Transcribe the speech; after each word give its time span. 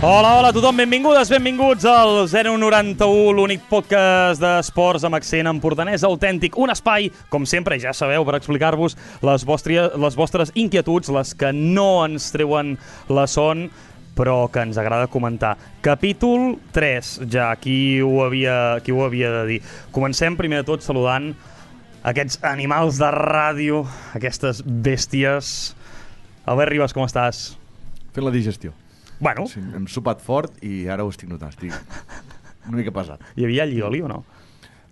Hola, 0.00 0.38
hola 0.38 0.48
a 0.48 0.52
tothom, 0.54 0.78
benvingudes, 0.78 1.28
benvinguts 1.28 1.84
al 1.84 2.22
091, 2.24 3.34
l'únic 3.36 3.66
podcast 3.68 4.40
d'esports 4.40 5.04
amb 5.04 5.18
accent 5.18 5.50
empordanès 5.50 6.06
autèntic. 6.08 6.56
Un 6.56 6.72
espai, 6.72 7.10
com 7.28 7.44
sempre, 7.44 7.76
ja 7.82 7.92
sabeu, 7.92 8.24
per 8.24 8.38
explicar-vos 8.38 8.96
les, 9.26 9.44
vostres, 9.44 9.92
les 9.92 10.16
vostres 10.16 10.54
inquietuds, 10.56 11.12
les 11.12 11.34
que 11.36 11.52
no 11.52 12.06
ens 12.06 12.30
treuen 12.32 12.78
la 13.12 13.26
son, 13.28 13.66
però 14.18 14.48
que 14.50 14.64
ens 14.66 14.78
agrada 14.80 15.06
comentar. 15.06 15.52
Capítol 15.84 16.56
3, 16.74 17.12
ja, 17.30 17.52
qui 17.62 18.00
ho 18.02 18.24
havia, 18.24 18.80
qui 18.82 18.90
ho 18.90 19.04
havia 19.06 19.30
de 19.30 19.44
dir. 19.46 19.60
Comencem 19.94 20.34
primer 20.36 20.64
de 20.64 20.66
tot 20.66 20.82
saludant 20.82 21.30
aquests 22.02 22.40
animals 22.46 22.98
de 22.98 23.10
ràdio, 23.14 23.84
aquestes 24.18 24.64
bèsties. 24.66 25.52
Albert 26.48 26.72
Ribas, 26.74 26.94
com 26.96 27.06
estàs? 27.06 27.52
Fent 28.16 28.26
la 28.26 28.34
digestió. 28.34 28.74
Bueno, 29.20 29.46
Sí, 29.50 29.60
hem 29.60 29.86
sopat 29.90 30.20
fort 30.22 30.58
i 30.66 30.86
ara 30.90 31.04
ho 31.06 31.10
estic 31.10 31.30
notant. 31.30 31.54
Estic 31.54 31.74
una 32.68 32.76
mica 32.78 32.92
pesat. 32.94 33.22
hi 33.36 33.46
havia 33.46 33.64
allioli 33.64 34.02
o 34.02 34.08
no? 34.10 34.24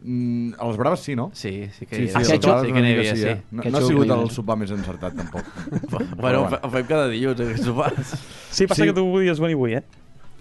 Mm, 0.06 0.52
a 0.62 0.66
les 0.68 0.76
braves 0.78 1.00
sí, 1.02 1.16
no? 1.18 1.30
Sí, 1.34 1.68
sí 1.76 1.84
que 1.84 1.96
Sí, 1.96 2.02
hi 2.04 2.08
sí, 2.08 2.14
havia. 2.14 2.16
a 2.16 2.20
les 2.20 2.28
ketchup? 2.30 2.50
braves 2.52 2.66
Sí 2.68 2.72
que 2.76 2.82
n'hi 2.84 2.92
havia, 2.94 3.14
sí, 3.16 3.22
sí. 3.22 3.28
eh? 3.28 3.42
No, 3.50 3.62
no 3.66 3.78
ha 3.78 3.82
sigut 3.82 4.10
el 4.14 4.28
sopar 4.30 4.56
més 4.60 4.70
encertat, 4.70 5.16
tampoc. 5.18 5.48
Bueno, 5.90 6.16
Però 6.20 6.42
ho 6.62 6.70
fem 6.70 6.86
cada 6.86 7.08
dilluns, 7.10 7.40
aquests 7.42 7.66
sopars. 7.66 8.12
Sí, 8.54 8.68
passa 8.70 8.84
Sí. 8.84 8.86
que 8.86 8.94
tu 8.94 9.02
podies 9.10 9.40
venir 9.42 9.56
avui, 9.58 9.74
eh? 9.80 9.82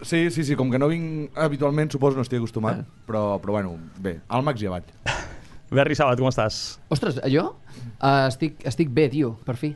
Sí, 0.06 0.30
sí, 0.30 0.44
sí, 0.46 0.56
com 0.60 0.70
que 0.70 0.78
no 0.78 0.88
vinc 0.92 1.32
habitualment, 1.40 1.90
suposo 1.90 2.20
no 2.20 2.22
estic 2.22 2.38
acostumat, 2.44 2.84
però, 3.08 3.40
però 3.42 3.56
bueno, 3.58 3.74
bé, 3.98 4.20
al 4.28 4.44
max 4.46 4.62
i 4.62 4.68
avall. 4.70 4.84
Berri 5.72 5.96
Sabat, 5.98 6.20
com 6.22 6.30
estàs? 6.30 6.78
Ostres, 6.94 7.18
jo 7.32 7.48
uh, 7.56 8.28
estic, 8.30 8.60
estic 8.70 8.92
bé, 8.94 9.10
tio, 9.10 9.34
per 9.48 9.56
fi. 9.58 9.74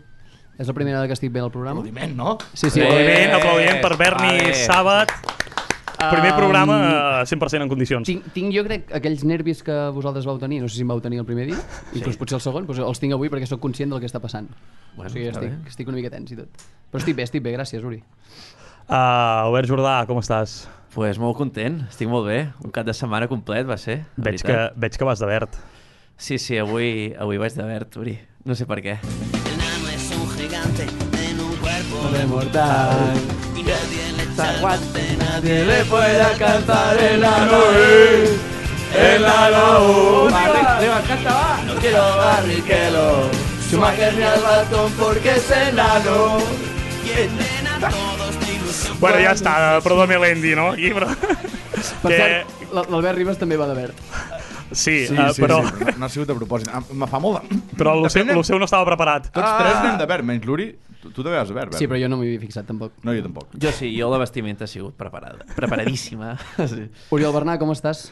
És 0.59 0.67
la 0.67 0.73
primera 0.75 0.97
vegada 0.99 1.07
que 1.07 1.15
estic 1.17 1.31
bé 1.31 1.39
al 1.39 1.49
programa. 1.49 1.79
Aplaudiment, 1.79 2.13
no? 2.19 2.37
Sí, 2.53 2.69
sí. 2.69 2.81
Eh, 2.83 2.85
Aplaudiment, 2.85 3.33
aplaudiment 3.39 3.81
per 3.81 3.95
Berni. 3.97 4.53
Sabat. 4.67 5.13
Primer 5.99 6.31
programa 6.37 6.77
eh, 7.21 7.27
100% 7.27 7.65
en 7.65 7.71
condicions. 7.71 8.07
Tinc, 8.07 8.31
tinc 8.35 8.55
jo 8.55 8.63
crec 8.67 8.89
aquells 8.95 9.25
nervis 9.27 9.61
que 9.67 9.75
vosaltres 9.95 10.27
vau 10.29 10.39
tenir, 10.41 10.61
no 10.63 10.71
sé 10.71 10.79
si 10.79 10.85
em 10.87 10.91
vau 10.91 11.01
tenir 11.03 11.19
el 11.19 11.27
primer 11.27 11.49
dia, 11.51 11.59
inclús 11.91 12.17
potser 12.19 12.39
el 12.39 12.43
segon, 12.45 12.67
doncs 12.69 12.79
els 12.85 13.03
tinc 13.03 13.17
avui 13.17 13.31
perquè 13.31 13.49
sóc 13.49 13.61
conscient 13.63 13.91
del 13.91 14.03
que 14.03 14.09
està 14.09 14.23
passant. 14.23 14.47
Bueno, 14.95 15.09
o 15.09 15.13
sigui, 15.13 15.27
estic, 15.33 15.51
bé. 15.51 15.75
estic 15.75 15.91
una 15.91 15.99
mica 15.99 16.11
tens 16.13 16.31
i 16.31 16.39
tot. 16.39 16.67
Però 16.89 17.03
estic 17.03 17.19
bé, 17.19 17.27
estic 17.27 17.43
bé, 17.45 17.53
gràcies, 17.57 17.83
Uri. 17.85 18.01
Uh, 18.89 18.95
Albert 19.49 19.69
Jordà, 19.69 20.01
com 20.09 20.23
estàs? 20.23 20.61
pues 20.93 21.19
molt 21.21 21.37
content, 21.37 21.83
estic 21.89 22.09
molt 22.09 22.27
bé. 22.27 22.39
Un 22.65 22.73
cap 22.73 22.87
de 22.87 22.95
setmana 22.97 23.29
complet 23.29 23.67
va 23.69 23.77
ser. 23.77 24.01
Veig 24.17 24.41
que, 24.45 24.57
veig 24.75 24.97
que 24.97 25.07
vas 25.07 25.21
de 25.21 25.29
verd. 25.29 25.59
Sí, 26.19 26.39
sí, 26.41 26.57
avui, 26.59 27.13
avui 27.19 27.39
vaig 27.39 27.55
de 27.55 27.67
verd, 27.67 27.99
Uri. 28.01 28.17
No 28.49 28.57
sé 28.57 28.67
per 28.67 28.81
què. 28.83 28.97
El 28.99 29.57
nano 29.61 29.93
es 29.93 30.09
un 30.17 30.27
gigante 30.33 30.89
en 31.29 31.39
un 31.45 31.55
cuerpo 31.61 32.09
de 32.17 32.25
mortal. 32.25 33.39
y 33.55 33.63
nadie 33.63 33.98
le 34.43 34.49
aguante, 34.57 35.17
Nadie 35.19 35.65
le 35.65 35.85
puede 35.85 36.21
alcanzar 36.21 36.97
el 36.97 37.23
El 38.95 39.25
ano! 39.25 40.27
Arriba, 40.35 41.01
canta, 41.07 41.33
va. 41.33 41.59
No 41.65 41.73
quiero 41.75 42.01
Barrichello. 42.17 43.29
Schumacher 43.67 44.13
ni 44.15 44.23
al 44.23 44.41
ratón 44.41 44.91
porque 44.93 45.29
es 45.35 45.51
enano. 45.51 46.39
y 47.05 47.11
entrena 47.11 47.87
a 47.87 47.89
todos 47.91 48.39
de 48.39 48.53
ilusión. 48.53 48.97
Bueno, 48.99 49.17
ja 49.23 49.31
està, 49.33 49.79
perdó 49.83 50.05
Melendi, 50.07 50.55
no? 50.55 50.71
Aquí, 50.71 50.91
però... 50.93 51.07
Per 52.03 52.11
que... 52.11 52.17
cert, 52.17 52.47
l- 52.73 52.83
l'Albert 52.91 53.17
Ribas 53.17 53.37
també 53.39 53.57
va 53.57 53.67
de 53.69 53.75
verd. 53.77 53.93
Sí, 54.71 55.07
Sí, 55.07 55.15
uh, 55.15 55.29
sí, 55.33 55.41
però, 55.41 55.59
sí, 55.65 55.71
però 55.79 55.91
no, 55.93 55.97
no 55.97 56.05
ha 56.05 56.09
sigut 56.13 56.29
a 56.29 56.35
propòsit. 56.37 56.69
Ah, 56.73 56.81
Me 56.93 57.07
fa 57.09 57.19
molt 57.23 57.41
de... 57.41 57.59
però 57.79 57.95
el, 57.97 58.05
seu, 58.09 58.21
Depèn 58.21 58.33
de- 58.33 58.37
el 58.37 58.45
seu 58.45 58.59
no 58.61 58.67
estava 58.69 58.85
preparat. 58.85 59.31
Tots 59.33 59.55
tres 59.61 59.75
anem 59.81 59.97
de 60.01 60.07
verd, 60.09 60.27
menys 60.29 60.45
l'Uri. 60.45 60.67
Tu, 60.99 61.09
tu 61.15 61.23
també 61.23 61.37
vas 61.37 61.47
de 61.47 61.55
verd, 61.55 61.71
verd. 61.71 61.79
Sí, 61.79 61.87
però 61.87 61.97
jo 62.01 62.09
no 62.11 62.17
m'hi 62.19 62.27
havia 62.27 62.41
fixat 62.43 62.67
tampoc. 62.67 62.91
No, 63.07 63.13
jo 63.15 63.23
tampoc. 63.23 63.53
Jo 63.55 63.71
sí, 63.71 63.89
jo 63.95 64.09
la 64.11 64.19
vestimenta 64.19 64.65
ha 64.67 64.71
sigut 64.71 64.97
preparada. 64.99 65.45
Preparadíssima. 65.55 66.33
sí. 66.73 66.89
Oriol 67.15 67.33
Bernà, 67.33 67.55
com 67.61 67.71
estàs? 67.71 68.09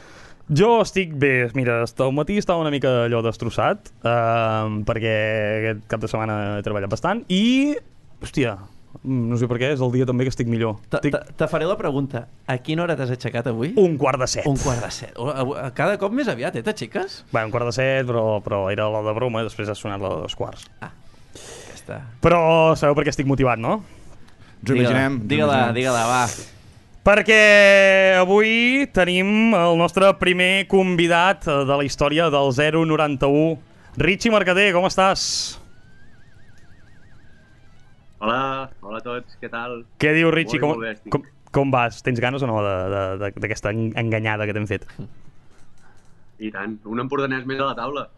Jo 0.47 0.77
estic 0.79 1.11
bé, 1.19 1.49
mira, 1.59 1.81
al 1.83 2.13
matí 2.15 2.37
estava 2.39 2.61
una 2.63 2.71
mica 2.71 3.03
allò 3.09 3.19
destrossat, 3.25 3.89
uh, 4.07 4.77
perquè 4.87 5.11
aquest 5.59 5.81
cap 5.91 5.99
de 5.99 6.07
setmana 6.07 6.37
he 6.55 6.63
treballat 6.63 6.87
bastant, 6.93 7.25
i, 7.27 7.75
hòstia, 8.23 8.53
no 9.03 9.37
sé 9.37 9.47
per 9.47 9.57
què, 9.61 9.69
és 9.73 9.81
el 9.81 9.91
dia 9.91 10.05
també 10.05 10.25
que 10.25 10.31
estic 10.33 10.47
millor. 10.47 10.77
Te- 10.89 10.97
Estic 10.97 11.13
te- 11.13 11.33
Te 11.37 11.47
faré 11.47 11.65
la 11.65 11.75
pregunta. 11.77 12.27
A 12.47 12.57
quina 12.57 12.83
hora 12.83 12.95
t'has 12.95 13.09
aixecat 13.11 13.47
avui? 13.47 13.73
un 13.77 13.97
quart 13.97 14.19
de 14.19 14.27
set. 14.27 14.45
Un 14.47 14.57
quart 14.57 14.81
de 14.83 14.91
set. 14.91 15.13
Cada 15.75 15.97
cop 15.97 16.11
més 16.11 16.27
aviat, 16.27 16.55
eh, 16.55 16.63
t'aixeques? 16.63 17.23
Bé, 17.31 17.43
un 17.45 17.51
quart 17.51 17.65
de 17.65 17.71
set, 17.71 18.05
però, 18.07 18.41
però 18.43 18.71
era 18.71 18.89
la 18.89 19.01
de 19.05 19.13
broma, 19.13 19.41
i 19.41 19.43
després 19.49 19.69
ha 19.69 19.75
sonat 19.75 20.01
la 20.01 20.09
de 20.15 20.21
dos 20.25 20.35
quarts. 20.35 20.65
Ah, 20.81 20.91
ja 21.35 21.75
està. 21.75 22.01
Però 22.21 22.75
sabeu 22.75 22.95
per 22.95 23.05
què 23.05 23.09
estic 23.15 23.27
motivat, 23.27 23.59
no? 23.59 23.83
Ens 24.61 24.71
ho 24.71 24.75
imaginem. 24.75 25.19
Digue-la, 25.27 25.71
digue-la, 25.71 26.05
va. 26.09 26.21
Perquè 27.07 28.17
avui 28.19 28.87
tenim 28.91 29.53
el 29.55 29.77
nostre 29.79 30.09
primer 30.19 30.65
convidat 30.67 31.45
eh, 31.47 31.61
de 31.63 31.77
la 31.77 31.85
història 31.87 32.29
del 32.29 32.51
091. 32.51 33.57
Richie 33.97 34.29
Mercader, 34.33 34.73
com 34.75 34.83
estàs? 34.85 35.57
Hola, 38.19 38.69
hola 38.81 38.97
a 38.97 39.05
tots, 39.05 39.37
què 39.41 39.49
tal? 39.51 39.83
Què 40.01 40.13
diu 40.17 40.31
Richie? 40.33 40.57
Molt, 40.59 40.63
com, 40.63 40.69
molt 40.73 40.85
bé 40.87 40.91
estic. 40.95 41.11
com, 41.13 41.23
com 41.53 41.71
vas? 41.73 42.01
Tens 42.05 42.19
ganes 42.23 42.41
o 42.41 42.47
no 42.49 42.59
de- 42.65 42.89
de- 42.89 43.17
de- 43.21 43.33
d'aquesta 43.43 43.69
en- 43.71 43.93
enganyada 43.95 44.45
que 44.49 44.53
t'hem 44.53 44.65
fet? 44.67 44.85
I 46.39 46.51
tant, 46.51 46.79
un 46.85 46.99
empordanès 46.99 47.45
més 47.45 47.59
a 47.59 47.65
la 47.65 47.75
taula. 47.75 48.09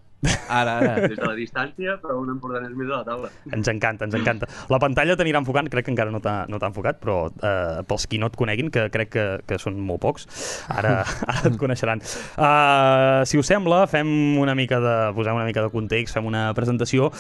Ara, 0.50 0.80
ara. 0.80 1.08
Des 1.08 1.16
de 1.16 1.24
la 1.26 1.34
distància, 1.36 1.94
però 2.02 2.18
un 2.20 2.28
empordanès 2.30 2.74
més 2.76 2.90
a 2.90 2.98
la 2.98 3.04
taula. 3.06 3.30
Ens 3.56 3.68
encanta, 3.72 4.04
ens 4.04 4.16
encanta. 4.16 4.48
La 4.68 4.78
pantalla 4.80 5.16
t'anirà 5.16 5.40
enfocant, 5.40 5.70
crec 5.72 5.86
que 5.86 5.92
encara 5.92 6.12
no 6.12 6.20
t'ha 6.20 6.46
no 6.50 6.58
enfocat, 6.60 7.00
però 7.00 7.32
eh, 7.32 7.84
pels 7.88 8.06
qui 8.08 8.18
no 8.20 8.28
et 8.28 8.36
coneguin, 8.36 8.70
que 8.70 8.90
crec 8.92 9.10
que, 9.10 9.40
que 9.48 9.58
són 9.60 9.80
molt 9.80 10.02
pocs, 10.02 10.28
ara, 10.68 11.06
ara 11.28 11.48
et 11.48 11.56
coneixeran. 11.58 12.02
Uh, 12.36 13.24
si 13.26 13.38
us 13.40 13.48
sembla, 13.48 13.86
fem 13.88 14.38
una 14.40 14.56
mica 14.56 14.82
de, 14.84 15.14
posem 15.16 15.36
una 15.36 15.46
mica 15.46 15.62
de 15.64 15.70
context, 15.72 16.14
fem 16.16 16.26
una 16.26 16.54
presentació. 16.54 17.12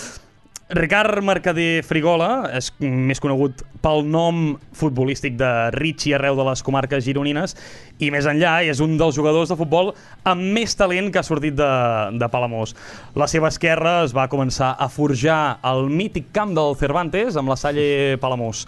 Ricard 0.70 1.24
Mercader 1.26 1.82
Frigola 1.82 2.44
és 2.54 2.68
més 2.78 3.18
conegut 3.18 3.64
pel 3.82 4.04
nom 4.06 4.52
futbolístic 4.78 5.34
de 5.40 5.50
Richie 5.74 6.14
arreu 6.14 6.38
de 6.38 6.46
les 6.46 6.62
comarques 6.62 7.02
gironines 7.02 7.56
i 7.98 8.12
més 8.14 8.28
enllà 8.30 8.60
és 8.70 8.78
un 8.86 8.94
dels 9.00 9.18
jugadors 9.18 9.50
de 9.50 9.58
futbol 9.58 9.96
amb 10.30 10.46
més 10.54 10.78
talent 10.78 11.10
que 11.10 11.24
ha 11.24 11.26
sortit 11.26 11.58
de, 11.58 11.72
de 12.22 12.30
Palamós. 12.30 12.76
La 13.18 13.26
seva 13.26 13.50
esquerra 13.50 14.04
es 14.04 14.14
va 14.14 14.30
començar 14.30 14.76
a 14.78 14.92
forjar 14.94 15.58
al 15.66 15.90
mític 15.90 16.30
camp 16.38 16.54
del 16.54 16.78
Cervantes 16.78 17.40
amb 17.42 17.50
la 17.50 17.58
Salle 17.58 18.20
Palamós. 18.22 18.68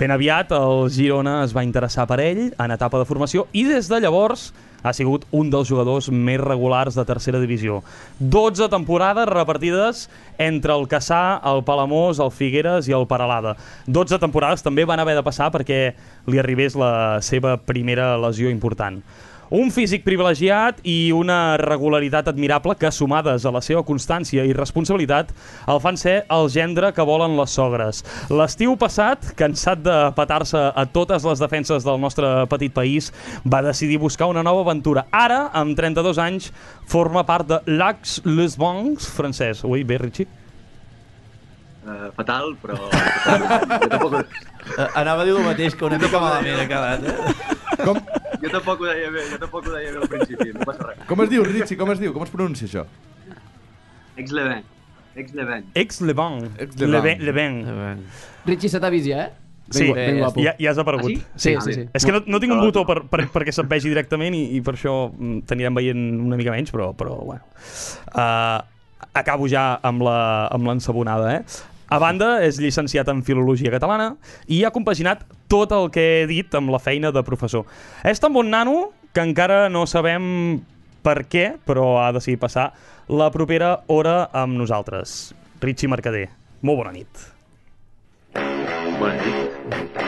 Ben 0.00 0.16
aviat 0.16 0.56
el 0.56 0.88
Girona 0.88 1.42
es 1.44 1.52
va 1.52 1.68
interessar 1.68 2.08
per 2.08 2.22
ell 2.24 2.46
en 2.56 2.72
etapa 2.72 2.96
de 2.96 3.04
formació 3.04 3.50
i 3.52 3.68
des 3.68 3.92
de 3.92 4.00
llavors 4.00 4.48
ha 4.84 4.92
sigut 4.92 5.24
un 5.32 5.48
dels 5.50 5.66
jugadors 5.70 6.10
més 6.12 6.38
regulars 6.42 6.94
de 6.94 7.04
tercera 7.08 7.40
divisió. 7.40 7.80
12 8.20 8.68
temporades 8.68 9.26
repartides 9.30 10.04
entre 10.38 10.76
el 10.76 10.84
Caçà, 10.92 11.40
el 11.48 11.64
Palamós, 11.64 12.20
el 12.20 12.30
Figueres 12.30 12.86
i 12.86 12.94
el 12.94 13.08
Paralada. 13.08 13.56
12 13.88 14.20
temporades 14.20 14.62
també 14.62 14.84
van 14.84 15.00
haver 15.00 15.16
de 15.16 15.24
passar 15.24 15.48
perquè 15.54 15.94
li 16.28 16.38
arribés 16.38 16.76
la 16.76 17.22
seva 17.24 17.56
primera 17.56 18.12
lesió 18.20 18.52
important. 18.52 19.00
Un 19.52 19.70
físic 19.74 20.04
privilegiat 20.06 20.78
i 20.88 21.12
una 21.12 21.56
regularitat 21.60 22.28
admirable 22.30 22.76
que, 22.80 22.90
sumades 22.92 23.44
a 23.44 23.52
la 23.52 23.60
seva 23.64 23.82
constància 23.84 24.44
i 24.46 24.54
responsabilitat, 24.56 25.34
el 25.68 25.80
fan 25.84 25.98
ser 26.00 26.14
el 26.32 26.48
gendre 26.52 26.92
que 26.96 27.04
volen 27.04 27.36
les 27.36 27.52
sogres. 27.52 28.00
L'estiu 28.32 28.76
passat, 28.80 29.34
cansat 29.36 29.82
de 29.84 29.96
petar-se 30.16 30.62
a 30.72 30.86
totes 30.86 31.26
les 31.28 31.42
defenses 31.42 31.84
del 31.84 32.00
nostre 32.00 32.30
petit 32.48 32.72
país, 32.72 33.10
va 33.44 33.60
decidir 33.66 34.00
buscar 34.00 34.30
una 34.32 34.42
nova 34.42 34.64
aventura. 34.64 35.04
Ara, 35.12 35.50
amb 35.52 35.76
32 35.76 36.22
anys, 36.22 36.48
forma 36.88 37.26
part 37.28 37.50
de 37.50 37.60
l'Ax 37.66 38.22
Les 38.24 38.56
Bons 38.56 39.10
francès. 39.12 39.64
Ui, 39.68 39.84
bé, 39.84 40.00
Richie? 40.00 40.26
Uh, 41.84 42.08
fatal, 42.16 42.54
però... 42.62 42.78
jo, 42.80 43.88
tampoc, 43.92 44.22
Eh, 44.64 44.86
Anava 44.96 45.22
a 45.22 45.24
dir 45.26 45.34
el 45.36 45.44
mateix, 45.44 45.74
que 45.76 45.84
una 45.84 45.98
mica 46.00 46.20
malament 46.20 46.62
ha 46.62 46.68
quedat, 46.70 47.04
eh? 47.04 47.82
Com, 47.84 47.98
jo 48.42 48.50
tampoc 48.52 48.80
ho 48.80 48.86
deia 48.90 49.10
bé, 49.14 49.24
jo 49.30 49.38
tampoc 49.42 49.66
ho 49.68 49.74
deia 49.74 49.92
bé 49.92 49.98
al 50.02 50.08
principi, 50.08 50.50
no 50.54 50.64
passa 50.66 50.88
res. 50.90 51.04
com 51.08 51.20
es 51.24 51.30
diu, 51.30 51.44
Richie? 51.44 51.76
Com 51.80 51.90
es 51.94 52.00
diu? 52.02 52.12
Com 52.16 52.22
es 52.26 52.30
pronuncia 52.34 52.66
això? 52.68 52.84
Ex-Leven, 54.16 54.62
ex-Leven. 55.16 55.64
Ex-Levant. 55.74 56.44
Ex-Levant. 56.58 57.20
Levant. 57.24 58.04
Richie 58.46 58.68
se 58.70 58.80
t'ha 58.80 58.90
vist 58.94 59.08
ja, 59.10 59.24
eh? 59.26 59.32
Ben 59.64 59.72
Sí, 59.80 59.86
ben 59.96 60.18
ja, 60.44 60.52
ja 60.60 60.70
has 60.74 60.78
aparegut. 60.78 61.08
Ah, 61.08 61.28
sí? 61.40 61.54
Sí, 61.54 61.54
sí, 61.64 61.72
sí. 61.72 61.84
És 61.96 62.04
que 62.04 62.12
no, 62.12 62.20
no 62.28 62.38
tinc 62.38 62.52
un 62.52 62.60
botó 62.60 62.82
per, 62.84 62.98
per, 63.08 63.22
perquè 63.32 63.50
se't 63.56 63.66
vegi 63.70 63.88
directament 63.88 64.34
i, 64.36 64.42
i 64.58 64.60
per 64.60 64.74
això 64.76 64.92
t'anirem 65.48 65.74
veient 65.80 66.02
una 66.26 66.36
mica 66.36 66.52
menys, 66.52 66.70
però, 66.74 66.90
però 66.94 67.16
bueno. 67.24 67.40
Uh, 68.12 68.60
acabo 69.16 69.48
ja 69.48 69.78
amb 69.82 70.04
la- 70.04 70.50
amb 70.52 70.68
l'ensabonada, 70.68 71.32
eh? 71.38 71.42
A 71.94 71.98
banda, 72.02 72.40
és 72.42 72.56
llicenciat 72.58 73.06
en 73.12 73.20
Filologia 73.22 73.70
Catalana 73.70 74.16
i 74.50 74.64
ha 74.66 74.72
compaginat 74.74 75.20
tot 75.46 75.70
el 75.76 75.92
que 75.94 76.02
he 76.02 76.24
dit 76.26 76.50
amb 76.58 76.72
la 76.74 76.80
feina 76.82 77.12
de 77.14 77.22
professor. 77.22 77.68
És 78.02 78.18
tan 78.18 78.34
bon 78.34 78.50
nano 78.50 78.88
que 79.14 79.22
encara 79.22 79.68
no 79.70 79.84
sabem 79.86 80.58
per 81.06 81.20
què, 81.30 81.52
però 81.62 82.00
ha 82.02 82.10
decidit 82.16 82.42
passar 82.42 82.72
la 83.06 83.30
propera 83.30 83.76
hora 83.86 84.24
amb 84.34 84.58
nosaltres. 84.58 85.36
Richie 85.62 85.86
Mercader, 85.86 86.26
molt 86.66 86.82
bona 86.82 86.96
nit. 86.98 87.28
Bona 88.98 89.14
nit. 89.22 90.02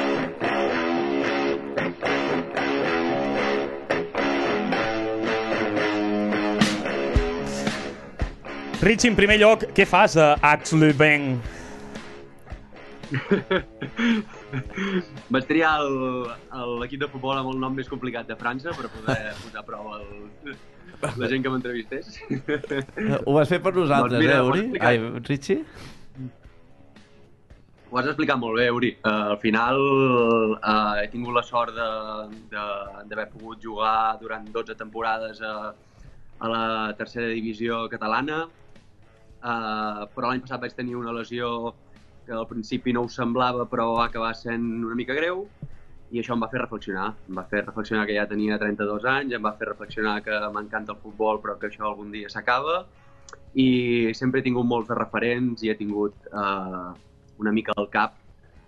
Richie, 8.83 9.09
en 9.11 9.17
primer 9.19 9.39
lloc, 9.39 9.71
què 9.71 9.87
fas 9.87 10.19
a 10.19 10.35
Aix-le-Bain? 10.43 11.37
Vaig 15.35 15.45
triar 15.49 15.73
l'equip 15.83 17.01
de 17.03 17.09
futbol 17.11 17.37
amb 17.39 17.49
el 17.53 17.59
nom 17.63 17.73
més 17.77 17.89
complicat 17.91 18.27
de 18.29 18.37
França 18.39 18.69
per 18.77 18.87
poder 18.93 19.19
posar 19.43 19.61
a 19.63 19.67
prova 19.67 19.91
el, 20.01 20.09
la 21.21 21.27
gent 21.31 21.43
que 21.45 21.51
m'entrevistés. 21.53 22.05
Ho 23.25 23.33
vas 23.37 23.49
fer 23.53 23.61
per 23.63 23.73
nosaltres, 23.77 24.17
Doncs 24.17 24.25
mira, 24.25 24.37
eh, 24.41 24.51
Uri? 24.51 24.63
Ai, 24.81 24.97
Richie? 25.29 25.61
Ho 27.91 27.95
has 28.01 28.09
explicat 28.11 28.39
molt 28.43 28.55
bé, 28.59 28.67
Uri. 28.75 28.91
Uh, 28.99 29.11
al 29.37 29.41
final 29.41 29.77
uh, 30.57 30.95
he 31.01 31.07
tingut 31.13 31.35
la 31.37 31.45
sort 31.47 31.73
d'haver 31.77 33.27
pogut 33.31 33.59
jugar 33.63 34.19
durant 34.21 34.45
12 34.53 34.75
temporades 34.77 35.41
a, 35.41 35.73
a 36.39 36.47
la 36.51 36.95
tercera 36.99 37.27
divisió 37.31 37.89
catalana, 37.93 38.39
uh, 38.47 40.07
però 40.13 40.25
l'any 40.33 40.43
passat 40.43 40.61
vaig 40.67 40.75
tenir 40.75 40.97
una 40.99 41.13
lesió 41.15 41.75
que 42.27 42.35
al 42.35 42.47
principi 42.51 42.93
no 42.93 43.07
ho 43.07 43.09
semblava 43.13 43.67
però 43.71 43.93
va 43.95 44.05
acabar 44.11 44.35
sent 44.35 44.67
una 44.85 44.99
mica 44.99 45.15
greu 45.15 45.47
i 46.11 46.21
això 46.21 46.37
em 46.37 46.43
va 46.43 46.51
fer 46.51 46.61
reflexionar. 46.61 47.09
Em 47.29 47.39
va 47.39 47.47
fer 47.51 47.65
reflexionar 47.65 48.05
que 48.07 48.15
ja 48.15 48.27
tenia 48.31 48.59
32 48.63 49.07
anys, 49.11 49.35
em 49.35 49.43
va 49.43 49.57
fer 49.59 49.71
reflexionar 49.71 50.21
que 50.27 50.39
m'encanta 50.55 50.95
el 50.95 51.03
futbol 51.03 51.41
però 51.43 51.57
que 51.59 51.71
això 51.71 51.89
algun 51.89 52.13
dia 52.15 52.31
s'acaba 52.33 52.85
i 53.57 54.13
sempre 54.15 54.41
he 54.41 54.47
tingut 54.47 54.69
molts 54.69 54.91
de 54.91 54.99
referents 54.99 55.65
i 55.65 55.73
he 55.73 55.77
tingut 55.79 56.29
eh, 56.29 56.89
una 57.43 57.53
mica 57.53 57.75
al 57.77 57.89
cap 57.91 58.19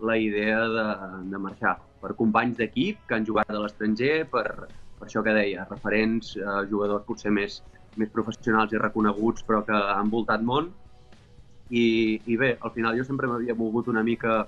la 0.00 0.16
idea 0.16 0.60
de, 0.72 0.86
de 1.30 1.38
marxar 1.42 1.76
per 2.00 2.14
companys 2.18 2.58
d'equip 2.58 3.00
que 3.08 3.16
han 3.16 3.26
jugat 3.26 3.50
a 3.50 3.62
l'estranger, 3.62 4.28
per, 4.30 4.46
per 4.98 5.06
això 5.08 5.22
que 5.26 5.34
deia, 5.34 5.66
referents, 5.70 6.36
eh, 6.38 6.60
jugadors 6.70 7.06
potser 7.06 7.32
més, 7.34 7.60
més 7.98 8.10
professionals 8.14 8.72
i 8.72 8.80
reconeguts 8.82 9.44
però 9.48 9.64
que 9.66 9.74
han 9.74 10.12
voltat 10.14 10.44
món 10.46 10.70
i, 11.70 12.20
i 12.26 12.36
bé, 12.36 12.56
al 12.60 12.72
final 12.72 12.96
jo 12.96 13.04
sempre 13.04 13.28
m'havia 13.28 13.56
mogut 13.56 13.88
una 13.92 14.02
mica 14.02 14.46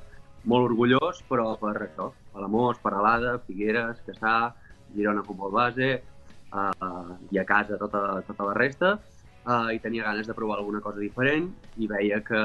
molt 0.49 0.71
orgullós, 0.71 1.21
però 1.29 1.53
per 1.61 1.75
això, 1.85 2.11
Palamós, 2.33 2.81
Paralada, 2.81 3.37
Figueres, 3.47 4.01
Caçà, 4.07 4.53
Girona 4.95 5.25
Futbol 5.27 5.53
Base, 5.53 5.91
uh, 6.53 7.17
i 7.31 7.39
a 7.39 7.45
casa 7.45 7.79
tota, 7.79 8.23
tota 8.27 8.49
la 8.49 8.55
resta, 8.57 8.95
uh, 9.45 9.69
i 9.75 9.81
tenia 9.85 10.07
ganes 10.09 10.27
de 10.27 10.37
provar 10.37 10.59
alguna 10.59 10.81
cosa 10.81 11.01
diferent 11.01 11.51
i 11.77 11.89
veia 11.91 12.23
que, 12.25 12.43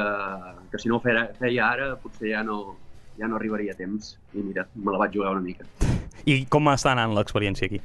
que 0.71 0.81
si 0.81 0.91
no 0.91 0.99
ho 0.99 1.03
feia, 1.03 1.29
feia 1.39 1.69
ara 1.71 1.93
potser 2.01 2.33
ja 2.33 2.43
no, 2.43 2.75
ja 3.19 3.29
no 3.31 3.39
arribaria 3.39 3.73
a 3.73 3.79
temps. 3.79 4.15
I 4.33 4.43
mira, 4.43 4.67
me 4.75 4.91
la 4.91 5.01
vaig 5.05 5.15
jugar 5.15 5.35
una 5.35 5.45
mica. 5.45 5.67
I 6.25 6.43
com 6.49 6.67
està 6.73 6.91
anant 6.95 7.15
l'experiència 7.15 7.69
aquí? 7.69 7.81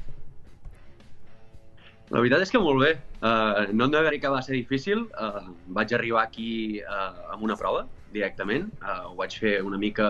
La 2.10 2.18
veritat 2.18 2.42
és 2.42 2.50
que 2.50 2.58
molt 2.58 2.80
bé. 2.82 2.90
Uh, 3.22 3.70
no 3.70 3.86
que 3.90 4.30
va 4.34 4.42
ser 4.42 4.56
difícil. 4.56 5.04
Uh, 5.14 5.52
vaig 5.76 5.92
arribar 5.94 6.24
aquí 6.24 6.80
uh, 6.82 7.30
amb 7.30 7.44
una 7.46 7.54
prova, 7.56 7.86
directament. 8.12 8.66
Uh, 8.82 9.12
ho 9.12 9.14
vaig 9.14 9.36
fer 9.38 9.60
una 9.62 9.78
mica 9.78 10.08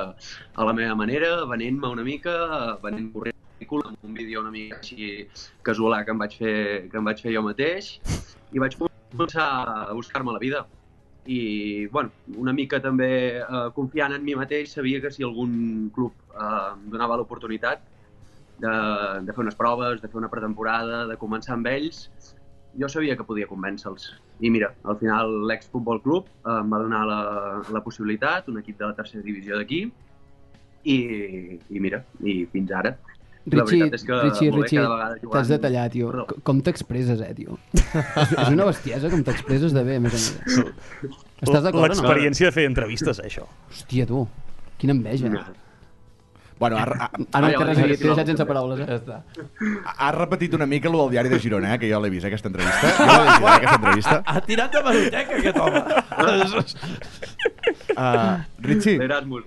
a 0.56 0.64
la 0.64 0.72
meva 0.72 0.94
manera, 0.96 1.44
venent-me 1.44 1.88
una 1.88 2.02
mica, 2.02 2.32
uh, 2.46 2.78
venent 2.80 3.12
currículum, 3.12 3.92
amb 3.92 4.08
un 4.08 4.14
vídeo 4.16 4.40
una 4.40 4.50
mica 4.50 4.78
així 4.78 5.28
casual 5.62 5.98
que 6.06 6.14
em 6.16 6.24
vaig 6.24 6.38
fer, 6.40 6.56
que 6.88 6.96
em 6.96 7.04
vaig 7.04 7.20
fer 7.20 7.34
jo 7.36 7.44
mateix. 7.44 7.92
I 8.56 8.64
vaig 8.64 8.78
començar 8.80 9.50
a 9.90 9.92
buscar-me 9.92 10.32
la 10.32 10.40
vida. 10.40 10.64
I, 11.28 11.86
bueno, 11.92 12.08
una 12.40 12.56
mica 12.56 12.80
també 12.80 13.44
uh, 13.44 13.68
confiant 13.76 14.16
en 14.16 14.24
mi 14.24 14.34
mateix, 14.34 14.72
sabia 14.72 15.04
que 15.04 15.12
si 15.12 15.22
algun 15.22 15.90
club 15.92 16.16
em 16.32 16.88
donava 16.88 17.20
l'oportunitat 17.20 17.84
de, 18.62 18.74
de 19.26 19.32
fer 19.34 19.44
unes 19.44 19.56
proves, 19.58 20.00
de 20.02 20.08
fer 20.08 20.20
una 20.20 20.30
pretemporada, 20.32 21.04
de 21.08 21.16
començar 21.20 21.56
amb 21.56 21.68
ells, 21.70 22.08
jo 22.78 22.88
sabia 22.88 23.16
que 23.18 23.26
podia 23.26 23.48
convèncer-los. 23.50 24.10
I 24.40 24.50
mira, 24.52 24.70
al 24.88 24.98
final 25.00 25.32
l'ex 25.48 25.68
Futbol 25.72 26.00
Club 26.04 26.28
eh, 26.44 26.58
em 26.60 26.72
va 26.72 26.82
donar 26.82 27.04
la, 27.08 27.20
la 27.72 27.82
possibilitat, 27.84 28.48
un 28.52 28.60
equip 28.62 28.78
de 28.78 28.90
la 28.90 28.96
tercera 28.98 29.24
divisió 29.26 29.58
d'aquí, 29.58 29.86
i, 30.84 30.98
i 31.68 31.80
mira, 31.82 32.04
i 32.24 32.44
fins 32.52 32.72
ara. 32.72 32.94
La 33.50 33.64
Richie, 33.64 33.80
veritat 33.80 33.94
és 33.96 34.02
que 34.04 34.16
Richie, 34.20 34.50
Richie, 34.52 34.82
t'has 35.32 35.48
de 35.48 35.58
tallar, 35.62 35.86
tio. 35.92 36.10
Perdó. 36.12 36.40
Com 36.44 36.60
t'expresses, 36.64 37.22
eh, 37.24 37.32
tio? 37.38 37.56
és, 37.72 38.34
és 38.36 38.50
una 38.52 38.66
bestiesa 38.68 39.10
com 39.12 39.24
t'expresses 39.24 39.72
de 39.74 39.84
bé, 39.86 39.96
més 40.04 40.12
a 40.12 40.20
més. 40.20 40.60
Estàs 41.40 41.64
d'acord 41.64 41.80
o 41.80 41.88
no? 41.88 41.94
L'experiència 41.94 42.50
de 42.50 42.54
fer 42.54 42.68
entrevistes, 42.68 43.22
això. 43.24 43.48
Hòstia, 43.72 44.06
tu. 44.10 44.26
Quina 44.80 44.96
enveja. 44.96 45.32
Mira. 45.32 45.48
Bueno, 46.60 46.76
ha, 46.76 46.82
ha, 46.84 47.10
Ah, 47.32 47.40
no, 47.40 47.46
Ai, 47.48 47.54
té 47.56 47.64
res 47.64 47.78
a 47.80 47.86
dir, 47.88 47.94
sí, 47.96 48.02
t'he 48.02 48.08
deixat 48.10 48.26
sí, 48.28 48.32
sense 48.34 48.44
paraules, 48.44 48.80
eh? 48.84 48.86
Ja 48.86 48.98
està. 49.00 49.16
ha 49.96 50.10
repetit 50.12 50.52
una 50.58 50.66
mica 50.68 50.90
el 50.90 50.96
del 50.98 51.10
diari 51.14 51.30
de 51.32 51.38
Girona, 51.40 51.70
eh, 51.74 51.78
que 51.80 51.88
jo 51.90 52.00
l'he 52.04 52.10
vist, 52.12 52.26
eh, 52.26 52.28
aquesta 52.28 52.50
entrevista. 52.52 52.90
Jo 52.98 53.06
l'he 53.16 53.30
vist, 53.30 53.40
eh, 53.40 53.54
aquesta 53.54 53.76
entrevista. 53.80 54.16
Ha 54.26 54.40
tirat 54.44 54.74
de 54.76 54.82
maroteca, 54.84 55.38
aquest 55.38 55.56
home. 55.56 55.80
Uh, 57.96 58.38
Richie, 58.60 58.98
L'Erasmus. 58.98 59.44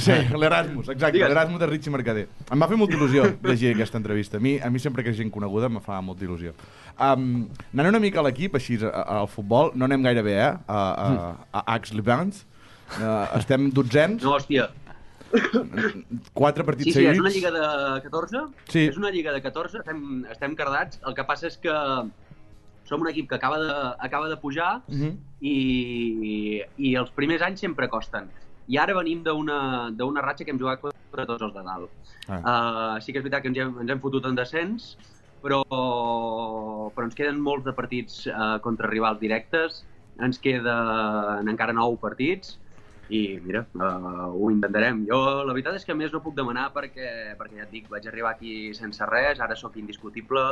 sí, 0.00 0.12
l'Erasmus, 0.38 0.88
exacte, 0.94 1.18
l'Erasmus 1.18 1.60
de 1.60 1.66
Richie 1.66 1.92
Mercader. 1.92 2.24
Em 2.50 2.62
va 2.62 2.68
fer 2.70 2.78
molta 2.80 2.96
il·lusió 2.96 3.26
llegir 3.44 3.72
aquesta 3.74 3.98
entrevista. 4.00 4.38
A 4.38 4.40
mi, 4.40 4.54
a 4.62 4.70
mi 4.70 4.80
sempre 4.82 5.04
que 5.04 5.12
és 5.12 5.18
gent 5.18 5.30
coneguda 5.34 5.66
em 5.70 5.80
fa 5.84 6.00
molta 6.04 6.24
il·lusió. 6.26 6.54
Um, 6.98 7.48
anant 7.74 7.90
una 7.92 8.00
mica 8.02 8.20
a 8.22 8.26
l'equip, 8.26 8.56
així, 8.58 8.78
al 8.86 9.28
futbol, 9.32 9.72
no 9.74 9.86
anem 9.88 10.02
gaire 10.06 10.22
bé, 10.26 10.38
eh, 10.38 10.54
a, 10.66 10.78
a, 10.78 11.34
a 11.52 11.64
Aix-les-Bains. 11.76 12.44
Uh, 12.92 13.24
estem 13.38 13.70
dotzens, 13.72 14.20
No, 14.22 14.34
hòstia. 14.36 14.66
Quatre 16.34 16.64
partits 16.64 16.90
Sí, 16.90 16.92
sí, 16.92 17.06
és 17.06 17.16
seguits. 17.16 17.20
una 17.20 17.30
lliga 17.30 17.50
de 17.54 18.02
14. 18.02 18.42
Sí. 18.68 18.84
És 18.88 18.96
una 19.00 19.10
lliga 19.10 19.32
de 19.32 19.42
14, 19.42 19.78
estem, 19.78 20.24
estem 20.30 20.54
cardats. 20.58 21.00
El 21.06 21.14
que 21.14 21.24
passa 21.28 21.46
és 21.48 21.56
que 21.62 21.72
som 22.88 23.00
un 23.00 23.08
equip 23.08 23.28
que 23.30 23.36
acaba 23.38 23.58
de, 23.62 23.74
acaba 24.04 24.28
de 24.28 24.36
pujar 24.36 24.82
Uh 24.88 24.94
-huh. 24.94 25.16
i, 25.40 26.62
i 26.76 26.94
els 26.96 27.10
primers 27.10 27.42
anys 27.42 27.60
sempre 27.60 27.88
costen. 27.88 28.28
I 28.68 28.76
ara 28.78 28.94
venim 28.94 29.22
d'una 29.24 30.20
ratxa 30.22 30.44
que 30.44 30.50
hem 30.50 30.58
jugat 30.58 30.80
contra 30.80 31.26
tots 31.26 31.42
els 31.42 31.54
de 31.54 31.62
dalt. 31.62 31.90
Ah. 32.28 32.94
Uh, 32.96 33.00
sí 33.00 33.12
que 33.12 33.18
és 33.18 33.24
veritat 33.24 33.42
que 33.42 33.48
ens 33.48 33.58
hem, 33.58 33.80
ens 33.80 33.90
hem 33.90 34.00
fotut 34.00 34.24
en 34.26 34.34
descens, 34.34 34.96
però, 35.42 35.62
però 36.94 37.04
ens 37.04 37.14
queden 37.14 37.40
molts 37.40 37.64
de 37.64 37.72
partits 37.72 38.26
uh, 38.26 38.58
contra 38.60 38.88
rivals 38.88 39.18
directes, 39.20 39.84
ens 40.20 40.38
queden 40.38 41.48
encara 41.48 41.72
nou 41.72 41.96
partits, 41.98 42.58
i 43.12 43.40
mira, 43.44 43.60
uh, 43.76 44.30
ho 44.32 44.48
intentarem. 44.50 45.02
Jo 45.08 45.18
la 45.44 45.52
veritat 45.52 45.76
és 45.76 45.84
que 45.84 45.96
més 45.96 46.12
no 46.14 46.22
puc 46.24 46.36
demanar 46.38 46.70
perquè, 46.72 47.34
perquè 47.36 47.58
ja 47.58 47.66
et 47.66 47.74
dic, 47.74 47.90
vaig 47.92 48.08
arribar 48.08 48.32
aquí 48.32 48.72
sense 48.76 49.04
res, 49.10 49.42
ara 49.44 49.56
sóc 49.58 49.76
indiscutible, 49.76 50.44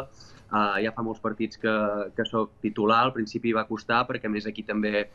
uh, 0.50 0.76
ja 0.84 0.92
fa 0.92 1.04
molts 1.06 1.22
partits 1.24 1.60
que, 1.62 1.74
que 2.16 2.26
sóc 2.28 2.58
titular, 2.60 3.00
al 3.06 3.14
principi 3.16 3.56
va 3.56 3.64
costar 3.70 4.02
perquè 4.10 4.28
a 4.28 4.34
més 4.34 4.48
aquí 4.50 4.66
també 4.68 5.06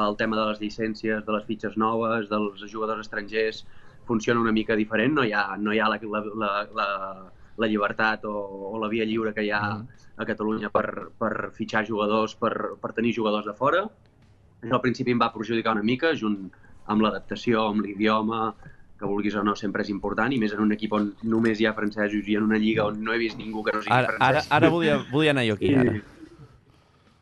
el 0.00 0.16
tema 0.20 0.36
de 0.36 0.46
les 0.50 0.60
llicències, 0.60 1.24
de 1.24 1.36
les 1.38 1.48
fitxes 1.48 1.80
noves, 1.80 2.28
dels 2.30 2.68
jugadors 2.70 3.00
estrangers 3.06 3.64
funciona 4.06 4.44
una 4.44 4.52
mica 4.52 4.76
diferent, 4.76 5.16
no 5.16 5.24
hi 5.24 5.32
ha, 5.32 5.46
no 5.56 5.72
hi 5.72 5.80
ha 5.80 5.88
la, 5.88 5.98
la, 6.04 6.22
la, 6.44 6.52
la, 6.76 6.88
la 7.56 7.68
llibertat 7.70 8.28
o, 8.28 8.36
o 8.74 8.78
la 8.82 8.92
via 8.92 9.08
lliure 9.08 9.32
que 9.32 9.48
hi 9.48 9.50
ha 9.56 9.64
a 10.20 10.28
Catalunya 10.28 10.68
per, 10.68 11.10
per 11.16 11.50
fitxar 11.56 11.86
jugadors, 11.88 12.36
per, 12.36 12.76
per 12.80 12.92
tenir 12.92 13.16
jugadors 13.16 13.48
de 13.48 13.56
fora. 13.56 13.86
Això 14.60 14.76
al 14.76 14.82
principi 14.84 15.14
em 15.14 15.20
va 15.22 15.32
perjudicar 15.32 15.72
una 15.72 15.86
mica, 15.86 16.12
junt 16.12 16.50
amb 16.90 17.04
l'adaptació, 17.06 17.68
amb 17.70 17.84
l'idioma, 17.86 18.50
que 19.00 19.08
vulguis 19.08 19.34
o 19.38 19.42
no 19.46 19.54
sempre 19.56 19.84
és 19.86 19.90
important, 19.92 20.32
i 20.34 20.38
més 20.42 20.52
en 20.52 20.60
un 20.60 20.74
equip 20.76 20.92
on 20.92 21.06
només 21.24 21.60
hi 21.60 21.66
ha 21.68 21.72
francesos 21.76 22.26
i 22.28 22.34
en 22.36 22.44
una 22.50 22.58
lliga 22.60 22.84
on 22.90 22.98
no 23.04 23.14
he 23.14 23.20
vist 23.22 23.38
ningú 23.40 23.62
que 23.64 23.72
no 23.76 23.80
sigui 23.84 23.94
Ara, 23.96 24.10
ara, 24.18 24.18
francès. 24.42 24.50
ara 24.58 24.68
volia, 24.74 24.98
volia 25.12 25.32
anar 25.32 25.46
jo 25.48 25.54
aquí, 25.56 25.70
ara. 25.74 25.94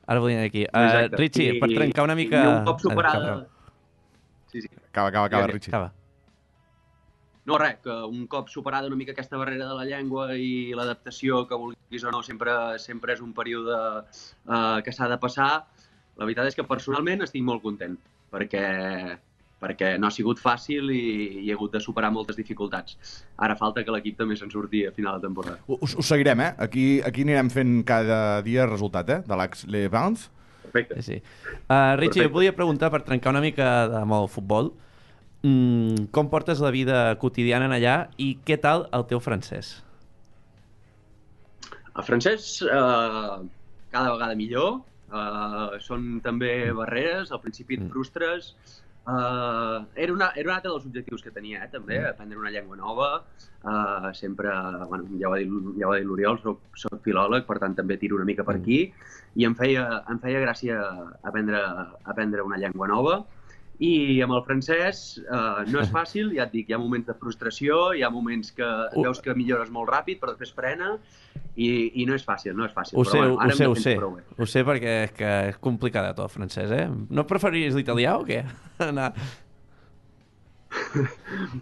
Ara 0.08 0.20
volia 0.24 0.38
anar 0.40 0.48
aquí. 0.48 0.64
Uh. 0.64 1.16
Richie, 1.20 1.52
I- 1.54 1.60
per 1.60 1.68
trencar 1.68 2.04
una 2.08 2.16
mica... 2.18 2.42
I 2.42 2.48
un 2.56 2.64
cop 2.66 2.80
superada... 2.80 3.20
acaba. 3.20 3.46
Sí, 4.50 4.62
sí. 4.64 4.68
Acaba, 4.88 5.08
acaba, 5.12 5.26
acaba. 5.26 5.46
Richie. 5.52 5.70
Acaba. 5.70 5.92
No, 7.48 7.56
res, 7.60 7.76
que 7.84 7.92
un 7.92 8.26
cop 8.26 8.48
superada 8.52 8.88
una 8.88 8.96
mica 8.96 9.12
aquesta 9.12 9.36
barrera 9.40 9.68
de 9.68 9.76
la 9.76 9.84
llengua 9.88 10.34
i 10.36 10.72
l'adaptació, 10.76 11.46
que 11.48 11.56
vulguis 11.56 12.02
o 12.04 12.10
no, 12.12 12.22
sempre, 12.26 12.52
sempre 12.80 13.14
és 13.14 13.22
un 13.24 13.30
període 13.36 13.78
uh, 14.02 14.80
que 14.84 14.92
s'ha 14.92 15.08
de 15.08 15.16
passar. 15.22 15.52
La 16.18 16.26
veritat 16.26 16.50
és 16.50 16.58
que 16.58 16.66
personalment 16.68 17.22
estic 17.24 17.44
molt 17.46 17.62
content, 17.62 17.94
perquè, 18.32 18.64
perquè 19.58 19.96
no 19.98 20.06
ha 20.08 20.14
sigut 20.14 20.38
fàcil 20.38 20.92
i, 20.94 21.02
i 21.42 21.46
he 21.48 21.54
hagut 21.56 21.74
de 21.74 21.80
superar 21.82 22.10
moltes 22.14 22.38
dificultats. 22.38 22.96
Ara 23.42 23.56
falta 23.58 23.82
que 23.84 23.94
l'equip 23.94 24.18
també 24.18 24.38
se'n 24.38 24.52
surti 24.52 24.84
a 24.86 24.92
final 24.94 25.18
de 25.18 25.26
temporada. 25.26 25.58
Us, 25.66 25.96
us 25.98 26.06
seguirem, 26.06 26.44
eh? 26.46 26.50
Aquí, 26.68 26.88
aquí 27.04 27.26
anirem 27.26 27.50
fent 27.50 27.78
cada 27.88 28.40
dia 28.46 28.68
resultat, 28.70 29.10
eh? 29.10 29.20
De 29.26 29.38
l'Aix-les-Bains. 29.40 30.28
Perfecte. 30.68 31.02
Sí, 31.02 31.18
sí. 31.18 31.22
Uh, 31.66 31.96
Richie, 31.98 32.22
Perfecte. 32.22 32.34
volia 32.36 32.54
preguntar, 32.54 32.92
per 32.94 33.02
trencar 33.06 33.34
una 33.34 33.42
mica 33.42 33.88
de, 33.90 34.02
amb 34.04 34.18
el 34.20 34.30
futbol, 34.30 34.72
mm, 35.42 36.08
com 36.14 36.30
portes 36.30 36.62
la 36.62 36.70
vida 36.74 37.02
quotidiana 37.18 37.66
en 37.66 37.76
allà 37.78 37.98
i 38.16 38.36
què 38.46 38.60
tal 38.62 38.86
el 38.94 39.06
teu 39.10 39.22
francès? 39.24 39.78
El 41.98 42.04
francès, 42.06 42.60
eh, 42.62 43.38
cada 43.90 44.12
vegada 44.12 44.36
millor. 44.38 44.84
Uh, 45.08 45.78
són 45.80 46.18
també 46.20 46.68
barreres, 46.76 47.32
al 47.32 47.40
principi 47.40 47.78
et 47.78 47.86
frustres. 47.88 48.52
Uh, 49.08 49.86
era, 49.96 50.12
una, 50.12 50.26
era 50.36 50.50
un 50.50 50.54
altre 50.54 50.68
dels 50.68 50.84
objectius 50.84 51.22
que 51.24 51.30
tenia, 51.32 51.62
eh, 51.64 51.70
també, 51.72 51.96
aprendre 52.04 52.36
una 52.36 52.50
llengua 52.52 52.76
nova. 52.76 53.06
Uh, 53.62 54.10
sempre, 54.12 54.52
bueno, 54.90 55.06
ja 55.18 55.30
ho 55.30 55.32
ha 55.32 55.38
dit, 55.40 55.54
ja 55.80 55.88
ho 55.88 55.94
ha 55.94 55.96
dit 55.96 56.06
l'Oriol, 56.06 56.36
soc, 56.42 56.60
soc 56.76 57.00
filòleg, 57.06 57.46
per 57.48 57.56
tant 57.62 57.76
també 57.78 57.96
tiro 57.96 58.18
una 58.20 58.28
mica 58.28 58.44
per 58.44 58.58
aquí, 58.58 58.82
i 59.40 59.48
em 59.48 59.56
feia, 59.56 59.86
em 60.12 60.20
feia 60.20 60.42
gràcia 60.44 60.76
aprendre, 61.30 61.62
aprendre 62.04 62.44
una 62.44 62.60
llengua 62.60 62.90
nova. 62.92 63.16
I 63.78 64.20
amb 64.24 64.34
el 64.34 64.42
francès 64.42 65.20
eh, 65.22 65.64
no 65.70 65.78
és 65.80 65.90
fàcil, 65.94 66.32
ja 66.34 66.48
et 66.48 66.52
dic, 66.52 66.68
hi 66.70 66.74
ha 66.74 66.78
moments 66.82 67.06
de 67.06 67.14
frustració, 67.14 67.92
hi 67.94 68.02
ha 68.02 68.10
moments 68.10 68.50
que 68.56 68.66
Ho- 68.66 69.04
veus 69.04 69.20
que 69.22 69.34
millores 69.38 69.70
molt 69.70 69.88
ràpid, 69.92 70.18
però 70.18 70.32
després 70.34 70.50
frena, 70.56 70.96
i, 71.54 71.68
i 72.02 72.06
no 72.06 72.14
és 72.18 72.24
fàcil, 72.26 72.56
no 72.58 72.66
és 72.66 72.74
fàcil. 72.74 72.98
Ho 72.98 73.04
però 73.06 73.12
sé, 73.12 73.18
bueno, 73.18 73.36
ho 73.38 73.50
sé, 73.54 73.66
ho 73.70 73.76
sé. 73.78 73.94
prou 73.98 74.16
bé. 74.16 74.24
Ho 74.38 74.46
sé 74.50 74.64
perquè 74.66 74.96
és 75.04 75.12
que 75.14 75.30
és 75.52 75.60
complicat 75.62 76.18
el 76.18 76.28
francès, 76.32 76.70
eh? 76.74 76.88
No 77.10 77.26
preferiries 77.26 77.78
l'italià 77.78 78.16
o 78.18 78.24
què? 78.26 78.42
Anar... 78.90 79.12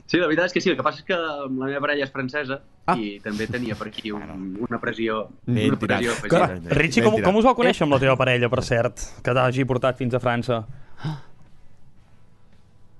Sí, 0.06 0.18
la 0.18 0.26
veritat 0.26 0.48
és 0.48 0.54
que 0.56 0.60
sí, 0.60 0.70
el 0.72 0.76
que 0.78 0.82
passa 0.84 0.98
és 1.02 1.06
que 1.06 1.16
la 1.16 1.46
meva 1.48 1.80
parella 1.84 2.06
és 2.08 2.12
francesa 2.14 2.60
Ah. 2.86 2.94
i 3.02 3.16
també 3.18 3.48
tenia 3.50 3.74
per 3.74 3.88
aquí 3.88 4.12
un, 4.14 4.52
una 4.62 4.78
pressió, 4.78 5.24
Ben 5.42 5.72
una 5.72 5.78
pressió 5.80 6.12
afegida. 6.12 6.70
Richie, 6.78 7.02
com, 7.02 7.16
com 7.24 7.38
us 7.40 7.46
va 7.48 7.54
conèixer 7.58 7.82
amb 7.82 7.96
la 7.96 7.98
teva 7.98 8.14
parella, 8.16 8.46
per 8.52 8.62
cert, 8.62 9.02
que 9.26 9.34
t'hagi 9.34 9.64
portat 9.66 9.98
fins 9.98 10.14
a 10.14 10.20
França? 10.22 10.60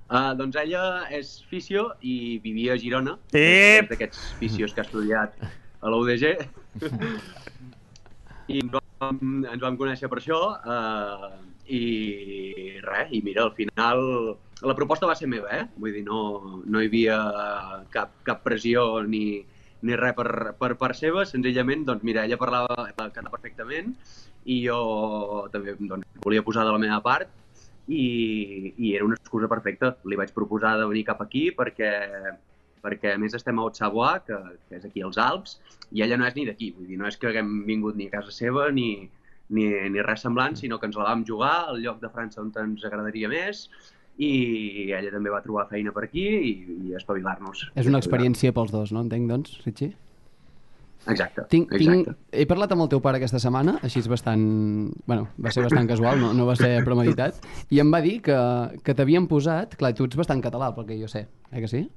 Uh, 0.07 0.31
doncs 0.39 0.55
ella 0.55 0.81
és 1.11 1.33
fisio 1.49 1.89
i 1.99 2.39
vivia 2.43 2.77
a 2.77 2.79
Girona. 2.79 3.17
Ep! 3.35 3.89
D'aquests 3.91 4.37
fisios 4.39 4.71
que 4.71 4.79
ha 4.79 4.87
estudiat 4.87 5.35
a 5.43 5.91
la 5.91 5.99
UDG. 6.01 6.29
I 8.47 8.61
ens 8.63 8.71
vam, 8.71 9.19
ens 9.43 9.63
vam 9.65 9.75
conèixer 9.79 10.07
per 10.07 10.21
això. 10.21 10.39
Uh, 10.63 11.43
I 11.67 12.79
res, 12.85 13.11
i 13.11 13.19
mira, 13.25 13.43
al 13.43 13.51
final 13.57 13.99
la 14.63 14.75
proposta 14.77 15.09
va 15.09 15.15
ser 15.19 15.27
meva, 15.27 15.51
eh? 15.51 15.65
Vull 15.75 15.97
dir, 15.99 16.05
no, 16.07 16.21
no 16.63 16.79
hi 16.79 16.87
havia 16.87 17.17
cap, 17.91 18.13
cap 18.25 18.39
pressió 18.45 19.03
ni, 19.03 19.41
ni 19.83 19.97
res 19.99 20.15
per, 20.15 20.55
per 20.57 20.71
part 20.79 20.95
seva, 20.95 21.25
senzillament, 21.27 21.83
doncs 21.89 22.07
mira, 22.07 22.23
ella 22.23 22.39
parlava 22.39 22.87
català 22.95 23.33
perfectament 23.33 23.91
i 24.47 24.61
jo 24.63 24.79
també 25.51 25.75
doncs, 25.75 26.07
volia 26.23 26.45
posar 26.47 26.63
de 26.63 26.71
la 26.71 26.79
meva 26.79 27.01
part 27.03 27.27
i, 27.87 28.73
i 28.77 28.93
era 28.95 29.05
una 29.05 29.17
excusa 29.17 29.49
perfecta. 29.51 29.95
Li 30.05 30.19
vaig 30.19 30.33
proposar 30.35 30.75
de 30.79 30.87
venir 30.89 31.05
cap 31.07 31.21
aquí 31.23 31.47
perquè, 31.55 31.91
perquè 32.83 33.15
a 33.15 33.19
més 33.21 33.35
estem 33.37 33.59
a 33.59 33.65
Haute-Savoie, 33.65 34.23
que, 34.27 34.39
que 34.69 34.79
és 34.79 34.87
aquí 34.87 35.03
als 35.05 35.19
Alps, 35.21 35.57
i 35.91 36.03
ella 36.05 36.19
no 36.19 36.27
és 36.27 36.35
ni 36.35 36.47
d'aquí, 36.47 36.71
vull 36.75 36.89
dir, 36.89 36.99
no 36.99 37.07
és 37.07 37.17
que 37.19 37.31
haguem 37.31 37.61
vingut 37.67 37.95
ni 37.99 38.09
a 38.09 38.17
casa 38.17 38.33
seva 38.35 38.69
ni, 38.75 38.89
ni, 39.49 39.67
ni 39.91 40.03
res 40.05 40.25
semblant, 40.25 40.57
sinó 40.59 40.79
que 40.79 40.89
ens 40.89 40.97
la 40.99 41.07
vam 41.09 41.23
jugar 41.27 41.55
al 41.67 41.79
lloc 41.83 42.01
de 42.03 42.11
França 42.11 42.43
on 42.43 42.51
ens 42.63 42.83
agradaria 42.87 43.31
més 43.31 43.67
i 44.17 44.89
ella 44.97 45.11
també 45.13 45.29
va 45.29 45.43
trobar 45.45 45.67
feina 45.69 45.93
per 45.93 46.07
aquí 46.07 46.25
i, 46.25 46.53
i 46.89 46.97
espavilar-nos. 46.97 47.67
És 47.77 47.89
una 47.89 48.01
experiència 48.01 48.53
pels 48.55 48.73
dos, 48.73 48.91
no? 48.91 49.05
Entenc, 49.05 49.29
doncs, 49.29 49.59
Richie? 49.65 49.93
Exacte, 51.13 51.45
Tinc, 51.51 51.69
tinc, 51.71 52.07
exacte. 52.07 52.15
he 52.31 52.45
parlat 52.49 52.73
amb 52.75 52.85
el 52.85 52.89
teu 52.91 53.01
pare 53.03 53.21
aquesta 53.21 53.39
setmana, 53.43 53.77
així 53.85 54.01
és 54.01 54.09
bastant... 54.11 54.41
Bueno, 55.07 55.29
va 55.43 55.53
ser 55.53 55.63
bastant 55.65 55.87
casual, 55.89 56.19
no, 56.21 56.33
no 56.35 56.47
va 56.49 56.55
ser 56.59 56.73
premeditat, 56.87 57.39
i 57.73 57.79
em 57.83 57.93
va 57.93 58.01
dir 58.03 58.17
que, 58.25 58.37
que 58.83 58.95
t'havien 58.97 59.29
posat... 59.29 59.77
Clar, 59.79 59.93
tu 59.97 60.07
ets 60.09 60.19
bastant 60.19 60.43
català, 60.43 60.73
pel 60.75 60.89
que 60.89 60.99
jo 60.99 61.09
sé, 61.11 61.27
eh 61.51 61.63
que 61.63 61.71
sí? 61.71 61.87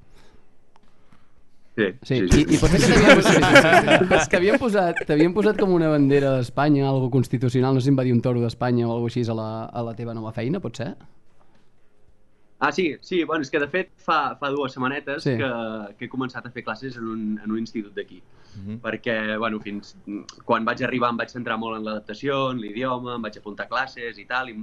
Sí, 1.80 1.86
Sí, 2.02 2.16
I, 2.18 2.40
i 2.54 2.58
pot 2.60 2.72
ser 2.72 2.80
que 2.82 2.88
t'havien 2.90 3.22
sí, 3.22 3.30
sí, 3.30 3.38
sí, 3.38 4.40
sí. 4.42 4.58
Posat, 4.60 5.04
t'havien 5.08 5.32
posat 5.36 5.60
com 5.60 5.72
una 5.72 5.88
bandera 5.92 6.34
d'Espanya, 6.36 6.88
algo 6.88 7.08
constitucional, 7.10 7.74
no 7.74 7.80
sé 7.80 7.88
si 7.88 7.94
em 7.94 7.98
va 7.98 8.04
dir 8.04 8.12
un 8.12 8.20
toro 8.20 8.42
d'Espanya 8.42 8.88
o 8.88 8.92
alguna 8.96 9.12
així 9.14 9.24
a 9.24 9.36
la, 9.38 9.48
a 9.64 9.86
la 9.86 9.94
teva 9.96 10.14
nova 10.14 10.34
feina, 10.36 10.60
pot 10.60 10.76
ser? 10.82 10.92
Ah, 12.60 12.70
sí, 12.72 12.96
sí, 13.00 13.24
bueno, 13.24 13.40
és 13.40 13.48
que 13.50 13.58
de 13.58 13.66
fet 13.72 13.88
fa, 13.96 14.36
fa 14.36 14.50
dues 14.52 14.74
setmanetes 14.76 15.24
Sí. 15.24 15.32
que, 15.40 15.48
que 15.96 16.04
he 16.04 16.10
començat 16.12 16.44
a 16.44 16.50
fer 16.52 16.62
classes 16.62 16.98
en 17.00 17.06
un, 17.08 17.22
en 17.42 17.50
un 17.50 17.58
institut 17.58 17.94
d'aquí. 17.96 18.20
Mhm. 18.58 18.80
Perquè, 18.84 19.38
bueno, 19.40 19.60
fins 19.64 19.94
quan 20.44 20.64
vaig 20.68 20.82
arribar 20.84 21.08
em 21.10 21.16
vaig 21.16 21.32
centrar 21.32 21.56
molt 21.58 21.78
en 21.78 21.86
l'adaptació, 21.86 22.50
en 22.52 22.60
l'idioma, 22.60 23.14
em 23.16 23.22
vaig 23.22 23.38
apuntar 23.38 23.64
a 23.64 23.68
classes 23.70 24.18
i 24.18 24.26
tal, 24.28 24.50
i 24.50 24.58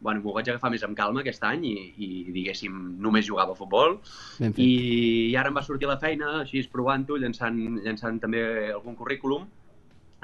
bueno, 0.00 0.20
m'ho 0.20 0.34
vaig 0.36 0.48
agafar 0.48 0.70
més 0.72 0.84
amb 0.84 0.96
calma 0.96 1.20
aquest 1.20 1.42
any 1.44 1.64
i, 1.64 1.72
i 1.96 2.08
diguéssim, 2.32 2.76
només 3.00 3.26
jugava 3.26 3.52
a 3.52 3.58
futbol. 3.58 3.98
Ben 4.38 4.52
fet. 4.52 4.60
I, 4.64 5.30
I 5.30 5.36
ara 5.36 5.48
em 5.48 5.56
va 5.56 5.62
sortir 5.64 5.88
la 5.88 5.98
feina, 6.00 6.40
així 6.42 6.62
provant-ho, 6.72 7.16
llançant, 7.20 7.56
llançant 7.84 8.20
també 8.20 8.44
algun 8.72 8.96
currículum, 8.96 9.48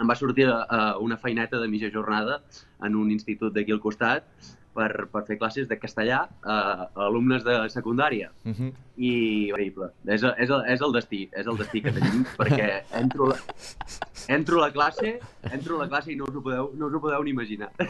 em 0.00 0.08
va 0.08 0.14
sortir 0.16 0.49
uh, 0.49 0.99
una 1.00 1.16
feineta 1.16 1.56
de 1.61 1.68
mitja 1.68 1.88
jornada 1.92 2.42
en 2.85 2.96
un 2.96 3.11
institut 3.11 3.54
d'aquí 3.56 3.73
al 3.73 3.80
costat 3.80 4.28
per, 4.76 5.06
per 5.12 5.23
fer 5.26 5.38
classes 5.40 5.66
de 5.71 5.78
castellà 5.80 6.21
uh, 6.28 6.50
a 6.52 7.06
alumnes 7.09 7.42
de 7.47 7.56
secundària. 7.73 8.28
Mhm. 8.45 8.71
I 8.97 9.11
increïble. 9.50 9.90
És, 10.06 10.23
el- 10.23 10.35
és, 10.40 10.49
el, 10.52 10.62
és 10.73 10.80
el 10.85 10.92
destí, 10.95 11.23
és 11.33 11.47
el 11.49 11.56
destí 11.61 11.83
que 11.85 11.92
tenim, 11.97 12.23
perquè 12.38 12.68
entro, 13.00 13.30
a 13.33 13.35
la- 13.35 13.95
entro 14.37 14.61
a 14.62 14.66
la 14.68 14.73
classe, 14.75 15.16
entro 15.52 15.76
a 15.80 15.85
la 15.85 15.88
classe 15.90 16.12
i 16.12 16.16
no 16.21 16.28
us 16.28 16.37
ho 16.37 16.42
podeu, 16.45 16.71
no 16.76 16.87
us 16.90 16.95
ho 16.97 17.00
podeu 17.00 17.25
ni 17.25 17.33
imaginar. 17.35 17.73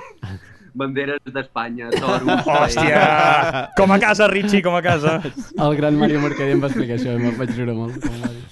Banderes 0.76 1.20
d'Espanya, 1.32 1.88
toros... 1.94 2.42
Hòstia! 2.52 3.70
Com 3.78 3.92
a 3.94 3.98
casa, 4.02 4.26
Richie, 4.28 4.60
com 4.62 4.74
a 4.76 4.82
casa. 4.84 5.14
El 5.56 5.76
gran 5.78 5.96
Mario 5.96 6.20
Mercader 6.20 6.52
em 6.52 6.60
va 6.60 6.68
explicar 6.68 6.98
això, 6.98 7.14
em 7.16 7.38
vaig 7.38 7.54
riure 7.56 7.72
molt. 7.78 7.96
com 8.02 8.18
va 8.20 8.28
dir. 8.34 8.42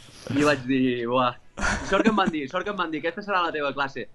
I 0.40 0.46
vaig 0.48 0.62
dir, 0.64 0.84
uah, 1.12 1.34
sort 1.90 2.00
que 2.06 2.08
em 2.14 2.16
van 2.16 2.30
dir, 2.32 2.46
sort 2.48 2.64
que 2.64 2.72
em 2.72 2.78
van 2.80 2.88
dir, 2.94 3.02
aquesta 3.04 3.20
serà 3.26 3.42
la 3.44 3.52
teva 3.52 3.74
classe. 3.76 4.06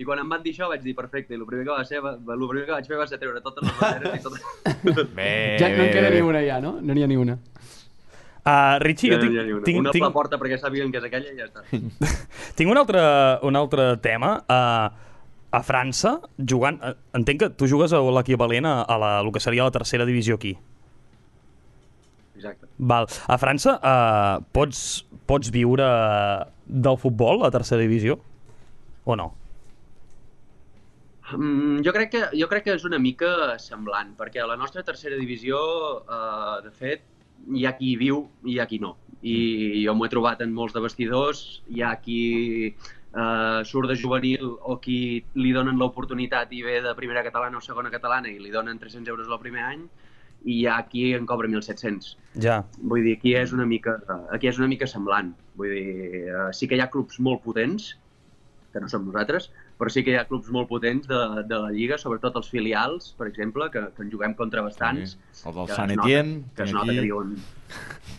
I 0.00 0.04
quan 0.08 0.20
em 0.22 0.30
van 0.32 0.40
dir 0.40 0.54
això 0.54 0.70
vaig 0.70 0.80
dir, 0.80 0.94
perfecte, 0.96 1.34
i 1.34 1.36
el 1.36 1.44
primer 1.44 1.66
que 1.66 1.74
va 1.76 1.84
ser, 1.84 1.98
va, 2.00 2.14
el 2.16 2.44
primer 2.48 2.64
que 2.64 2.72
vaig 2.72 2.86
fer 2.88 2.96
va 2.96 3.06
ser 3.08 3.18
treure 3.20 3.42
totes 3.44 3.66
les 3.66 3.74
banderes 3.76 4.14
i 4.16 4.22
totes... 4.24 5.10
Bé, 5.18 5.32
Ja 5.60 5.68
no 5.74 5.84
en 5.84 5.90
queda 5.92 6.12
ni 6.14 6.22
una 6.24 6.40
ja, 6.46 6.56
no? 6.64 6.78
No 6.80 6.96
n'hi 6.96 7.04
ha 7.04 7.08
ni 7.10 7.18
una. 7.20 7.36
Uh, 8.40 8.78
Richie, 8.80 9.10
jo 9.12 9.18
Ja 9.20 9.20
no 9.20 9.28
tinc, 9.28 9.34
ni 9.44 9.52
una. 9.52 9.64
tinc, 9.66 9.80
una 9.82 9.92
tinc, 9.92 10.06
la 10.06 10.12
porta 10.14 10.38
perquè 10.40 10.56
sàpiguen 10.56 10.88
que 10.94 11.02
és 11.02 11.08
aquella 11.10 11.34
i 11.34 11.36
ja 11.36 11.50
està. 11.50 11.66
tinc 12.56 12.72
un, 12.72 12.80
altre, 12.80 13.02
un 13.44 13.58
altre 13.60 13.90
tema. 14.00 14.38
Uh, 14.48 15.10
a 15.52 15.60
França, 15.66 16.14
jugant... 16.48 16.78
Uh, 16.80 16.94
entenc 17.18 17.42
que 17.42 17.48
tu 17.60 17.68
jugues 17.68 17.92
a 17.92 18.00
l'equivalent 18.16 18.68
a, 18.70 18.74
a 18.88 18.96
la, 19.02 19.10
el 19.20 19.28
que 19.34 19.42
seria 19.44 19.66
la 19.68 19.74
tercera 19.74 20.06
divisió 20.08 20.38
aquí. 20.40 20.54
Exacte. 22.40 22.70
Val. 22.78 23.10
A 23.28 23.36
França 23.36 23.76
uh, 23.76 24.40
pots, 24.56 25.04
pots 25.28 25.52
viure 25.52 25.90
del 26.64 26.96
futbol, 27.04 27.44
a 27.44 27.52
tercera 27.52 27.84
divisió? 27.84 28.16
O 29.04 29.18
no? 29.20 29.34
Mm, 31.36 31.82
jo, 31.86 31.92
crec 31.92 32.10
que, 32.10 32.22
jo 32.36 32.48
crec 32.50 32.66
que 32.66 32.74
és 32.76 32.84
una 32.88 32.98
mica 32.98 33.30
semblant, 33.62 34.14
perquè 34.18 34.42
a 34.42 34.48
la 34.50 34.58
nostra 34.58 34.82
tercera 34.86 35.18
divisió, 35.20 35.58
eh, 36.02 36.56
de 36.64 36.72
fet, 36.74 37.04
hi 37.54 37.66
ha 37.66 37.76
qui 37.78 37.94
viu 37.96 38.24
i 38.44 38.54
hi 38.54 38.58
ha 38.60 38.66
qui 38.70 38.80
no. 38.82 38.96
I 39.22 39.84
jo 39.84 39.94
m'ho 39.94 40.06
he 40.06 40.12
trobat 40.12 40.40
en 40.44 40.52
molts 40.56 40.74
de 40.74 40.82
vestidors, 40.84 41.62
hi 41.68 41.82
ha 41.82 41.94
qui 42.00 42.20
eh, 42.66 43.60
surt 43.64 43.88
de 43.90 43.96
juvenil 43.96 44.54
o 44.60 44.78
qui 44.82 45.22
li 45.34 45.52
donen 45.56 45.78
l'oportunitat 45.78 46.52
i 46.56 46.62
ve 46.66 46.80
de 46.84 46.94
primera 46.98 47.24
catalana 47.26 47.58
o 47.58 47.64
segona 47.64 47.92
catalana 47.92 48.30
i 48.30 48.38
li 48.38 48.52
donen 48.54 48.78
300 48.78 49.08
euros 49.12 49.28
el 49.28 49.42
primer 49.42 49.66
any, 49.66 49.88
i 50.44 50.60
hi 50.60 50.66
ha 50.66 50.78
qui 50.88 51.10
en 51.14 51.26
cobra 51.28 51.48
1.700. 51.48 52.14
Ja. 52.40 52.60
Vull 52.80 53.04
dir, 53.04 53.16
aquí 53.18 53.34
és 53.36 53.52
una 53.52 53.66
mica, 53.68 53.98
aquí 54.32 54.48
és 54.48 54.58
una 54.58 54.70
mica 54.70 54.88
semblant. 54.88 55.34
Vull 55.60 55.74
dir, 55.74 56.28
eh, 56.28 56.46
sí 56.56 56.68
que 56.68 56.78
hi 56.78 56.84
ha 56.84 56.90
clubs 56.92 57.20
molt 57.20 57.44
potents, 57.44 57.92
que 58.72 58.80
no 58.80 58.88
som 58.88 59.04
nosaltres, 59.04 59.50
però 59.80 59.88
sí 59.92 60.02
que 60.04 60.12
hi 60.12 60.18
ha 60.20 60.26
clubs 60.28 60.50
molt 60.52 60.68
potents 60.68 61.08
de, 61.08 61.18
de 61.48 61.58
la 61.62 61.70
Lliga, 61.72 61.96
sobretot 61.98 62.36
els 62.36 62.50
filials, 62.52 63.14
per 63.16 63.30
exemple, 63.30 63.70
que, 63.72 63.80
que 63.96 64.04
en 64.04 64.10
juguem 64.12 64.34
contra 64.36 64.60
bastants. 64.66 65.14
Sí. 65.32 65.46
El 65.48 65.54
del 65.56 65.70
Sant 65.72 65.94
Etienne, 65.96 66.42
Que 66.54 66.66
es 66.68 66.74
nota 66.76 66.92
que 66.92 67.06
diuen... 67.06 67.32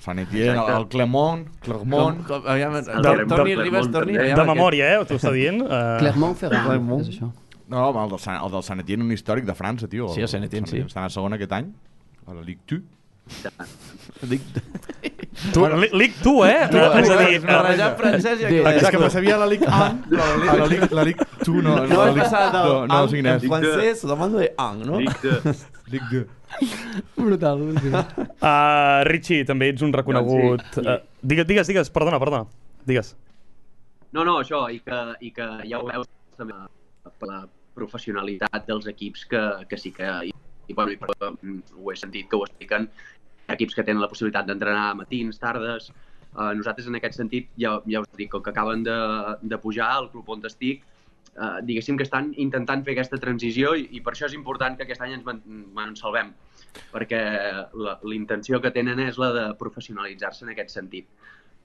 Sant 0.02 0.18
Etienne, 0.24 0.56
Exacte. 0.56 0.78
el 0.80 0.88
Clermont, 0.90 1.44
Com, 1.52 1.60
Clermont... 1.68 2.24
com, 2.26 2.48
aviam, 2.50 2.76
El 2.80 2.86
Clermont, 2.88 3.30
Clermont 3.30 3.62
Ribas, 3.62 3.92
torni. 3.94 4.16
també. 4.18 4.24
aviam, 4.26 4.40
De 4.42 4.46
memòria, 4.50 4.88
eh? 4.96 5.04
T'ho 5.06 5.20
està 5.22 5.34
dient? 5.36 5.62
Uh, 5.72 6.00
Clermont-Ferrand, 6.02 6.66
Clermont. 6.72 7.06
és 7.06 7.14
això. 7.14 7.30
No, 7.72 7.84
home, 7.92 8.02
el 8.04 8.10
del, 8.16 8.20
Sant, 8.26 8.40
el 8.44 8.52
del 8.58 8.66
Sant 8.68 8.82
Etienne, 8.84 9.06
un 9.06 9.14
històric 9.14 9.46
de 9.48 9.54
França, 9.56 9.88
tio. 9.92 10.10
Sí, 10.16 10.26
el 10.26 10.32
Sant 10.32 10.44
Etienne, 10.48 10.68
sí. 10.68 10.82
Estan 10.84 11.06
a 11.06 11.14
segona 11.14 11.38
aquest 11.38 11.54
any, 11.60 11.70
a 12.26 12.34
la 12.34 12.42
Ligue 12.42 12.66
2. 12.68 12.82
Dic, 14.22 14.44
tu, 15.54 15.64
li, 15.66 15.88
lic 15.98 16.18
tu, 16.22 16.36
eh? 16.46 16.68
Tu, 16.70 16.78
és 16.78 17.10
a 17.10 17.16
tu, 17.16 17.24
dir, 17.26 17.40
barrejar 17.42 17.88
francès 17.98 18.44
i 18.44 18.48
anglès. 18.50 18.82
És 18.84 18.92
que 18.94 19.00
me 19.02 19.10
sabia 19.14 19.38
la 19.42 19.48
Ligue 19.50 19.66
1, 19.66 20.04
però 20.12 20.28
a 20.28 20.58
la 20.60 20.68
Ligue, 20.70 20.90
la 20.94 21.06
Ligue 21.08 21.26
2 21.42 21.64
no. 21.66 21.78
No 21.90 22.04
Ligue- 22.12 22.22
passat 22.22 22.52
del 22.54 22.68
no, 22.68 22.76
no, 22.92 23.00
ang 23.00 23.32
en 23.34 23.42
francès, 23.48 24.04
demando 24.06 24.44
de 24.44 24.52
ang, 24.62 24.84
no? 24.86 25.02
Dic 25.02 25.18
que... 25.24 25.56
Ligue 25.92 26.22
2. 26.22 26.38
Brutal. 27.18 27.64
Uh, 27.64 29.02
Richie, 29.08 29.46
també 29.48 29.72
ets 29.74 29.82
un 29.86 29.94
reconegut... 29.96 30.62
Doncs. 30.76 30.86
Uh, 30.86 31.00
digues, 31.24 31.48
digues, 31.50 31.72
digues, 31.72 31.90
perdona, 31.94 32.20
perdona. 32.22 32.46
Digues. 32.86 33.16
No, 34.12 34.26
no, 34.28 34.38
això, 34.44 34.66
i 34.70 34.82
que, 34.84 35.00
i 35.24 35.32
que 35.34 35.48
ja 35.66 35.80
ho 35.80 35.88
veus 35.88 36.10
també 36.38 36.58
per 37.18 37.30
la 37.30 37.42
professionalitat 37.78 38.68
dels 38.68 38.90
equips 38.92 39.26
que, 39.32 39.42
que 39.72 39.80
sí 39.80 39.94
que... 39.96 40.12
I, 40.28 40.36
i, 40.68 40.76
bueno, 40.78 40.94
i 40.94 41.56
ho 41.80 41.92
he 41.92 41.98
sentit 42.00 42.30
que 42.30 42.38
ho 42.38 42.46
expliquen, 42.46 42.90
equips 43.56 43.76
que 43.78 43.86
tenen 43.88 44.02
la 44.04 44.10
possibilitat 44.12 44.50
d'entrenar 44.50 44.94
matins, 45.04 45.40
tardes... 45.42 45.92
Uh, 46.32 46.54
nosaltres, 46.56 46.86
en 46.88 46.96
aquest 46.96 47.18
sentit, 47.20 47.50
ja, 47.60 47.74
ja 47.92 48.00
us 48.00 48.08
dic, 48.16 48.30
com 48.32 48.40
que 48.40 48.54
acaben 48.54 48.86
de, 48.88 48.94
de 49.44 49.58
pujar 49.60 49.90
al 49.98 50.06
club 50.14 50.30
on 50.32 50.46
estic, 50.48 50.86
eh, 51.36 51.58
diguéssim 51.68 51.98
que 52.00 52.06
estan 52.08 52.32
intentant 52.44 52.84
fer 52.86 52.96
aquesta 52.96 53.20
transició 53.22 53.74
i, 53.78 53.88
i 53.98 54.02
per 54.04 54.14
això 54.14 54.28
és 54.28 54.36
important 54.38 54.78
que 54.78 54.86
aquest 54.88 55.04
any 55.06 55.16
ens 55.18 55.28
ens 55.28 56.04
salvem, 56.04 56.32
perquè 56.94 57.22
la, 57.86 57.98
intenció 58.16 58.62
que 58.64 58.74
tenen 58.76 59.00
és 59.04 59.20
la 59.22 59.32
de 59.36 59.46
professionalitzar-se 59.60 60.46
en 60.46 60.54
aquest 60.54 60.76
sentit. 60.76 61.10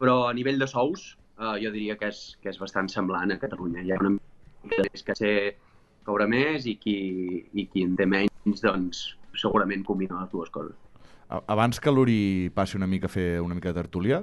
Però 0.01 0.25
a 0.29 0.35
nivell 0.37 0.61
de 0.63 0.69
sous, 0.71 1.13
eh, 1.39 1.55
jo 1.65 1.73
diria 1.75 1.99
que 2.01 2.11
és, 2.13 2.25
que 2.43 2.53
és 2.53 2.61
bastant 2.63 2.91
semblant 2.93 3.33
a 3.33 3.41
Catalunya. 3.43 3.85
Hi 3.85 3.95
ha 3.95 4.01
una 4.03 4.17
mica 4.17 4.83
més 4.87 5.07
que 5.07 5.19
sé 5.19 5.37
cobra 6.07 6.29
més 6.31 6.67
i 6.71 6.77
qui, 6.79 6.99
i 7.55 7.67
qui 7.71 7.87
en 7.87 7.97
té 7.99 8.07
menys, 8.07 8.63
doncs 8.63 9.07
segurament 9.37 9.83
combina 9.85 10.23
les 10.23 10.31
dues 10.33 10.53
coses. 10.55 10.86
Abans 11.29 11.81
que 11.83 11.91
l'Uri 11.91 12.51
passi 12.55 12.77
una 12.79 12.87
mica 12.87 13.07
a 13.07 13.13
fer 13.13 13.41
una 13.43 13.55
mica 13.55 13.73
de 13.73 13.75
tertúlia, 13.81 14.21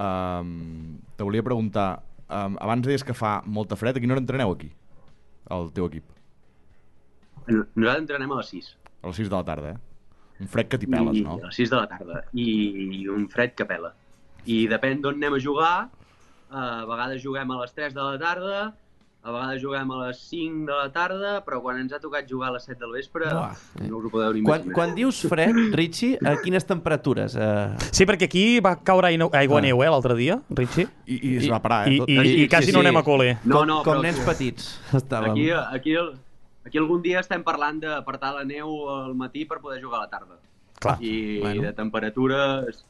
um, 0.00 0.96
te 1.16 1.24
volia 1.26 1.42
preguntar, 1.44 2.02
um, 2.30 2.56
abans 2.60 2.86
deies 2.86 3.04
que 3.04 3.12
fa 3.16 3.42
molta 3.44 3.76
fred, 3.76 3.96
a 3.98 4.00
quina 4.00 4.14
hora 4.16 4.22
entreneu 4.24 4.54
aquí, 4.54 4.70
el 5.52 5.68
teu 5.76 5.86
equip? 5.90 6.04
No- 7.46 7.66
Nosaltres 7.74 8.00
entrenem 8.06 8.32
a 8.32 8.40
les 8.40 8.48
6. 8.54 8.70
A 9.02 9.06
les 9.12 9.16
6 9.20 9.28
de 9.30 9.36
la 9.36 9.44
tarda, 9.44 9.70
eh? 9.74 9.78
Un 10.40 10.48
fred 10.48 10.68
que 10.72 10.78
t'hi 10.80 10.86
peles, 10.88 11.18
I, 11.18 11.24
no? 11.26 11.36
A 11.42 11.48
les 11.50 11.56
6 11.60 11.70
de 11.70 11.76
la 11.76 11.86
tarda. 11.88 12.22
I, 12.32 12.46
i 13.02 13.06
un 13.12 13.26
fred 13.28 13.52
que 13.56 13.66
pela. 13.68 13.92
I 14.48 14.62
depèn 14.70 15.02
d'on 15.04 15.18
anem 15.20 15.36
a 15.36 15.40
jugar, 15.42 15.74
eh, 15.90 16.56
a 16.56 16.84
vegades 16.88 17.20
juguem 17.22 17.50
a 17.52 17.60
les 17.60 17.74
3 17.76 17.92
de 17.96 18.00
la 18.00 18.16
tarda, 18.22 18.62
a 19.22 19.30
vegades 19.30 19.60
juguem 19.62 19.90
a 19.92 20.06
les 20.06 20.18
5 20.30 20.64
de 20.66 20.72
la 20.72 20.88
tarda, 20.92 21.32
però 21.44 21.60
quan 21.60 21.76
ens 21.78 21.92
ha 21.92 21.98
tocat 22.00 22.24
jugar 22.28 22.48
a 22.48 22.52
les 22.54 22.64
7 22.64 22.78
del 22.80 22.92
vespre, 22.92 23.26
Buah. 23.28 23.52
no 23.88 23.98
us 23.98 24.04
ho 24.06 24.10
podeu 24.10 24.32
ni 24.32 24.40
Quan, 24.42 24.60
imaginar. 24.62 24.74
quan 24.74 24.94
dius 24.94 25.18
fred, 25.28 25.54
Richie, 25.76 26.16
a 26.24 26.36
quines 26.40 26.64
temperatures? 26.64 27.34
Uh, 27.36 27.76
Sí, 27.92 28.06
perquè 28.06 28.24
aquí 28.24 28.60
va 28.60 28.76
caure 28.82 29.08
aigua, 29.08 29.58
Ah. 29.58 29.60
neu, 29.60 29.82
eh, 29.84 29.90
l'altre 29.90 30.14
dia, 30.16 30.40
Richie. 30.48 30.88
I, 31.06 31.20
i 31.20 31.36
es 31.36 31.44
I- 31.44 31.50
va 31.50 31.60
parar, 31.60 31.86
eh? 31.88 31.92
I, 31.94 31.98
tot. 31.98 32.08
i, 32.08 32.16
Sí, 32.16 32.42
i 32.44 32.48
quasi 32.48 32.66
sí, 32.66 32.72
no 32.72 32.80
sí. 32.80 32.86
anem 32.86 32.96
a 32.96 33.04
col·le. 33.04 33.38
No, 33.44 33.56
com, 33.58 33.66
no, 33.68 33.82
com 33.82 33.94
però- 33.98 34.02
nens 34.02 34.20
petits 34.20 34.80
estàvem. 34.92 35.32
Aquí, 35.32 35.50
aquí, 35.50 35.94
aquí 36.64 36.78
algun 36.78 37.02
dia 37.02 37.20
estem 37.20 37.42
parlant 37.44 37.78
d'apartar 37.80 38.34
la 38.36 38.44
neu 38.44 38.88
al 38.88 39.14
matí 39.14 39.44
per 39.44 39.60
poder 39.60 39.82
jugar 39.82 40.00
a 40.00 40.02
la 40.04 40.08
tarda. 40.08 40.38
Clar. 40.80 40.96
I 41.02 41.40
Bueno. 41.40 41.62
de 41.62 41.72
temperatures... 41.74 42.84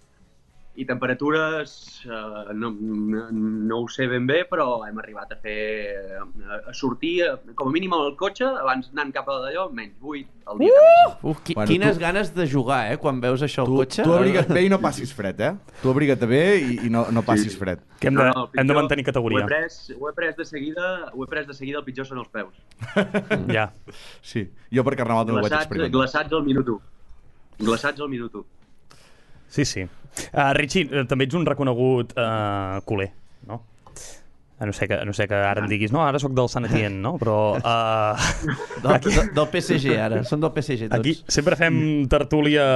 I 0.78 0.84
temperatures 0.86 2.00
eh, 2.06 2.52
no, 2.54 2.70
no, 2.70 3.24
no 3.32 3.78
ho 3.82 3.88
sé 3.90 4.06
ben 4.06 4.24
bé, 4.26 4.44
però 4.48 4.78
hem 4.86 5.00
arribat 5.02 5.32
a 5.34 5.36
fer 5.42 5.96
a, 6.16 6.24
a 6.70 6.72
sortir, 6.72 7.24
eh, 7.26 7.32
com 7.58 7.68
a 7.68 7.72
mínim 7.74 7.92
al 7.92 8.14
cotxe, 8.16 8.46
abans 8.46 8.86
anant 8.94 9.10
cap 9.12 9.26
a 9.28 9.40
d'allò, 9.42 9.64
menys 9.74 9.96
8 10.00 10.28
al 10.46 10.60
dia. 10.62 10.84
Uh! 11.10 11.32
Uf, 11.32 11.40
qui, 11.44 11.56
Bueno, 11.58 11.68
quines 11.68 11.98
tu- 11.98 12.00
ganes 12.00 12.30
de 12.36 12.46
jugar, 12.48 12.92
eh, 12.92 12.96
quan 13.02 13.18
veus 13.20 13.42
això 13.42 13.64
al 13.66 13.72
Tu, 13.72 13.76
cotxe. 13.82 14.04
tu 14.06 14.14
abriga't 14.14 14.46
bé 14.54 14.62
i 14.64 14.70
no 14.70 14.78
passis 14.80 15.12
fred, 15.12 15.40
eh? 15.42 15.50
Tu 15.82 15.90
abriga't 15.90 16.22
bé 16.30 16.40
i, 16.62 16.78
i 16.86 16.88
no, 16.94 17.02
no 17.10 17.22
passis 17.26 17.58
fred. 17.58 17.82
Que 17.98 18.08
hem 18.08 18.14
de, 18.16 18.28
el 18.30 18.30
hem 18.30 18.46
de 18.46 18.62
pitjor- 18.62 18.80
mantenir 18.80 19.02
Ho 19.02 19.08
he, 19.08 19.10
categoria. 19.10 19.46
pres, 19.50 19.80
ho, 19.98 20.08
he 20.08 20.12
pres 20.14 20.36
de 20.38 20.44
seguida, 20.46 21.10
ho 21.12 21.24
he 21.24 21.26
pres 21.34 21.50
de 21.50 21.54
seguida, 21.58 21.82
el 21.82 21.84
pitjor 21.90 22.06
són 22.06 22.22
els 22.22 22.30
peus. 22.30 22.54
Ja. 23.50 23.72
Sí, 24.22 24.46
jo 24.70 24.86
per 24.86 24.94
Carnaval 24.96 25.26
també 25.26 25.42
ho 25.42 25.44
vaig 25.48 25.58
experimentar. 25.60 25.98
glaçats 25.98 26.32
al 26.32 26.46
minut 26.46 26.68
1. 26.78 26.80
Glaçats 27.66 28.00
al 28.00 28.08
minut 28.08 28.34
1. 28.34 28.46
Sí, 29.50 29.66
sí. 29.66 29.84
Uh, 30.30 30.52
Richie, 30.56 30.86
eh, 30.90 31.04
també 31.10 31.26
ets 31.26 31.36
un 31.38 31.44
reconegut 31.46 32.14
uh, 32.18 32.80
culer, 32.86 33.10
no? 33.50 33.64
A 34.60 34.66
no 34.68 34.74
sé 34.76 34.84
que, 34.86 34.98
a 35.00 35.06
no 35.08 35.14
sé 35.16 35.24
que 35.24 35.34
ara 35.34 35.62
em 35.62 35.68
diguis, 35.70 35.88
no, 35.94 36.02
ara 36.04 36.18
sóc 36.20 36.34
del 36.36 36.50
Sant 36.52 36.66
Etienne, 36.68 36.98
no? 37.00 37.14
Però 37.16 37.36
uh, 37.56 38.26
Del, 38.84 38.98
del, 39.06 39.30
del 39.32 39.46
PSG, 39.48 39.94
ara. 39.96 40.20
Són 40.28 40.42
del 40.42 40.52
PSG, 40.52 40.90
tots. 40.90 40.98
aquí 40.98 41.14
sempre 41.32 41.56
fem 41.56 41.78
tertúlia 42.12 42.66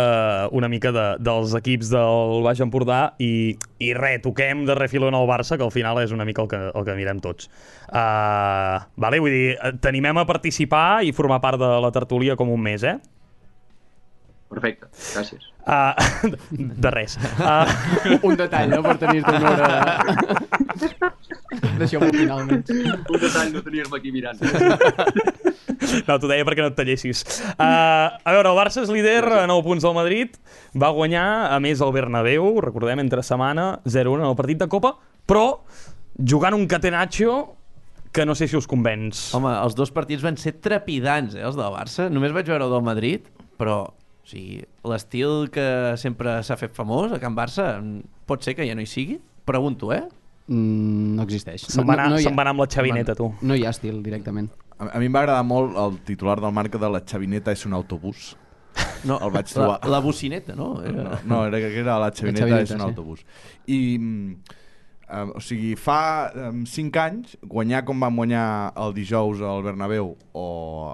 una 0.56 0.70
mica 0.72 0.94
de, 0.96 1.04
dels 1.20 1.52
equips 1.60 1.92
del 1.92 2.40
Baix 2.46 2.62
Empordà 2.64 3.02
i, 3.20 3.52
i 3.84 3.92
res, 3.98 4.22
toquem 4.24 4.64
de 4.64 4.78
refilo 4.78 5.10
en 5.12 5.18
el 5.18 5.28
Barça, 5.28 5.58
que 5.60 5.66
al 5.66 5.74
final 5.74 6.00
és 6.02 6.14
una 6.16 6.24
mica 6.24 6.42
el 6.46 6.48
que, 6.48 6.62
el 6.72 6.88
que 6.88 6.96
mirem 6.96 7.20
tots. 7.20 7.50
Uh, 7.90 8.80
vale, 8.96 9.20
vull 9.20 9.34
dir, 9.36 9.50
eh, 9.58 9.74
t'animem 9.84 10.24
a 10.24 10.26
participar 10.30 11.04
i 11.04 11.12
formar 11.12 11.42
part 11.44 11.60
de 11.60 11.68
la 11.84 11.92
tertúlia 11.92 12.38
com 12.40 12.48
un 12.54 12.64
mes, 12.64 12.82
eh? 12.88 12.96
Perfecte, 14.54 14.86
gràcies. 15.16 15.48
Uh, 15.64 15.94
de 16.84 16.90
res. 16.94 17.16
Uh, 17.40 17.66
Un 18.22 18.36
detall, 18.38 18.70
no?, 18.70 18.82
per 18.84 18.94
tenir-te 19.00 19.32
una 19.34 19.50
hora... 19.50 19.70
Deixeu-m'ho 21.80 22.10
finalment. 22.14 22.62
Un 22.70 23.18
detall 23.22 23.50
no 23.54 23.62
tenir-me 23.64 23.98
aquí 23.98 24.12
mirant. 24.14 24.38
No, 26.04 26.16
t'ho 26.18 26.28
deia 26.30 26.44
perquè 26.46 26.62
no 26.62 26.70
et 26.70 26.76
tallessis. 26.78 27.24
Uh, 27.54 28.14
a 28.14 28.34
veure, 28.34 28.50
el 28.52 28.58
Barça 28.58 28.84
és 28.84 28.92
líder 28.92 29.22
a 29.40 29.42
9 29.50 29.64
punts 29.66 29.84
del 29.86 29.96
Madrid. 29.96 30.38
Va 30.78 30.92
guanyar, 30.94 31.26
a 31.54 31.58
més, 31.62 31.82
el 31.84 31.92
Bernabéu, 31.96 32.46
recordem, 32.64 33.02
entre 33.02 33.24
setmana, 33.26 33.80
0-1 33.88 34.22
en 34.22 34.28
el 34.30 34.38
partit 34.38 34.60
de 34.62 34.70
Copa, 34.70 34.94
però 35.26 35.46
jugant 36.18 36.54
un 36.56 36.68
catenaccio 36.70 37.36
que 38.14 38.24
no 38.26 38.36
sé 38.38 38.46
si 38.46 38.56
us 38.58 38.68
convenç. 38.70 39.32
Home, 39.34 39.50
els 39.64 39.74
dos 39.74 39.90
partits 39.94 40.22
van 40.22 40.38
ser 40.38 40.54
trepidants, 40.62 41.34
eh, 41.34 41.42
els 41.42 41.58
del 41.58 41.72
Barça. 41.74 42.06
Només 42.12 42.34
vaig 42.36 42.46
veure 42.52 42.68
el 42.68 42.74
del 42.76 42.84
Madrid, 42.86 43.26
però 43.58 43.80
o 44.24 44.28
sigui, 44.28 44.62
l'estil 44.88 45.50
que 45.52 45.66
sempre 46.00 46.38
s'ha 46.46 46.56
fet 46.56 46.72
famós 46.72 47.12
a 47.12 47.20
Can 47.20 47.34
Barça 47.36 47.74
mm, 47.76 48.24
pot 48.24 48.44
ser 48.44 48.54
que 48.56 48.64
ja 48.64 48.76
no 48.76 48.80
hi 48.80 48.88
sigui? 48.88 49.18
Pregunto, 49.44 49.92
eh? 49.92 50.06
Mm, 50.48 51.18
no 51.18 51.26
existeix. 51.28 51.66
Se'n 51.68 51.84
va, 51.84 51.98
anar, 51.98 52.08
no, 52.08 52.16
no 52.16 52.22
se'n 52.24 52.36
va 52.36 52.46
anar 52.46 52.54
amb 52.54 52.64
la 52.64 52.68
xavineta, 52.72 53.16
tu. 53.18 53.28
No 53.44 53.56
hi 53.56 53.66
ha 53.68 53.74
estil, 53.76 54.00
directament. 54.04 54.48
A, 54.78 54.88
a 54.96 55.02
mi 55.02 55.10
em 55.10 55.14
va 55.14 55.26
agradar 55.26 55.44
molt 55.44 55.76
el 55.76 56.00
titular 56.08 56.38
del 56.40 56.56
marca 56.56 56.80
de 56.80 56.90
la 56.96 57.04
xavineta 57.04 57.52
és 57.52 57.68
un 57.68 57.76
autobús. 57.76 58.32
No, 59.04 59.18
El 59.20 59.28
vaig 59.34 59.50
la, 59.50 59.52
trobar. 59.52 59.88
la 59.92 59.98
bocineta, 60.00 60.54
no? 60.56 60.78
Era... 60.80 61.02
No, 61.04 61.18
no 61.28 61.38
era 61.44 61.58
que 61.60 61.76
era 61.76 61.98
la 62.00 62.08
xavineta, 62.08 62.46
xavineta, 62.46 62.64
és 62.64 62.70
un 62.72 62.80
sí. 62.80 62.86
autobús. 62.86 63.20
I, 63.68 63.80
eh, 65.04 65.26
o 65.28 65.42
sigui, 65.44 65.74
fa 65.76 65.98
um, 66.48 66.62
5 66.64 67.02
anys, 67.02 67.36
guanyar 67.44 67.84
com 67.84 68.00
vam 68.00 68.16
guanyar 68.22 68.46
el 68.80 68.96
dijous 68.96 69.44
al 69.44 69.60
Bernabéu 69.66 70.14
o 70.32 70.46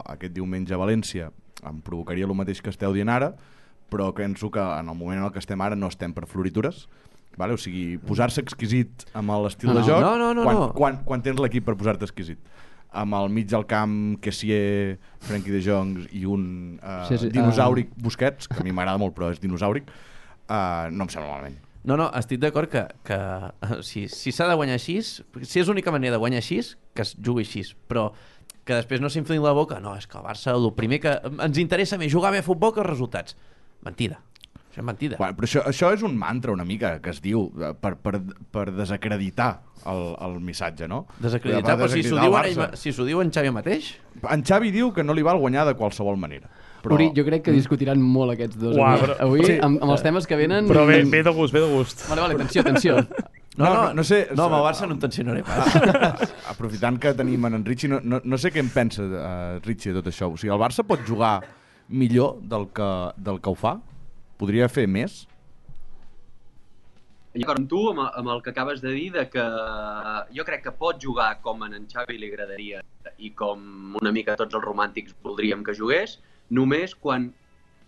aquest 0.02 0.34
diumenge 0.34 0.74
a 0.74 0.82
València 0.82 1.30
em 1.66 1.82
provocaria 1.84 2.28
el 2.28 2.34
mateix 2.36 2.62
que 2.62 2.72
esteu 2.72 2.94
dient 2.96 3.10
ara, 3.12 3.34
però 3.90 4.12
penso 4.14 4.50
que 4.50 4.62
en 4.62 4.88
el 4.88 4.96
moment 4.96 5.18
en 5.18 5.28
el 5.28 5.32
que 5.34 5.42
estem 5.42 5.60
ara 5.60 5.76
no 5.76 5.90
estem 5.90 6.14
per 6.14 6.26
floritures, 6.30 6.86
vale? 7.36 7.54
o 7.54 7.60
sigui, 7.60 7.98
posar-se 8.06 8.42
exquisit 8.44 9.06
amb 9.18 9.34
l'estil 9.44 9.72
No, 9.72 9.78
de 9.80 9.86
joc, 9.86 10.02
no, 10.04 10.16
no, 10.18 10.32
no, 10.34 10.46
quan, 10.46 10.56
no. 10.56 10.72
Quan, 10.76 11.00
quan 11.06 11.24
tens 11.26 11.40
l'equip 11.42 11.66
per 11.66 11.76
posar-te 11.78 12.06
exquisit 12.08 12.38
amb 12.90 13.14
el 13.14 13.28
mig 13.30 13.46
del 13.50 13.66
camp 13.70 14.18
Kessier, 14.22 14.98
Frenkie 15.22 15.54
de 15.54 15.62
Jong 15.62 16.08
i 16.10 16.24
un 16.26 16.44
uh, 16.82 17.04
Sí, 17.08 17.20
sí, 17.22 17.30
dinosàuric 17.30 17.92
uh... 17.94 18.02
Busquets, 18.06 18.50
que 18.50 18.60
a 18.60 18.66
mi 18.66 18.74
m'agrada 18.74 18.98
molt 18.98 19.14
però 19.16 19.30
és 19.30 19.38
dinosàuric, 19.42 19.90
uh, 20.48 20.88
no 20.90 21.06
em 21.06 21.12
sembla 21.12 21.30
malament. 21.30 21.58
No, 21.86 21.96
no, 21.96 22.10
estic 22.18 22.42
d'acord 22.42 22.68
que, 22.68 22.82
que 23.08 23.16
eh, 23.16 23.78
si 23.86 24.04
si 24.12 24.34
s'ha 24.36 24.50
de 24.50 24.56
guanyar 24.58 24.76
així, 24.76 24.98
si 25.00 25.62
és 25.62 25.70
l'única 25.70 25.94
manera 25.94 26.18
de 26.18 26.20
guanyar 26.20 26.42
així, 26.42 26.58
que 26.92 27.06
es 27.06 27.14
jugui 27.16 27.46
així, 27.46 27.62
però 27.88 28.10
que 28.64 28.76
després 28.76 29.00
no 29.02 29.10
s'inflin 29.12 29.42
la 29.42 29.54
boca, 29.56 29.80
no, 29.80 29.96
és 29.98 30.06
que 30.06 30.18
el 30.18 30.26
Barça 30.26 30.54
el 30.56 30.72
primer 30.76 31.00
que 31.02 31.14
ens 31.30 31.58
interessa 31.62 31.98
més 32.00 32.12
jugar 32.12 32.32
bé 32.34 32.42
a 32.42 32.46
futbol 32.46 32.74
que 32.74 32.82
els 32.84 32.90
resultats. 32.90 33.36
Mentida. 33.86 34.20
Això 34.70 34.84
és 34.84 34.86
mentida. 34.86 35.16
Bueno, 35.18 35.34
però 35.34 35.48
això, 35.48 35.62
això 35.66 35.88
és 35.96 36.02
un 36.06 36.14
mantra 36.18 36.52
una 36.54 36.64
mica 36.64 37.00
que 37.02 37.10
es 37.10 37.18
diu 37.24 37.48
eh, 37.58 37.72
per, 37.74 37.96
per, 37.98 38.20
per 38.54 38.68
desacreditar 38.70 39.50
el, 39.90 40.02
el 40.22 40.36
missatge, 40.46 40.86
no? 40.86 41.06
Desacreditar, 41.18 41.74
Per 41.74 41.88
però 41.88 41.90
si 41.90 42.04
s'ho 42.06 42.20
diuen, 42.20 42.46
ell, 42.46 42.76
si 42.78 42.92
s'ho 42.94 43.06
diu 43.08 43.22
en 43.24 43.32
Xavi 43.34 43.50
mateix, 43.56 43.96
En 44.30 44.44
Xavi 44.46 44.70
diu 44.70 44.92
que 44.94 45.02
no 45.02 45.16
li 45.16 45.24
val 45.26 45.40
guanyar 45.42 45.64
de 45.66 45.74
qualsevol 45.74 46.20
manera. 46.20 46.50
Però... 46.84 46.94
Uri, 46.94 47.10
jo 47.16 47.24
crec 47.26 47.42
que 47.48 47.52
discutiran 47.52 48.00
molt 48.00 48.36
aquests 48.36 48.60
dos. 48.60 48.76
Uau, 48.78 48.86
avui, 48.86 49.02
però- 49.02 49.18
avui 49.26 49.44
sí. 49.48 49.58
amb, 49.58 49.82
amb 49.82 49.96
els 49.96 50.06
temes 50.06 50.28
que 50.28 50.38
venen... 50.38 50.70
Però 50.70 50.86
ve, 50.86 51.02
ve 51.02 51.24
de 51.26 51.34
gust, 51.34 51.56
ve 51.56 51.64
de 51.64 51.72
gust. 51.74 52.06
Vale, 52.08 52.28
vale, 52.28 52.38
atenció, 52.38 52.62
atenció. 52.62 53.00
No, 53.56 53.64
no, 53.64 53.70
no, 53.74 53.94
no 53.94 54.04
sé- 54.04 54.28
No, 54.36 54.44
amb 54.46 54.60
el 54.60 54.62
Barça 54.62 54.86
no 54.86 54.94
en 54.94 55.00
tensionaré 55.02 55.42
pas. 55.42 55.74
Aprofitant 56.52 57.00
que 57.02 57.12
tenim 57.18 57.44
en 57.48 57.64
Richie, 57.64 57.90
no, 57.90 57.98
no, 58.02 58.20
no 58.22 58.38
sé 58.38 58.52
què 58.54 58.62
en 58.62 58.70
pensa 58.70 59.02
uh, 59.02 59.58
Richie 59.64 59.92
de 59.92 59.98
tot 59.98 60.12
això. 60.12 60.30
O 60.30 60.38
sigui, 60.38 60.52
el 60.54 60.62
Barça 60.62 60.86
pot 60.86 61.02
jugar 61.06 61.40
millor 61.88 62.38
del 62.46 62.68
que, 62.74 62.90
del 63.18 63.40
que 63.42 63.50
ho 63.50 63.58
fa? 63.58 63.74
Podria 64.38 64.70
fer 64.70 64.86
més? 64.86 65.24
Jo 67.34 67.42
d'acord 67.42 67.60
amb 67.62 67.68
tu, 67.70 67.80
amb, 67.90 68.00
amb 68.22 68.32
el 68.34 68.40
que 68.42 68.50
acabes 68.50 68.80
de 68.82 68.90
dir, 68.94 69.10
de 69.14 69.26
que 69.30 69.42
jo 70.34 70.46
crec 70.46 70.64
que 70.64 70.72
pot 70.74 70.98
jugar 71.02 71.36
com 71.42 71.62
en 71.66 71.76
en 71.78 71.84
Xavi 71.90 72.18
li 72.18 72.30
agradaria 72.30 72.80
i 73.18 73.30
com 73.34 73.94
una 74.00 74.10
mica 74.14 74.34
tots 74.38 74.54
els 74.54 74.64
romàntics 74.64 75.14
voldríem 75.22 75.62
que 75.66 75.74
jugués, 75.78 76.18
només 76.50 76.94
quan 76.94 77.28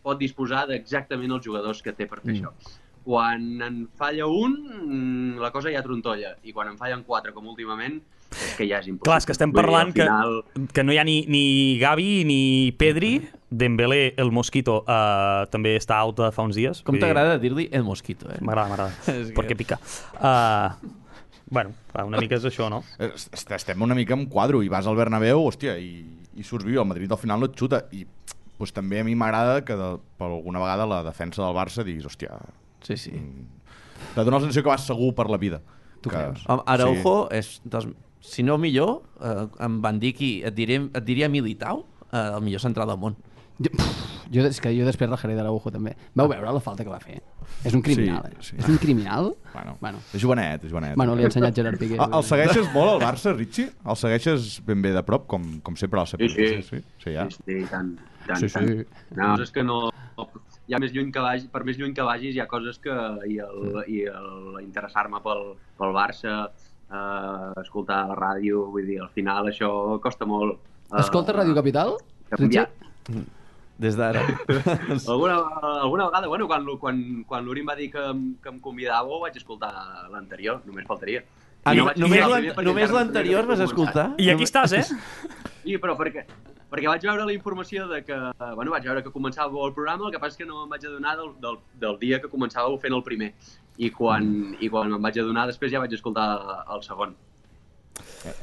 pot 0.02 0.18
disposar 0.18 0.66
d'exactament 0.70 1.34
els 1.34 1.44
jugadors 1.46 1.82
que 1.82 1.94
té 1.94 2.06
per 2.06 2.20
fer 2.20 2.34
mm. 2.34 2.38
això. 2.38 2.78
Quan 3.04 3.46
en 3.66 3.76
falla 3.98 4.26
un, 4.30 4.56
mm, 4.62 5.40
la 5.42 5.50
cosa 5.50 5.70
ja 5.74 5.82
trontolla, 5.82 6.36
i 6.46 6.52
quan 6.54 6.68
en 6.70 6.76
fallen 6.78 7.02
quatre, 7.04 7.32
com 7.34 7.46
últimament, 7.50 8.00
és 8.32 8.54
que 8.56 8.64
ja 8.68 8.78
és 8.78 8.86
impossible. 8.88 9.10
Clar, 9.10 9.18
és 9.18 9.26
que 9.28 9.34
estem 9.34 9.50
Vull 9.50 9.58
dir, 9.58 9.62
parlant 9.66 9.88
al 9.88 9.92
que, 9.92 10.06
final... 10.06 10.68
que 10.72 10.84
no 10.86 10.92
hi 10.94 10.98
ha 10.98 11.04
ni, 11.04 11.16
ni 11.28 11.42
Gavi 11.80 12.22
ni 12.24 12.38
Pedri, 12.78 13.16
Dembélé, 13.52 14.14
el 14.16 14.30
Mosquito, 14.32 14.78
uh, 14.86 15.44
també 15.52 15.74
està 15.76 15.98
out 16.00 16.16
de 16.22 16.30
fa 16.32 16.46
uns 16.46 16.56
dies. 16.56 16.80
Com 16.86 16.96
t'agrada 17.02 17.34
dir-li 17.42 17.66
el 17.76 17.84
mosquito, 17.84 18.30
eh? 18.32 18.38
M'agrada, 18.40 18.70
m'agrada. 18.70 19.16
Perquè 19.36 19.56
pica. 19.58 19.76
Uh, 20.16 20.72
bueno, 21.52 21.74
una 22.06 22.22
mica 22.22 22.38
és 22.38 22.46
això, 22.48 22.70
no? 22.72 22.80
Est- 22.96 23.52
Estem 23.52 23.82
una 23.84 23.94
mica 23.98 24.16
en 24.16 24.24
quadro 24.32 24.62
i 24.64 24.70
vas 24.72 24.88
al 24.88 24.96
Bernabéu, 24.96 25.42
hòstia, 25.44 25.76
i, 25.76 26.00
i 26.32 26.46
surts 26.48 26.64
viu. 26.64 26.80
El 26.80 26.88
Madrid 26.88 27.12
al 27.12 27.20
final 27.20 27.42
no 27.44 27.50
et 27.50 27.58
xuta. 27.60 27.82
I 27.92 28.06
pues, 28.56 28.72
també 28.72 29.02
a 29.02 29.04
mi 29.04 29.12
m'agrada 29.18 29.60
que 29.68 29.76
de, 29.76 29.90
per 30.16 30.30
alguna 30.30 30.62
vegada 30.64 30.88
la 30.88 31.02
defensa 31.04 31.42
del 31.44 31.52
Barça 31.58 31.84
diguis, 31.84 32.08
hòstia, 32.08 32.38
Sí, 32.82 32.96
sí. 32.96 33.12
te 34.14 34.24
dona 34.24 34.36
la 34.38 34.40
sensació 34.46 34.62
que 34.62 34.68
vas 34.72 34.86
segur 34.86 35.14
per 35.14 35.28
la 35.30 35.38
vida. 35.38 35.60
Tu 36.02 36.10
que, 36.10 36.16
creus? 36.16 36.44
Home, 36.48 36.62
Araujo 36.66 37.28
sí. 37.30 37.38
és 37.38 37.60
dels 37.64 37.86
si 38.22 38.42
no 38.46 38.56
millor, 38.58 39.02
eh, 39.20 39.46
em 39.66 39.80
van 39.82 39.98
dir 39.98 40.12
que 40.14 40.32
et, 40.46 40.54
diré, 40.54 40.76
et 40.94 41.04
diria 41.04 41.28
Militao, 41.28 41.84
eh, 42.12 42.30
el 42.36 42.42
millor 42.42 42.60
central 42.62 42.88
del 42.88 42.98
món. 42.98 43.16
Jo, 43.62 43.68
pff, 43.70 43.98
jo, 44.32 44.44
és 44.48 44.58
que 44.62 44.70
jo 44.74 44.84
després 44.86 45.10
rajaré 45.10 45.34
d'Araujo 45.36 45.70
també. 45.70 45.92
Vau 46.18 46.26
veure 46.30 46.52
la 46.54 46.60
falta 46.60 46.82
que 46.86 46.90
va 46.90 46.98
fer? 47.02 47.20
És 47.64 47.74
un 47.74 47.82
criminal, 47.82 48.22
Sí, 48.24 48.32
eh? 48.32 48.42
sí. 48.42 48.56
És 48.58 48.68
un 48.70 48.78
criminal? 48.78 49.32
Bueno, 49.52 49.76
Bueno. 49.80 49.98
és 50.14 50.22
jovenet, 50.22 50.64
és 50.64 50.70
jovenet. 50.72 50.96
Bueno, 50.96 51.14
li 51.14 51.22
ha 51.22 51.26
ensenyat 51.26 51.54
Gerard 51.54 51.78
Piqué. 51.78 51.96
El, 52.00 52.14
el 52.18 52.24
segueixes 52.24 52.70
molt, 52.72 52.94
el 52.96 53.06
Barça, 53.06 53.34
Richie? 53.36 53.68
El 53.84 53.96
segueixes 54.00 54.60
ben 54.66 54.82
bé 54.82 54.92
de 54.96 55.02
prop, 55.06 55.26
com, 55.30 55.60
com 55.60 55.76
sempre 55.76 56.00
al 56.00 56.06
Sí, 56.06 56.16
Sevilla? 56.16 56.62
sí. 56.62 56.78
sí, 56.78 56.84
sí, 57.04 57.12
ja. 57.14 57.28
Sí, 57.30 57.42
sí, 57.46 57.58
tant, 57.70 57.92
tant, 58.26 58.38
Sí, 58.40 58.48
tant. 58.48 58.68
sí. 58.68 58.86
No, 59.18 59.34
és 59.42 59.50
que 59.52 59.62
no... 59.62 59.90
Ha 60.70 60.78
més 60.80 60.92
lluny 60.94 61.10
que 61.12 61.20
vagi, 61.20 61.48
per 61.52 61.64
més 61.66 61.76
lluny 61.76 61.92
que 61.92 62.04
vagis, 62.06 62.36
hi 62.36 62.40
ha 62.40 62.46
coses 62.48 62.78
que... 62.80 62.94
I, 63.28 63.38
el, 63.42 63.82
i 63.90 64.04
el, 64.08 64.60
interessar-me 64.62 65.18
pel, 65.24 65.42
pel 65.78 65.92
Barça, 65.96 66.36
eh, 66.86 67.60
escoltar 67.64 68.04
la 68.08 68.16
ràdio, 68.16 68.68
vull 68.72 68.86
dir, 68.86 69.00
al 69.02 69.10
final 69.12 69.50
això 69.50 69.98
costa 70.00 70.28
molt. 70.28 70.60
eh, 70.92 71.00
Escolta 71.02 71.34
Ràdio 71.36 71.54
Capital? 71.58 71.96
canviar. 72.32 72.68
Richie? 73.08 73.24
Des 73.82 73.96
d'ara. 73.98 74.22
Alguna, 75.10 75.36
alguna 75.82 76.06
vegada, 76.06 76.28
bueno, 76.30 76.46
quan, 76.46 76.64
quan, 76.78 76.98
quan 77.26 77.44
l'Uri 77.44 77.64
em 77.64 77.68
va 77.68 77.74
dir 77.76 77.90
que, 77.90 78.04
que 78.44 78.50
em 78.52 78.60
convidàveu, 78.62 79.18
vaig 79.24 79.36
escoltar 79.40 79.72
l'anterior, 80.12 80.60
només 80.68 80.86
faltaria. 80.86 81.24
Ah, 81.64 81.74
no, 81.74 81.88
només 81.98 82.90
l'anterior 82.92 83.46
vas 83.46 83.60
escoltar? 83.64 84.12
I 84.22 84.30
aquí 84.32 84.46
estàs, 84.46 84.72
eh? 84.78 84.82
Sí, 85.62 85.76
però 85.82 85.96
perquè, 85.98 86.24
perquè 86.72 86.88
vaig 86.88 87.02
veure 87.04 87.26
la 87.28 87.34
informació 87.36 87.86
de 87.90 88.02
que... 88.06 88.16
Bueno, 88.56 88.72
vaig 88.72 88.86
veure 88.88 89.02
que 89.04 89.12
començàveu 89.12 89.66
el 89.66 89.74
programa, 89.76 90.06
el 90.08 90.14
que 90.14 90.20
passa 90.22 90.34
és 90.38 90.40
que 90.40 90.48
no 90.48 90.62
em 90.64 90.70
vaig 90.72 90.86
adonar 90.88 91.16
del, 91.20 91.34
del, 91.42 91.58
del 91.82 91.98
dia 92.00 92.20
que 92.22 92.30
començàveu 92.32 92.78
fent 92.80 92.96
el 92.96 93.04
primer. 93.04 93.32
I 93.78 93.90
quan, 93.92 94.56
i 94.60 94.68
quan 94.72 94.90
em 94.92 95.00
vaig 95.04 95.20
adonar, 95.20 95.46
després 95.52 95.72
ja 95.72 95.80
vaig 95.84 95.92
escoltar 95.96 96.26
el 96.72 96.82
segon. 96.84 97.14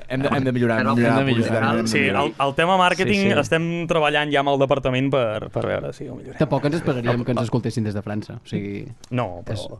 Hem 0.09 0.21
de, 0.21 0.29
hem 0.35 0.43
de 0.43 0.51
millorar, 0.51 0.79
Hem 0.81 0.87
de 0.89 0.95
millorar, 1.01 1.23
millorar. 1.25 1.69
hem 1.79 1.85
de 1.85 1.89
Sí, 1.89 1.99
millorar. 2.03 2.23
el, 2.27 2.33
el 2.45 2.53
tema 2.55 2.75
màrqueting 2.77 3.21
Sí, 3.23 3.29
sí. 3.31 3.39
estem 3.39 3.63
treballant 3.89 4.29
ja 4.33 4.41
amb 4.43 4.51
el 4.51 4.59
departament 4.61 5.07
per, 5.13 5.47
per 5.53 5.63
veure 5.65 5.93
si 5.95 6.05
ho 6.09 6.17
millorem. 6.17 6.37
Tampoc 6.41 6.65
ens 6.69 6.75
esperaríem 6.81 7.23
que 7.25 7.31
ens 7.33 7.41
escoltessin 7.47 7.87
des 7.87 7.95
de 7.97 8.03
França. 8.05 8.35
O 8.43 8.49
sigui, 8.49 8.83
No, 9.09 9.39
però... 9.47 9.79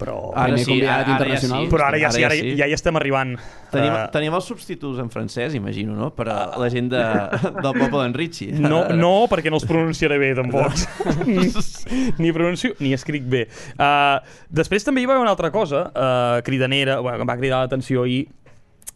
però... 0.00 0.16
Ara 0.32 0.48
Primer 0.54 0.64
sí, 0.64 0.70
convidat 0.72 0.90
ara, 0.90 1.00
ara 1.00 1.06
ja 1.06 1.16
internacional. 1.18 1.64
sí. 1.66 1.70
Però 1.74 1.86
ara 1.86 2.00
ja, 2.00 2.10
sí, 2.16 2.24
ara, 2.26 2.38
ja 2.38 2.46
sí. 2.48 2.54
ja 2.58 2.68
hi 2.70 2.76
estem 2.76 2.98
arribant. 3.00 3.36
Tenim, 3.70 3.92
Eh, 3.92 4.06
tenim 4.14 4.34
els 4.38 4.48
substituts 4.50 4.98
en 5.04 5.10
francès, 5.12 5.54
imagino, 5.58 5.94
no? 5.98 6.08
Per 6.16 6.26
a 6.32 6.38
la 6.58 6.70
gent 6.72 6.88
de, 6.90 7.04
del 7.64 7.72
poble 7.76 8.00
d'en 8.02 8.16
Richie. 8.16 8.56
No, 8.58 8.82
no, 8.96 9.12
perquè 9.30 9.52
no 9.52 9.60
els 9.60 9.68
pronunciaré 9.68 10.18
bé, 10.22 10.32
tampoc. 10.38 10.74
ni, 11.28 11.50
ni 12.18 12.32
pronuncio 12.34 12.74
ni 12.80 12.94
escric 12.96 13.28
bé. 13.30 13.44
Uh, 13.76 14.18
després 14.50 14.86
també 14.88 15.04
hi 15.04 15.08
va 15.10 15.14
haver 15.18 15.26
una 15.28 15.36
altra 15.36 15.52
cosa 15.54 15.86
uh, 15.92 16.40
cridanera, 16.46 16.98
bueno, 17.04 17.20
que 17.20 17.28
em 17.28 17.32
va 17.34 17.38
cridar 17.40 17.62
l'atenció 17.64 18.02
ahir, 18.08 18.24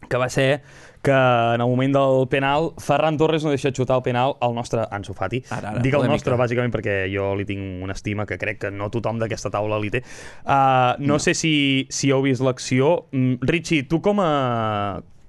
que 0.09 0.17
va 0.21 0.27
ser 0.29 0.61
que 1.05 1.11
en 1.55 1.61
el 1.61 1.67
moment 1.69 1.93
del 1.93 2.27
penal 2.27 2.71
Ferran 2.81 3.17
Torres 3.17 3.45
no 3.45 3.53
deixa 3.53 3.69
xutar 3.69 3.99
el 3.99 4.03
penal 4.05 4.35
al 4.41 4.55
nostre 4.57 4.87
Ansu 4.89 5.13
Fati. 5.13 5.43
Ara, 5.53 5.75
ara, 5.75 5.83
Dic 5.83 5.93
el 5.93 6.07
nostre, 6.09 6.33
bàsicament, 6.39 6.73
perquè 6.73 7.03
jo 7.13 7.33
li 7.37 7.45
tinc 7.45 7.83
una 7.85 7.93
estima 7.93 8.25
que 8.25 8.39
crec 8.41 8.63
que 8.65 8.71
no 8.73 8.89
tothom 8.93 9.21
d'aquesta 9.21 9.53
taula 9.53 9.77
li 9.81 9.93
té. 9.93 10.01
Uh, 10.41 10.97
no, 10.97 11.15
no 11.15 11.19
sé 11.21 11.35
si, 11.37 11.53
si 11.93 12.09
heu 12.09 12.25
vist 12.25 12.41
l'acció. 12.41 13.05
Mm, 13.13 13.45
Richie, 13.45 13.85
tu 13.91 14.01
com 14.01 14.19
a, 14.23 14.31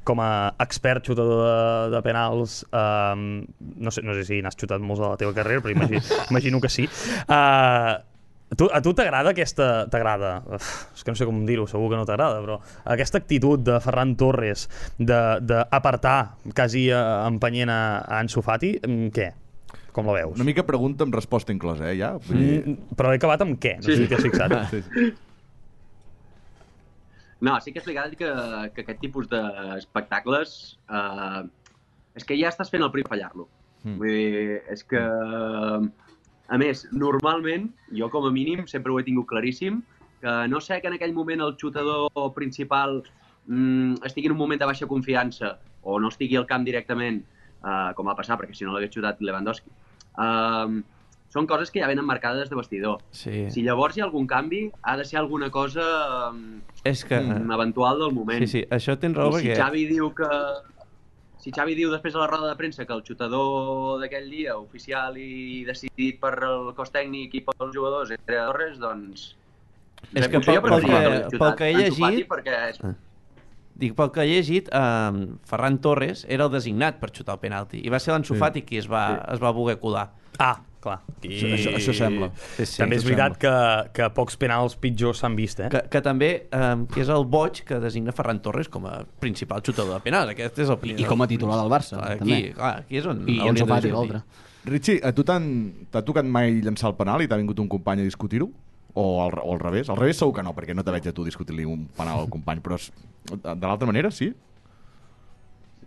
com 0.09 0.25
a 0.25 0.31
expert 0.65 1.05
xutador 1.11 1.45
de, 1.45 1.95
de 1.97 2.03
penals, 2.07 2.63
um, 2.73 3.45
no, 3.77 3.93
sé, 3.93 4.07
no 4.07 4.17
sé 4.17 4.25
si 4.25 4.41
n'has 4.41 4.57
xutat 4.57 4.81
molts 4.81 5.05
a 5.05 5.13
la 5.13 5.21
teva 5.21 5.37
carrera, 5.37 5.61
però 5.65 5.77
imagino, 5.77 6.01
imagino 6.33 6.63
que 6.65 6.73
sí. 6.73 6.89
Uh, 7.29 8.01
a 8.51 8.55
tu, 8.55 8.69
a 8.71 8.79
tu 8.85 8.93
t'agrada 8.95 9.33
aquesta... 9.35 9.87
T'agrada? 9.91 10.37
És 10.95 11.03
que 11.03 11.11
no 11.11 11.19
sé 11.19 11.27
com 11.27 11.41
dir-ho, 11.49 11.65
segur 11.71 11.89
que 11.91 11.99
no 11.99 12.05
t'agrada, 12.07 12.39
però 12.45 12.61
aquesta 12.95 13.19
actitud 13.19 13.65
de 13.67 13.81
Ferran 13.83 14.15
Torres 14.21 14.69
d'apartar 14.99 16.37
quasi 16.55 16.87
eh, 16.95 17.01
empenyent 17.27 17.73
a, 17.75 17.81
a 18.07 18.21
Ansu 18.23 18.45
Fati, 18.47 18.77
mm, 18.87 19.11
què? 19.17 19.29
Com 19.97 20.07
la 20.11 20.15
veus? 20.21 20.37
Una 20.37 20.45
mica 20.47 20.63
pregunta 20.69 21.03
amb 21.07 21.15
resposta 21.17 21.55
inclosa, 21.57 21.89
eh, 21.91 21.97
ja? 21.99 22.13
Vull 22.29 22.39
dir... 22.43 22.57
Mm, 22.63 22.97
Però 22.99 23.11
he 23.15 23.19
acabat 23.19 23.43
amb 23.47 23.59
què? 23.63 23.79
No 23.81 23.87
sé 23.89 23.97
Sí. 23.97 24.05
si 24.05 24.11
t'has 24.13 24.23
fixat. 24.29 24.57
Sí, 24.71 24.83
sí. 24.87 25.09
No, 27.47 27.59
sí 27.61 27.73
que 27.75 27.83
és 27.83 27.87
veritat 27.87 28.15
que, 28.17 28.29
que 28.75 28.83
aquest 28.87 29.01
tipus 29.03 29.27
d'espectacles 29.29 30.53
eh, 30.89 31.43
és 32.17 32.25
que 32.25 32.39
ja 32.41 32.49
estàs 32.53 32.71
fent 32.73 32.85
el 32.87 32.93
primer 32.95 33.11
fallar-lo. 33.11 33.45
Mm. 33.85 33.99
Vull 34.01 34.15
dir, 34.15 34.61
és 34.73 34.87
que... 34.89 35.03
A 36.49 36.59
més, 36.59 36.87
normalment, 36.95 37.71
jo 37.99 38.09
com 38.13 38.27
a 38.29 38.33
mínim 38.35 38.67
sempre 38.71 38.93
ho 38.93 38.99
he 39.01 39.07
tingut 39.07 39.27
claríssim, 39.31 39.81
que 40.21 40.35
no 40.49 40.61
sé 40.63 40.81
que 40.81 40.89
en 40.91 40.97
aquell 40.97 41.15
moment 41.15 41.43
el 41.43 41.57
xutador 41.61 42.11
principal 42.35 43.01
mm, 43.47 44.03
estigui 44.07 44.31
en 44.31 44.37
un 44.37 44.43
moment 44.43 44.61
de 44.61 44.69
baixa 44.69 44.87
confiança 44.87 45.57
o 45.83 45.99
no 46.01 46.11
estigui 46.13 46.39
al 46.39 46.47
camp 46.47 46.65
directament, 46.67 47.23
eh, 47.63 47.91
com 47.97 48.07
va 48.07 48.17
passar, 48.19 48.39
perquè 48.39 48.55
si 48.55 48.67
no 48.67 48.75
l'hagués 48.75 48.95
xutat 48.95 49.21
Lewandowski. 49.23 49.71
Eh, 50.17 50.83
són 51.35 51.49
coses 51.51 51.73
que 51.75 51.83
ja 51.83 51.89
venen 51.91 52.07
marcades 52.07 52.49
de 52.49 52.57
vestidor. 52.57 53.03
Sí. 53.11 53.49
Si 53.53 53.65
llavors 53.67 53.97
hi 53.97 54.03
ha 54.03 54.07
algun 54.07 54.29
canvi, 54.31 54.67
ha 54.83 54.97
de 54.97 55.05
ser 55.05 55.19
alguna 55.21 55.51
cosa 55.51 55.85
eh, 56.31 56.63
És 56.89 57.05
que... 57.05 57.19
mm, 57.19 57.51
eventual 57.59 57.99
del 58.01 58.15
moment. 58.15 58.47
Sí, 58.47 58.61
sí, 58.61 58.65
això 58.71 58.97
tens 59.03 59.19
raó 59.19 59.35
I 59.35 59.43
si 59.43 59.51
perquè... 59.51 59.59
Xavi 59.59 59.85
diu 59.91 60.13
que 60.15 60.31
si 61.47 61.53
Xavi 61.55 61.77
diu 61.79 61.93
després 61.93 62.17
a 62.19 62.25
la 62.25 62.27
roda 62.27 62.49
de 62.51 62.57
premsa 62.59 62.83
que 62.89 62.93
el 62.97 63.05
xutador 63.07 64.01
d'aquell 64.03 64.25
dia, 64.33 64.57
oficial 64.59 65.15
i 65.17 65.63
decidit 65.69 66.19
per 66.19 66.33
el 66.43 66.73
cos 66.75 66.91
tècnic 66.91 67.37
i 67.39 67.43
pels 67.47 67.71
jugadors, 67.75 68.11
era 68.17 68.49
Torres, 68.51 68.81
doncs... 68.83 69.29
És 70.13 70.27
que 70.29 70.41
pel- 70.43 70.59
pel 70.65 70.83
que- 70.83 71.39
pel 71.39 71.55
que 71.59 71.69
he 71.71 71.75
llegit- 71.79 72.27
Perquè 72.31 72.57
és... 72.73 72.81
Dic, 73.77 73.93
pel 73.95 74.11
que 74.11 74.23
he 74.25 74.29
llegit, 74.33 74.69
eh, 74.73 75.27
Ferran 75.47 75.79
Torres 75.85 76.25
era 76.33 76.47
el 76.49 76.51
designat 76.51 76.99
per 76.99 77.11
xutar 77.13 77.35
el 77.37 77.41
penalti 77.43 77.79
i 77.85 77.91
va 77.93 77.99
ser 78.01 78.15
l'Ansu 78.15 78.35
Sí. 78.35 78.41
Fati 78.41 78.63
qui 78.67 78.79
es 78.83 78.87
va, 78.91 79.05
es 79.33 79.39
va 79.43 79.51
voler 79.53 79.79
colar. 79.79 80.09
Ah, 80.39 80.57
clar. 80.87 80.97
I... 81.27 81.33
Això- 81.35 81.51
això- 81.59 81.75
això 81.81 81.95
sembla. 81.99 82.31
Sí, 82.57 82.65
sí, 82.71 82.79
també 82.81 82.97
és 83.01 83.05
veritat 83.07 83.37
que, 83.43 83.53
que 83.99 84.09
pocs 84.17 84.39
penals 84.41 84.79
pitjors 84.81 85.21
s'han 85.25 85.37
vist, 85.39 85.61
eh? 85.67 85.69
Que, 85.75 85.83
que 85.93 86.03
també 86.07 86.31
eh, 86.47 86.73
que 86.95 87.03
és 87.05 87.11
el 87.13 87.27
boig 87.29 87.65
que 87.67 87.81
designa 87.83 88.15
Ferran 88.17 88.41
Torres 88.47 88.71
com 88.73 88.87
a 88.89 89.01
principal 89.21 89.61
xutador 89.67 89.99
de 89.99 90.05
penal. 90.07 90.31
Aquest 90.33 90.63
és 90.65 90.71
el 90.73 90.79
I, 90.87 90.97
I 91.03 91.11
com 91.11 91.27
a 91.27 91.29
titular 91.31 91.59
del 91.61 91.73
Barça, 91.73 91.99
Aquí, 92.01 92.23
també. 92.23 92.41
clar, 92.57 92.75
aquí 92.87 93.03
és 93.03 93.07
on... 93.11 93.25
I 93.27 93.41
Fati, 93.43 93.59
discutir. 93.61 93.93
l'altre. 93.93 94.23
Richie, 94.67 94.99
a 95.07 95.13
tu 95.15 95.23
t'ha 95.23 96.03
tocat 96.03 96.27
mai 96.27 96.57
llançar 96.65 96.89
el 96.91 96.97
penal 96.99 97.23
i 97.23 97.29
t'ha 97.31 97.37
vingut 97.39 97.61
un 97.63 97.69
company 97.71 98.01
a 98.03 98.07
discutir-ho? 98.09 98.49
O 98.99 99.05
al, 99.23 99.35
o 99.45 99.53
al 99.53 99.61
revés? 99.61 99.91
Al 99.93 99.99
revés 100.01 100.17
segur 100.19 100.35
que 100.35 100.43
no, 100.43 100.55
perquè 100.57 100.75
no 100.75 100.83
te 100.83 100.91
veig 100.95 101.07
a 101.07 101.13
tu 101.15 101.23
discutir-li 101.27 101.67
un 101.69 101.85
penal 101.95 102.25
al 102.25 102.31
company, 102.33 102.63
però 102.65 102.79
de 102.81 103.55
l'altra 103.67 103.87
manera 103.87 104.11
sí? 104.11 104.33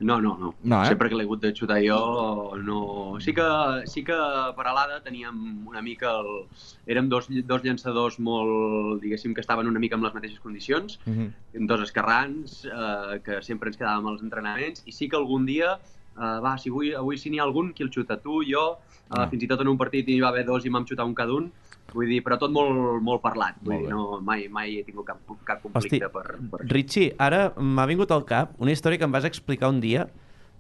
No, 0.01 0.21
no, 0.21 0.37
no. 0.39 0.53
No, 0.63 0.77
eh? 0.83 0.87
Sempre 0.87 1.09
que 1.09 1.15
l'he 1.19 1.25
hagut 1.27 1.41
de 1.43 1.49
xutar 1.51 1.81
jo, 1.83 2.55
no... 2.63 3.17
Sí 3.19 3.33
que, 3.35 3.43
sí 3.85 4.03
que 4.07 4.15
per 4.55 4.65
Alada 4.71 5.01
teníem 5.03 5.67
una 5.67 5.81
mica 5.83 6.13
el... 6.21 6.45
Érem 6.87 7.09
dos, 7.11 7.27
dos 7.45 7.63
llançadors 7.65 8.15
molt, 8.23 9.01
diguéssim, 9.03 9.33
que 9.35 9.41
estaven 9.43 9.67
una 9.67 9.79
mica 9.83 9.97
en 9.99 10.03
les 10.07 10.13
mateixes 10.15 10.39
condicions, 10.39 10.99
Uh 11.05 11.11
-huh. 11.11 11.67
dos 11.67 11.81
esquerrans, 11.81 12.63
eh, 12.65 13.19
que 13.25 13.41
sempre 13.43 13.67
ens 13.69 13.77
quedàvem 13.77 14.07
als 14.07 14.21
entrenaments, 14.23 14.83
i 14.85 14.91
sí 14.91 15.09
que 15.09 15.17
algun 15.17 15.45
dia, 15.45 15.73
eh, 16.17 16.39
va, 16.43 16.57
si 16.57 16.69
avui, 16.69 16.93
avui 16.93 17.17
si 17.17 17.29
n'hi 17.29 17.39
ha 17.39 17.43
algun, 17.43 17.73
qui 17.73 17.83
el 17.83 17.89
xuta? 17.91 18.15
Tu, 18.17 18.43
jo, 18.47 18.77
eh, 18.79 19.19
Ah. 19.19 19.27
fins 19.27 19.43
i 19.43 19.47
tot 19.47 19.59
en 19.61 19.67
un 19.67 19.77
partit 19.77 20.07
hi 20.07 20.19
va 20.21 20.29
haver 20.29 20.45
dos 20.45 20.65
i 20.65 20.69
vam 20.69 20.85
xutar 20.85 21.05
un 21.05 21.13
cada 21.15 21.33
un, 21.33 21.51
vull 21.93 22.07
dir, 22.07 22.21
però 22.23 22.37
tot 22.39 22.51
molt, 22.51 23.01
molt 23.03 23.21
parlat, 23.21 23.55
vull 23.61 23.73
Molt 23.75 23.85
dir, 23.87 23.93
no, 23.93 24.19
mai, 24.21 24.47
mai 24.49 24.77
he 24.79 24.83
tingut 24.83 25.05
cap, 25.07 25.19
cap 25.45 25.59
Hosti, 25.65 25.69
conflicte 25.99 26.09
per, 26.13 26.23
per 26.51 26.59
això. 26.63 26.69
Richie, 26.73 27.13
ara 27.17 27.53
m'ha 27.57 27.85
vingut 27.89 28.11
al 28.11 28.25
cap 28.25 28.53
una 28.59 28.71
història 28.71 28.97
que 28.97 29.07
em 29.09 29.11
vas 29.11 29.25
explicar 29.25 29.69
un 29.69 29.79
dia 29.81 30.07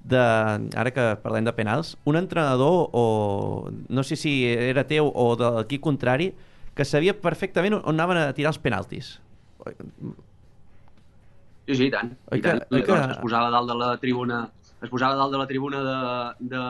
de, 0.03 0.17
ara 0.79 0.91
que 0.95 1.07
parlem 1.23 1.43
de 1.45 1.53
penals, 1.53 1.97
un 2.05 2.15
entrenador 2.15 2.89
o 2.93 3.69
no 3.89 4.03
sé 4.03 4.15
si 4.15 4.45
era 4.47 4.85
teu 4.87 5.11
o 5.13 5.35
de 5.35 5.49
l'equip 5.57 5.81
contrari 5.83 6.33
que 6.73 6.85
sabia 6.85 7.13
perfectament 7.19 7.73
on 7.81 7.83
anaven 7.97 8.17
a 8.17 8.33
tirar 8.33 8.53
els 8.53 8.59
penaltis. 8.63 9.17
Sí, 11.67 11.75
sí, 11.75 11.85
i 11.85 11.91
tant. 11.93 12.13
Oi 12.31 12.39
I 12.39 12.41
que- 12.41 12.49
tant. 12.49 12.63
oi 12.73 12.81
que- 12.81 12.91
Llavors 12.91 13.11
es 13.17 13.21
posava 13.21 13.49
dalt 13.53 13.69
de 13.69 13.75
la 13.77 13.97
tribuna 14.01 14.49
es 14.81 14.91
posava 14.91 15.17
dalt 15.19 15.33
de 15.33 15.39
la 15.41 15.47
tribuna 15.47 15.79
de, 15.83 15.95
de 16.53 16.61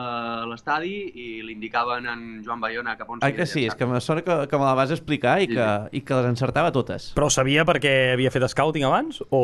l'estadi 0.50 0.94
i 1.14 1.26
li 1.46 1.54
indicaven 1.54 2.08
en 2.10 2.24
Joan 2.46 2.62
Bayona 2.62 2.96
cap 2.98 3.10
on 3.10 3.20
Ai 3.22 3.30
s'havia 3.30 3.44
que 3.44 3.50
sí, 3.50 3.66
és 3.70 3.76
que 3.78 3.86
me 3.86 4.00
sona 4.02 4.24
que, 4.26 4.36
que 4.50 4.58
me 4.58 4.66
la 4.66 4.74
vas 4.78 4.90
explicar 4.94 5.38
i 5.42 5.46
Sí, 5.50 5.54
que, 5.54 5.68
i 5.96 6.02
que 6.06 6.18
les 6.18 6.26
encertava 6.30 6.72
totes. 6.74 7.10
Però 7.16 7.30
sabia 7.30 7.64
perquè 7.68 8.14
havia 8.14 8.32
fet 8.34 8.48
scouting 8.50 8.84
abans 8.86 9.22
o, 9.30 9.40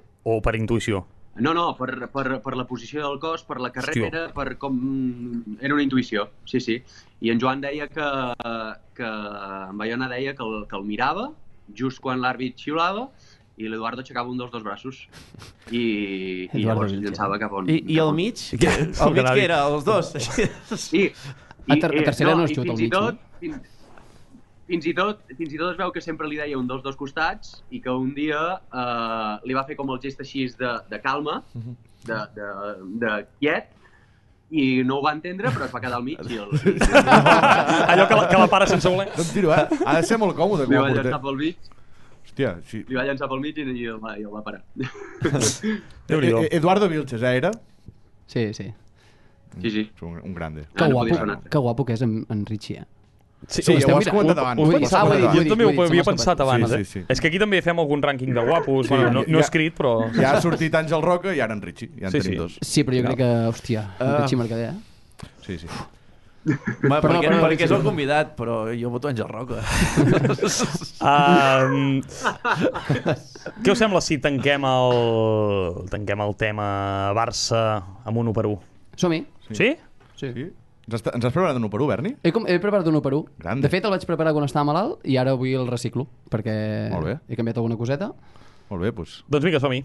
o 0.00 0.38
per 0.44 0.54
intuïció? 0.58 1.04
No, 1.40 1.54
no, 1.54 1.70
per, 1.78 2.08
per, 2.12 2.40
per 2.44 2.56
la 2.58 2.66
posició 2.68 3.00
del 3.06 3.20
cos, 3.22 3.44
per 3.48 3.60
la 3.62 3.70
carrera, 3.72 4.26
per 4.34 4.56
com... 4.60 4.74
Era 5.60 5.76
una 5.76 5.84
intuïció, 5.84 6.26
sí, 6.44 6.60
sí. 6.60 6.80
I 7.24 7.30
en 7.32 7.40
Joan 7.40 7.62
deia 7.62 7.86
que, 7.88 8.08
que 8.98 9.08
en 9.08 9.78
Bayona 9.78 10.10
deia 10.10 10.34
que 10.36 10.44
el, 10.44 10.66
que 10.68 10.76
el 10.76 10.84
mirava 10.88 11.30
just 11.76 12.02
quan 12.02 12.20
l'àrbit 12.20 12.58
xiulava 12.58 13.06
i 13.60 13.68
l'Eduardo 13.68 14.00
aixecava 14.04 14.30
un 14.32 14.38
dels 14.40 14.50
dos 14.54 14.62
braços 14.66 15.02
i, 15.70 15.82
i 16.50 16.62
llavors 16.64 16.92
llençava 16.96 17.38
cap 17.42 17.52
on... 17.60 17.68
I, 17.70 17.80
i 17.94 17.98
on- 18.02 18.14
mig? 18.16 18.40
Què? 18.60 18.72
El 18.88 19.12
mig 19.16 19.28
que 19.34 19.44
era? 19.44 19.60
Els 19.68 19.84
dos? 19.86 20.14
Sí. 20.88 21.10
A 21.70 21.76
ter- 21.76 21.92
a 21.92 22.06
tercera 22.08 22.32
no 22.34 22.46
es 22.48 22.54
i 22.54 22.56
xuta 22.56 22.72
al 22.72 22.80
i 22.80 22.86
mig, 22.88 22.94
no? 22.94 23.00
tot, 23.10 23.20
fins, 23.42 23.58
fins 24.70 24.86
i, 24.86 24.94
tot, 24.96 25.20
fins 25.36 25.52
i 25.52 25.58
tot 25.60 25.72
es 25.74 25.78
veu 25.78 25.92
que 25.94 26.00
sempre 26.02 26.26
li 26.30 26.38
deia 26.40 26.58
un 26.58 26.66
dels 26.70 26.82
dos 26.82 26.96
costats 26.98 27.58
i 27.70 27.82
que 27.84 27.90
un 27.92 28.14
dia 28.16 28.40
eh, 28.70 29.34
li 29.46 29.54
va 29.58 29.66
fer 29.68 29.76
com 29.78 29.90
el 29.94 30.00
gest 30.02 30.22
així 30.24 30.46
de, 30.58 30.72
de 30.90 31.00
calma, 31.04 31.40
de, 31.54 32.18
de, 32.38 32.48
de 33.04 33.12
quiet, 33.38 33.68
i 34.50 34.82
no 34.82 34.96
ho 34.98 35.02
va 35.04 35.12
entendre, 35.14 35.52
però 35.54 35.68
es 35.68 35.74
va 35.74 35.78
quedar 35.84 36.00
al 36.00 36.06
mig 36.06 36.18
i 36.26 36.38
el, 36.42 36.50
Allò 37.92 38.06
que 38.08 38.16
la, 38.18 38.24
que 38.32 38.38
la 38.40 38.48
para 38.50 38.66
sense 38.66 38.88
voler. 38.90 39.06
No 39.14 39.22
et 39.22 39.30
tiro, 39.34 39.52
eh? 39.54 39.66
Ha 39.84 39.98
de 40.00 40.06
ser 40.08 40.18
molt 40.18 40.34
còmode 40.38 40.66
li 40.66 40.74
va 40.80 40.88
llançar 40.90 41.20
pel 41.22 41.38
mig, 41.38 41.70
Hòstia, 42.30 42.54
sí. 42.70 42.84
li 42.88 42.94
va 42.94 43.02
llançar 43.04 43.26
pel 43.28 43.40
mig 43.42 43.56
i, 43.58 43.62
i, 43.66 43.86
el, 43.90 43.98
va, 44.00 44.14
i 44.18 44.22
el 44.22 44.30
va 44.32 44.42
parar. 44.46 44.62
Eh, 46.10 46.16
eh, 46.26 46.48
Eduardo 46.56 46.88
Vilches, 46.88 47.22
eh, 47.22 47.36
era? 47.36 47.50
Sí, 48.26 48.52
sí. 48.54 48.72
Sí, 49.60 49.70
sí. 49.70 49.80
És 49.94 50.02
Un, 50.02 50.20
un 50.22 50.34
grande. 50.34 50.64
Que 50.74 50.84
Ah, 50.84 50.88
no 50.88 50.94
guapo, 50.96 51.18
altre. 51.18 51.50
que 51.50 51.58
guapo 51.58 51.84
que 51.84 51.92
és 51.94 52.02
en, 52.02 52.24
en 52.30 52.44
Richie, 52.46 52.78
eh? 52.80 52.84
Sí, 53.48 53.62
Sí, 53.62 53.72
ho 53.72 53.94
ho 53.94 53.98
has 53.98 54.08
comentat 54.08 54.36
Ho- 54.36 54.40
abans. 54.40 54.58
ho- 54.60 54.64
ho 54.64 54.68
ho- 54.68 55.28
ho- 55.30 55.32
jo 55.34 55.44
també 55.48 55.64
ho 55.64 55.82
havia 55.86 56.02
pensat 56.04 56.40
abans, 56.40 56.68
Sí, 56.68 56.74
eh? 56.74 56.84
sí, 56.84 56.98
sí. 57.00 57.04
És 57.08 57.20
que 57.20 57.28
aquí 57.28 57.38
també 57.38 57.62
fem 57.62 57.78
algun 57.78 58.02
rànquing 58.02 58.34
de 58.34 58.44
guapos. 58.44 58.86
Sí, 58.88 58.94
bueno, 58.94 59.10
no, 59.12 59.22
no 59.26 59.38
ja- 59.38 59.44
escrit, 59.46 59.74
però... 59.78 59.94
Ja 60.14 60.32
ha 60.36 60.40
sortit 60.42 60.74
Àngel 60.74 61.00
Roca 61.02 61.34
i 61.34 61.40
ara 61.40 61.54
en 61.54 61.62
Richie. 61.62 61.88
Ja 61.98 62.06
en 62.06 62.12
Sí, 62.12 62.18
tenim 62.20 62.32
sí. 62.32 62.36
dos. 62.38 62.58
Sí, 62.60 62.84
però 62.84 62.98
jo 63.00 63.06
crec 63.06 63.16
que, 63.22 63.30
hòstia, 63.48 63.86
en 63.98 64.06
Ah. 64.06 64.18
Richie 64.22 64.36
Mercader, 64.38 64.70
eh? 64.74 65.26
Sí, 65.46 65.58
sí. 65.58 65.66
Va, 66.40 66.54
Però 67.04 67.12
no, 67.12 67.18
perquè, 67.20 67.26
però 67.26 67.34
no, 67.36 67.40
perquè 67.44 67.66
és 67.66 67.72
el 67.76 67.82
convidat, 67.84 68.30
però 68.38 68.54
jo 68.72 68.88
voto 68.92 69.10
Àngel 69.10 69.28
Roca. 69.28 69.60
Um, 71.00 72.00
què 73.60 73.74
us 73.74 73.80
sembla 73.80 74.00
si 74.04 74.16
tanquem 74.24 74.64
el, 74.68 74.96
tanquem 75.92 76.22
el 76.24 76.32
tema 76.40 76.70
Barça 77.16 77.60
amb 78.08 78.22
un 78.22 78.32
1 78.32 78.36
per 78.36 78.46
1? 78.48 78.56
Som-hi. 79.04 79.20
Sí? 79.50 79.74
sí? 80.16 80.32
Sí. 80.32 80.48
Ens, 80.90 80.96
has, 80.96 81.04
ens 81.12 81.28
has 81.28 81.32
preparat 81.34 81.60
un 81.60 81.68
1 81.68 81.72
per 81.72 81.82
1, 81.84 81.88
Berni? 81.92 82.14
He, 82.24 82.32
com, 82.34 82.48
he 82.48 82.56
preparat 82.62 82.88
un 82.88 82.96
1 82.98 83.04
per 83.04 83.14
1. 83.18 83.36
Grande. 83.44 83.68
De 83.68 83.72
fet, 83.72 83.84
el 83.84 83.92
vaig 83.92 84.08
preparar 84.08 84.32
quan 84.36 84.48
estava 84.48 84.66
malalt 84.72 85.04
i 85.04 85.20
ara 85.20 85.36
avui 85.36 85.52
el 85.56 85.68
reciclo, 85.68 86.08
perquè 86.32 86.56
Molt 86.92 87.06
bé. 87.06 87.18
he 87.28 87.38
canviat 87.38 87.60
alguna 87.60 87.76
coseta. 87.80 88.14
Molt 88.72 88.84
bé, 88.84 88.94
doncs... 88.96 89.20
Doncs 89.28 89.44
vinga, 89.44 89.60
som-hi. 89.60 89.84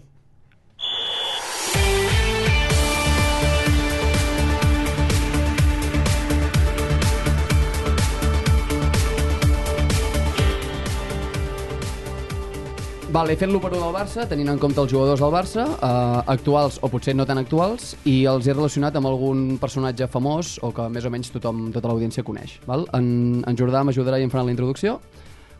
Val, 13.16 13.30
he 13.32 13.36
fet 13.40 13.48
l'1 13.48 13.62
per 13.64 13.70
1 13.72 13.78
del 13.80 13.94
Barça, 13.94 14.24
tenint 14.28 14.50
en 14.52 14.58
compte 14.60 14.76
els 14.82 14.90
jugadors 14.92 15.22
del 15.22 15.30
Barça, 15.32 15.62
eh, 15.64 16.18
actuals 16.34 16.74
o 16.84 16.90
potser 16.92 17.14
no 17.16 17.24
tan 17.24 17.38
actuals, 17.40 17.94
i 18.04 18.26
els 18.28 18.44
he 18.44 18.52
relacionat 18.52 18.98
amb 18.98 19.08
algun 19.08 19.54
personatge 19.56 20.04
famós 20.12 20.58
o 20.60 20.68
que 20.76 20.84
més 20.92 21.06
o 21.08 21.12
menys 21.14 21.32
tothom, 21.32 21.70
tota 21.72 21.88
l'audiència 21.88 22.26
coneix. 22.26 22.58
Val? 22.68 22.84
En, 22.98 23.40
en 23.40 23.56
Jordà 23.56 23.80
m'ajudarà 23.88 24.20
i 24.20 24.26
em 24.26 24.34
farà 24.34 24.44
la 24.44 24.52
introducció. 24.52 24.98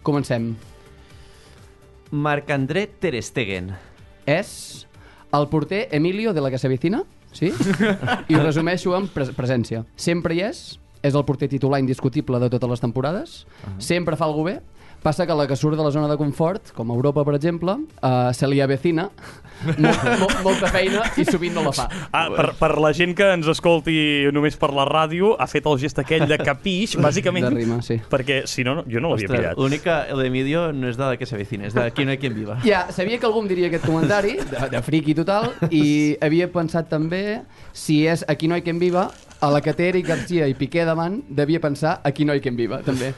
Comencem. 0.04 0.50
Marc-André 2.12 2.90
Ter 3.00 3.16
Stegen. 3.24 3.72
És 4.28 4.84
el 5.32 5.48
porter 5.48 5.86
Emilio 5.96 6.36
de 6.36 6.44
la 6.44 6.52
avecina, 6.52 7.04
sí? 7.32 7.54
I 8.28 8.36
ho 8.36 8.44
resumeixo 8.44 8.92
amb 8.92 9.08
pres 9.16 9.32
presència. 9.32 9.86
Sempre 9.96 10.36
hi 10.36 10.44
és, 10.52 10.76
és 11.00 11.16
el 11.16 11.24
porter 11.24 11.48
titular 11.48 11.80
indiscutible 11.80 12.36
de 12.36 12.52
totes 12.52 12.76
les 12.76 12.84
temporades, 12.84 13.46
sempre 13.80 14.20
fa 14.20 14.28
alguna 14.28 14.52
bé, 14.52 14.60
passa 15.02 15.26
que 15.26 15.34
la 15.38 15.46
que 15.46 15.56
surt 15.56 15.76
de 15.78 15.84
la 15.84 15.90
zona 15.94 16.08
de 16.10 16.16
confort, 16.18 16.72
com 16.74 16.90
Europa, 16.90 17.22
per 17.24 17.34
exemple, 17.36 17.76
uh, 18.02 18.32
se 18.34 18.46
li 18.50 18.60
avecina 18.60 19.08
molt, 19.64 20.02
molt, 20.20 20.34
molta 20.44 20.68
feina 20.68 21.04
i 21.16 21.24
sovint 21.24 21.54
no 21.56 21.62
la 21.64 21.72
fa. 21.72 21.86
Ah, 22.12 22.26
per, 22.34 22.50
per 22.58 22.72
la 22.82 22.90
gent 22.96 23.14
que 23.16 23.28
ens 23.36 23.46
escolti 23.48 24.26
només 24.34 24.58
per 24.60 24.68
la 24.76 24.84
ràdio, 24.88 25.30
ha 25.40 25.46
fet 25.48 25.64
el 25.70 25.78
gest 25.80 26.00
aquell 26.02 26.26
de 26.28 26.36
capix, 26.42 26.96
bàsicament, 27.06 27.46
De 27.48 27.52
rima, 27.54 27.78
sí. 27.86 27.96
perquè 28.10 28.42
si 28.50 28.64
no, 28.66 28.74
no- 28.80 28.84
jo 28.90 29.00
no 29.00 29.12
l'havia 29.14 29.30
pillat. 29.32 29.56
l'únic 29.60 29.84
que 29.86 29.96
l'Emilio 30.18 30.66
no 30.76 30.90
és 30.90 30.98
de 30.98 31.04
la 31.06 31.16
que 31.16 31.26
s'avecina, 31.28 31.70
és 31.70 31.74
de 31.76 31.86
Aquí 31.86 32.04
no 32.04 32.12
hi 32.12 32.18
quien 32.20 32.34
viva. 32.36 32.58
Ja, 32.66 32.86
sabia 32.92 33.18
que 33.22 33.26
algú 33.30 33.40
em 33.44 33.48
diria 33.48 33.70
aquest 33.70 33.86
comentari, 33.86 34.36
de, 34.42 34.66
de 34.74 34.82
friki 34.84 35.14
total, 35.16 35.52
i 35.70 36.16
havia 36.26 36.50
pensat 36.52 36.90
també, 36.92 37.42
si 37.72 38.02
és 38.10 38.26
Aquí 38.28 38.48
no 38.50 38.58
hi 38.58 38.64
quien 38.66 38.78
viva, 38.82 39.06
a 39.40 39.50
la 39.52 39.60
que 39.64 39.74
té 39.76 39.90
Eric 39.90 40.06
Garcia 40.08 40.46
i 40.48 40.54
Piqué 40.56 40.84
davant, 40.88 41.18
devia 41.28 41.60
pensar 41.60 42.00
Aquí 42.06 42.24
no 42.24 42.34
hi 42.34 42.40
quien 42.44 42.56
viva, 42.56 42.80
també. 42.86 43.12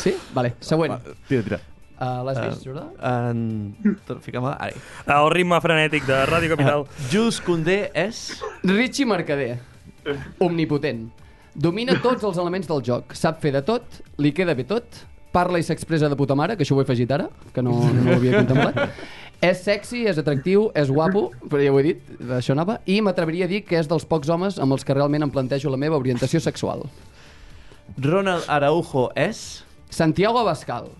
Sí? 0.00 0.14
Vale, 0.34 0.54
següent. 0.64 0.96
Tira, 1.28 1.42
tira. 1.44 1.60
Uh, 1.98 2.22
L'has 2.28 2.38
vist, 2.38 2.62
Jordà? 2.62 2.84
En... 3.02 3.74
Fica'm-la. 4.22 4.54
Ai. 4.62 4.70
El 5.10 5.28
ritme 5.34 5.58
frenètic 5.62 6.06
de 6.06 6.20
Ràdio 6.30 6.52
Capital. 6.54 6.86
Jules 7.10 7.40
Koundé 7.42 7.78
és... 7.90 8.20
Richie 8.62 9.06
Mercader, 9.08 9.56
omnipotent. 10.38 11.08
Domina 11.58 11.96
tots 11.98 12.22
els 12.22 12.38
elements 12.38 12.70
del 12.70 12.84
joc, 12.86 13.16
sap 13.18 13.42
fer 13.42 13.50
de 13.56 13.64
tot, 13.66 13.98
li 14.22 14.30
queda 14.30 14.54
bé 14.54 14.62
tot, 14.68 15.00
parla 15.34 15.58
i 15.58 15.66
s'expressa 15.66 16.06
de 16.10 16.18
puta 16.18 16.36
mare, 16.38 16.54
que 16.54 16.62
això 16.62 16.76
ho 16.76 16.82
he 16.84 16.86
afegit 16.86 17.10
ara, 17.16 17.26
que 17.54 17.64
no, 17.66 17.74
no 17.98 18.12
ho 18.12 18.20
havia 18.20 18.44
contemplat. 18.44 18.94
És 19.38 19.60
sexy, 19.62 20.00
és 20.10 20.18
atractiu, 20.18 20.64
és 20.74 20.88
guapo, 20.90 21.28
però 21.46 21.62
ja 21.62 21.70
ho 21.70 21.78
he 21.78 21.84
dit, 21.86 22.06
això 22.34 22.56
anava, 22.56 22.80
i 22.90 22.96
m'atreviria 23.04 23.46
a 23.46 23.50
dir 23.50 23.60
que 23.62 23.76
és 23.78 23.86
dels 23.86 24.02
pocs 24.08 24.30
homes 24.34 24.58
amb 24.58 24.74
els 24.74 24.82
que 24.82 24.96
realment 24.96 25.22
em 25.28 25.30
plantejo 25.30 25.70
la 25.70 25.78
meva 25.78 26.00
orientació 26.00 26.40
sexual. 26.42 26.82
Ronald 28.02 28.50
Araujo 28.50 29.08
és... 29.14 29.62
Santiago 29.88 30.42
Abascal, 30.42 30.90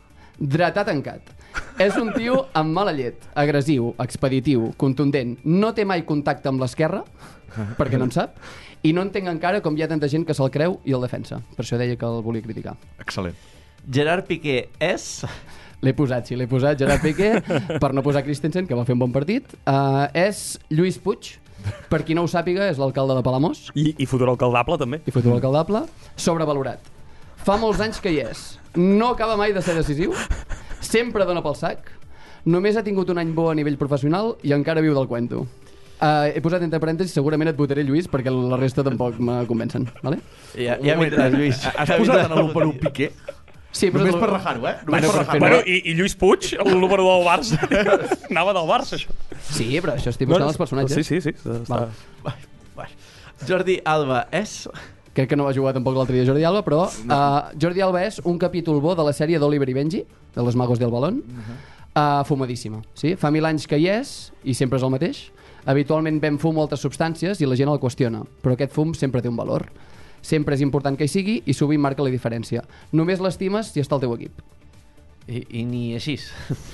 dretà 0.40 0.81
tancat. 0.87 1.35
És 1.83 1.98
un 2.01 2.09
tio 2.14 2.38
amb 2.57 2.72
mala 2.72 2.94
llet, 2.96 3.27
agressiu, 3.37 3.90
expeditiu, 4.01 4.70
contundent. 4.81 5.35
No 5.44 5.74
té 5.77 5.85
mai 5.85 6.07
contacte 6.09 6.48
amb 6.48 6.62
l'esquerra, 6.62 7.03
perquè 7.77 8.01
no 8.01 8.07
en 8.09 8.14
sap, 8.14 8.38
i 8.81 8.94
no 8.96 9.05
entenc 9.05 9.29
encara 9.29 9.61
com 9.61 9.77
hi 9.77 9.85
ha 9.85 9.90
tanta 9.90 10.09
gent 10.09 10.24
que 10.24 10.37
se'l 10.37 10.48
creu 10.55 10.79
i 10.88 10.96
el 10.96 11.05
defensa. 11.05 11.42
Per 11.57 11.66
això 11.66 11.77
deia 11.77 11.98
que 12.01 12.09
el 12.09 12.22
volia 12.24 12.46
criticar. 12.46 12.79
Excel·lent. 13.03 13.37
Gerard 13.90 14.31
Piqué 14.31 14.68
és... 14.79 15.27
L'he 15.87 15.95
posat, 15.95 16.27
sí, 16.27 16.35
l'he 16.35 16.49
posat 16.51 16.79
Gerard 16.81 17.05
Piqué, 17.05 17.37
per 17.83 17.93
no 17.95 18.03
posar 18.03 18.25
Christensen, 18.27 18.67
que 18.67 18.75
va 18.75 18.85
fer 18.87 18.97
un 18.97 19.03
bon 19.05 19.12
partit. 19.14 19.53
Uh, 19.62 20.09
és 20.17 20.59
Lluís 20.75 20.99
Puig, 21.03 21.37
per 21.91 22.03
qui 22.07 22.17
no 22.19 22.25
ho 22.27 22.31
sàpiga, 22.31 22.67
és 22.67 22.81
l'alcalde 22.83 23.14
de 23.19 23.23
Palamós, 23.27 23.69
I, 23.79 23.93
i 23.95 24.09
futur 24.11 24.31
alcaldable, 24.33 24.79
també. 24.81 25.03
i 25.07 25.14
futur 25.14 25.37
alcaldable, 25.37 25.85
sobrevalorat. 26.19 26.91
Fa 27.47 27.55
molts 27.61 27.79
anys 27.85 28.03
que 28.03 28.11
hi 28.11 28.19
és. 28.25 28.49
No 28.75 29.12
acaba 29.14 29.38
mai 29.38 29.55
de 29.55 29.62
ser 29.62 29.77
decisiu. 29.79 30.12
Sempre 30.85 31.25
dona 31.27 31.43
pel 31.45 31.55
sac. 31.59 31.95
Només 32.49 32.77
ha 32.77 32.83
tingut 32.87 33.09
un 33.11 33.19
any 33.23 33.31
bo 33.35 33.49
a 33.51 33.55
nivell 33.55 33.79
professional 33.79 34.35
i 34.47 34.53
encara 34.57 34.83
viu 34.83 34.95
del 34.97 35.09
cuento. 35.11 35.47
Uh, 35.99 36.31
he 36.31 36.43
posat 36.43 36.62
entre 36.62 36.79
parèntesis, 36.79 37.14
segurament 37.17 37.51
et 37.51 37.57
votaré 37.59 37.83
Lluís 37.87 38.07
perquè 38.11 38.31
la 38.31 38.59
resta 38.59 38.85
tampoc 38.87 39.19
me 39.19 39.41
convencen. 39.51 39.88
Vale? 40.05 40.21
Ja, 40.55 40.77
ja 40.83 40.99
vindràs, 40.99 41.35
Lluís. 41.35 41.64
Has 41.75 41.95
posat 41.95 42.27
en 42.27 42.37
l'1 42.37 42.53
per 42.55 42.67
1 42.69 42.79
Piqué? 42.85 43.11
Sí, 43.73 43.91
Només 43.93 44.15
el- 44.15 44.21
per 44.21 44.31
rajar-ho, 44.31 44.65
eh? 44.67 44.77
Només 44.87 44.89
Bueno, 44.89 45.09
per 45.13 45.19
rajar-ho. 45.21 45.41
Bueno, 45.41 45.59
i, 45.67 45.83
i 45.91 45.95
Lluís 45.95 46.15
Puig, 46.17 46.55
el 46.59 46.81
número 46.81 47.05
del 47.05 47.25
Barça. 47.27 47.59
Anava 48.31 48.55
del 48.57 48.69
Barça, 48.71 48.97
això. 48.97 49.13
Sí, 49.51 49.69
però 49.81 49.95
això 49.95 50.11
estic 50.15 50.29
buscant 50.31 50.49
els 50.49 50.59
personatges. 50.61 50.97
Sí, 51.07 51.21
sí, 51.21 51.21
sí. 51.21 51.35
Està... 51.37 51.69
Val. 51.69 51.91
Vai, 52.25 52.35
vai. 52.79 52.89
Jordi 53.47 53.79
Alba 53.85 54.25
és... 54.35 54.63
Crec 55.15 55.29
que 55.33 55.37
no 55.37 55.45
va 55.49 55.53
jugar 55.55 55.73
tampoc 55.75 55.97
l'altre 55.99 56.15
dia 56.15 56.25
Jordi 56.27 56.45
Alba, 56.47 56.61
però 56.63 56.85
uh, 56.87 57.49
Jordi 57.61 57.83
Alba 57.83 58.05
és 58.07 58.21
un 58.25 58.37
capítol 58.39 58.79
bo 58.81 58.93
de 58.95 59.03
la 59.03 59.13
sèrie 59.17 59.39
d'Oliver 59.43 59.67
i 59.69 59.75
Benji, 59.75 60.03
de 60.35 60.43
los 60.47 60.55
magos 60.57 60.79
del 60.79 60.93
balón, 60.95 61.21
uh, 61.27 62.23
fumadíssima. 62.29 62.81
Sí? 62.95 63.17
Fa 63.19 63.33
mil 63.35 63.45
anys 63.49 63.67
que 63.67 63.79
hi 63.81 63.89
és 63.91 64.33
i 64.45 64.55
sempre 64.55 64.79
és 64.79 64.87
el 64.87 64.93
mateix. 64.95 65.25
Habitualment 65.69 66.21
ven 66.23 66.39
fum 66.39 66.57
o 66.57 66.63
altres 66.65 66.81
substàncies 66.87 67.43
i 67.43 67.49
la 67.51 67.59
gent 67.59 67.69
el 67.73 67.81
qüestiona, 67.83 68.23
però 68.45 68.55
aquest 68.55 68.73
fum 68.73 68.95
sempre 68.95 69.21
té 69.21 69.29
un 69.29 69.37
valor. 69.37 69.67
Sempre 70.23 70.57
és 70.57 70.63
important 70.65 70.97
que 70.99 71.07
hi 71.07 71.13
sigui 71.13 71.41
i 71.47 71.55
sovint 71.57 71.83
marca 71.83 72.05
la 72.05 72.13
diferència. 72.13 72.65
Només 72.93 73.23
l'estimes 73.23 73.73
si 73.73 73.85
està 73.85 73.97
al 73.97 74.05
teu 74.05 74.15
equip. 74.17 74.43
I, 75.29 75.43
i 75.61 75.65
ni 75.69 75.83
així. 75.95 76.17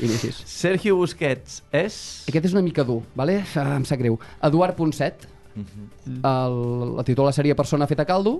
I 0.00 0.08
ni 0.08 0.14
així. 0.14 0.30
Sergio 0.46 0.96
Busquets 1.00 1.62
és... 1.74 1.96
Aquest 2.30 2.50
és 2.50 2.54
una 2.54 2.62
mica 2.62 2.84
dur, 2.86 3.00
vale? 3.18 3.40
Ah, 3.58 3.72
em 3.74 3.86
sap 3.88 3.98
greu. 3.98 4.20
Eduard 4.46 4.78
Ponset, 4.78 5.26
el, 5.56 6.60
la 6.94 7.04
títol 7.06 7.24
de 7.24 7.30
la 7.30 7.34
sèrie 7.34 7.56
Persona 7.58 7.88
feta 7.90 8.06
caldo, 8.06 8.38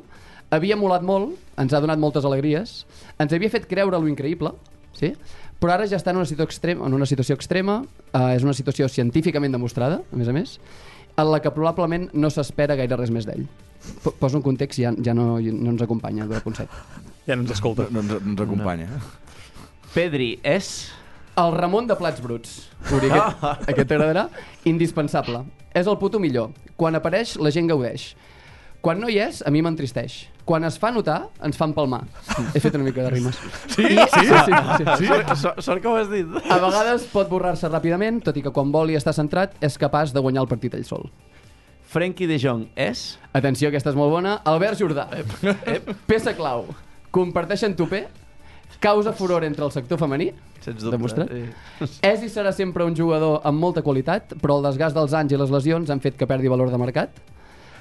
havia 0.54 0.78
molat 0.78 1.02
molt, 1.02 1.34
ens 1.60 1.74
ha 1.74 1.82
donat 1.82 1.98
moltes 1.98 2.26
alegries, 2.26 2.84
ens 3.18 3.34
havia 3.34 3.50
fet 3.50 3.66
creure 3.70 3.98
lo 3.98 4.10
increïble, 4.10 4.54
sí? 4.94 5.14
però 5.60 5.76
ara 5.76 5.86
ja 5.90 5.98
està 5.98 6.12
en 6.12 6.20
una 6.20 6.28
situació 6.28 6.46
extrema, 6.50 6.86
en 6.86 6.94
una 6.94 7.08
situació 7.08 7.36
extrema 7.38 7.80
eh, 8.12 8.34
és 8.36 8.44
una 8.46 8.54
situació 8.54 8.88
científicament 8.90 9.54
demostrada, 9.54 10.02
a 10.04 10.18
més 10.20 10.30
a 10.30 10.34
més, 10.36 10.58
en 11.16 11.30
la 11.30 11.40
que 11.40 11.54
probablement 11.54 12.10
no 12.14 12.30
s'espera 12.30 12.76
gaire 12.78 12.98
res 12.98 13.12
més 13.14 13.26
d'ell. 13.26 13.46
Po- 14.04 14.12
Poso 14.20 14.36
un 14.38 14.42
context, 14.42 14.78
ja, 14.80 14.92
ja 15.04 15.14
no, 15.14 15.38
no 15.40 15.70
ens 15.74 15.82
acompanya 15.84 16.24
Eduard 16.24 16.44
Ponset. 16.44 16.68
Ja 17.26 17.36
no 17.36 17.42
ens 17.46 17.54
escolta. 17.56 17.86
No, 17.90 18.02
no, 18.02 18.18
ens, 18.18 18.24
no 18.24 18.34
ens 18.36 18.44
acompanya. 18.46 18.88
Pedri 19.94 20.38
és... 20.42 20.90
El 21.34 21.50
Ramon 21.50 21.88
de 21.90 21.96
Plats 21.98 22.20
Bruts. 22.22 22.50
Uri, 22.94 23.08
aquest, 23.10 23.40
aquest 23.72 23.88
t'agradarà? 23.90 24.28
Indispensable. 24.70 25.40
És 25.74 25.88
el 25.90 25.96
puto 25.98 26.20
millor. 26.22 26.52
Quan 26.78 26.94
apareix, 26.94 27.32
la 27.42 27.50
gent 27.50 27.66
gaudeix. 27.66 28.12
Quan 28.84 29.00
no 29.02 29.08
hi 29.10 29.16
és, 29.18 29.40
a 29.42 29.50
mi 29.50 29.58
m'entristeix. 29.64 30.28
Quan 30.46 30.62
es 30.68 30.76
fa 30.78 30.92
notar, 30.94 31.24
ens 31.42 31.58
fan 31.58 31.72
palmar. 31.74 32.04
He 32.54 32.62
fet 32.62 32.76
una 32.78 32.84
mica 32.86 33.02
de 33.02 33.10
rimes. 33.16 33.40
Sí? 33.72 33.82
I, 33.82 33.96
sí, 34.12 34.22
sí, 34.28 34.38
sí, 34.46 34.86
sí. 35.00 35.08
Sort, 35.08 35.34
sort, 35.42 35.60
sort 35.66 35.82
que 35.82 35.90
ho 35.90 35.96
has 35.98 36.06
dit. 36.12 36.30
A 36.46 36.60
vegades 36.62 37.08
pot 37.10 37.26
borrar-se 37.32 37.66
ràpidament, 37.72 38.22
tot 38.28 38.38
i 38.38 38.44
que 38.46 38.54
quan 38.54 38.70
vol 38.70 38.94
i 38.94 38.98
està 39.00 39.10
centrat, 39.16 39.58
és 39.58 39.74
capaç 39.80 40.14
de 40.14 40.22
guanyar 40.22 40.44
el 40.46 40.50
partit 40.54 40.78
ell 40.78 40.86
sol. 40.86 41.08
Frenkie 41.94 42.26
de 42.26 42.40
Jong 42.42 42.66
és... 42.74 43.04
Atenció, 43.34 43.70
aquesta 43.70 43.92
és 43.92 43.96
molt 43.98 44.10
bona. 44.14 44.36
Albert 44.50 44.78
Jordà. 44.82 45.06
Peça 46.10 46.34
clau. 46.34 46.66
Comparteixen 47.14 47.76
tupé, 47.78 48.04
Causa 48.82 49.12
furor 49.16 49.44
entre 49.46 49.64
el 49.64 49.70
sector 49.72 49.96
femení. 50.00 50.32
Sens 50.64 50.82
dubte. 50.82 50.96
Demostrat. 50.96 51.30
Sí. 51.30 51.86
És 52.04 52.24
i 52.26 52.28
serà 52.32 52.50
sempre 52.52 52.84
un 52.84 52.96
jugador 52.96 53.38
amb 53.46 53.60
molta 53.62 53.80
qualitat, 53.86 54.34
però 54.42 54.58
el 54.58 54.66
desgast 54.66 54.96
dels 54.98 55.14
anys 55.16 55.32
i 55.32 55.38
les 55.40 55.52
lesions 55.54 55.92
han 55.94 56.02
fet 56.04 56.18
que 56.20 56.26
perdi 56.28 56.50
valor 56.52 56.72
de 56.72 56.80
mercat. 56.82 57.14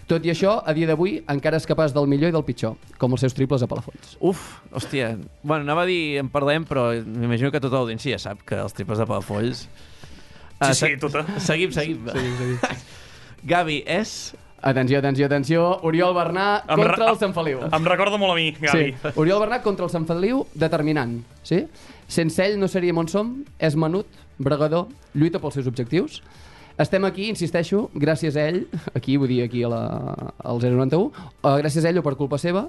Tot 0.08 0.24
i 0.28 0.32
això, 0.34 0.58
a 0.68 0.74
dia 0.76 0.88
d'avui, 0.88 1.18
encara 1.32 1.58
és 1.60 1.66
capaç 1.68 1.94
del 1.96 2.08
millor 2.12 2.30
i 2.32 2.36
del 2.36 2.44
pitjor, 2.44 2.76
com 3.00 3.16
els 3.16 3.24
seus 3.24 3.36
triples 3.36 3.64
a 3.64 3.70
Palafolls. 3.72 4.18
Uf, 4.20 4.42
hòstia. 4.76 5.14
Bueno, 5.42 5.64
anava 5.64 5.86
a 5.88 5.90
dir 5.90 6.20
en 6.22 6.28
parlem, 6.32 6.66
però 6.68 6.90
m'imagino 7.04 7.52
que 7.56 7.62
tota 7.64 7.80
l'audiència 7.80 8.18
ja 8.18 8.22
sap 8.30 8.44
que 8.48 8.60
els 8.64 8.76
triples 8.78 9.00
de 9.02 9.08
Palafolls... 9.10 9.66
Ah, 10.60 10.70
Sí, 10.72 10.86
sí, 10.86 10.92
se- 10.94 10.98
tota. 11.02 11.24
Seguim, 11.44 11.72
seguim. 11.76 12.04
seguim, 12.12 12.36
seguim. 12.40 12.84
Gavi 13.44 13.84
és... 13.86 14.34
Atenció, 14.64 15.00
atenció, 15.02 15.26
atenció. 15.28 15.64
Oriol 15.84 16.14
Bernà 16.16 16.64
Em 16.72 16.80
contra 16.80 17.10
el 17.12 17.18
Sant 17.20 17.34
Feliu. 17.36 17.66
Em 17.68 17.88
recorda 17.90 18.16
molt 18.20 18.32
a 18.32 18.38
mi, 18.38 18.46
Gavi. 18.56 18.94
Sí. 18.96 19.12
Oriol 19.20 19.42
Bernat 19.44 19.66
contra 19.66 19.84
el 19.84 19.92
Sant 19.92 20.06
Feliu, 20.08 20.46
determinant. 20.56 21.18
Sí? 21.44 21.66
Sense 22.08 22.40
ell 22.46 22.56
no 22.62 22.70
seríem 22.72 23.02
on 23.02 23.12
som, 23.12 23.34
és 23.60 23.76
menut, 23.76 24.08
bregador, 24.40 24.88
lluita 25.20 25.42
pels 25.44 25.60
seus 25.60 25.68
objectius. 25.68 26.22
Estem 26.80 27.04
aquí, 27.06 27.28
insisteixo, 27.30 27.90
gràcies 27.94 28.40
a 28.40 28.48
ell, 28.50 28.64
aquí, 28.96 29.18
vull 29.20 29.30
dir, 29.30 29.44
aquí 29.44 29.66
a 29.68 29.70
la, 29.70 29.84
al 30.42 30.64
091, 30.64 31.12
uh, 31.44 31.52
gràcies 31.60 31.84
a 31.84 31.92
ell 31.92 32.00
o 32.00 32.06
per 32.08 32.16
culpa 32.18 32.40
seva. 32.42 32.64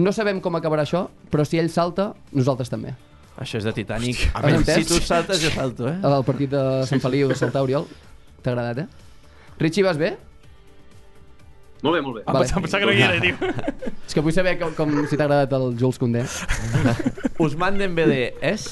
No 0.00 0.16
sabem 0.16 0.40
com 0.42 0.56
acabarà 0.56 0.88
això, 0.88 1.04
però 1.30 1.44
si 1.46 1.60
ell 1.60 1.68
salta, 1.70 2.14
nosaltres 2.32 2.72
també. 2.72 2.96
Això 3.36 3.60
és 3.60 3.68
de 3.68 3.76
Titanic. 3.76 4.30
Has 4.32 4.48
entès? 4.48 4.80
Si 4.80 4.88
tu 4.90 5.04
saltes, 5.04 5.44
jo 5.44 5.52
salto, 5.54 5.92
eh? 5.92 5.98
El 6.00 6.24
partit 6.26 6.50
de 6.50 6.64
Sant 6.88 7.04
Feliu 7.04 7.28
de 7.30 7.36
saltar, 7.38 7.62
Oriol, 7.68 7.86
t'ha 8.40 8.56
agradat, 8.56 8.86
eh? 8.88 9.03
Richie, 9.58 9.82
vas 9.86 9.98
bé? 9.98 10.16
Molt 11.84 11.98
bé, 11.98 12.00
molt 12.00 12.16
bé. 12.16 12.22
Em 12.24 12.32
Vale. 12.32 12.46
pensava, 12.48 12.78
que 12.80 12.86
no 12.88 12.92
hi 12.96 13.02
era, 13.04 13.20
tio. 13.20 13.36
És 14.08 14.14
que 14.16 14.22
vull 14.24 14.32
saber 14.32 14.54
com, 14.60 14.70
com 14.76 14.92
si 15.08 15.18
t'ha 15.20 15.26
agradat 15.26 15.52
el 15.52 15.74
Jules 15.80 15.98
Condé. 16.00 16.22
Usman 17.44 17.76
Dembélé 17.80 18.34
és... 18.40 18.64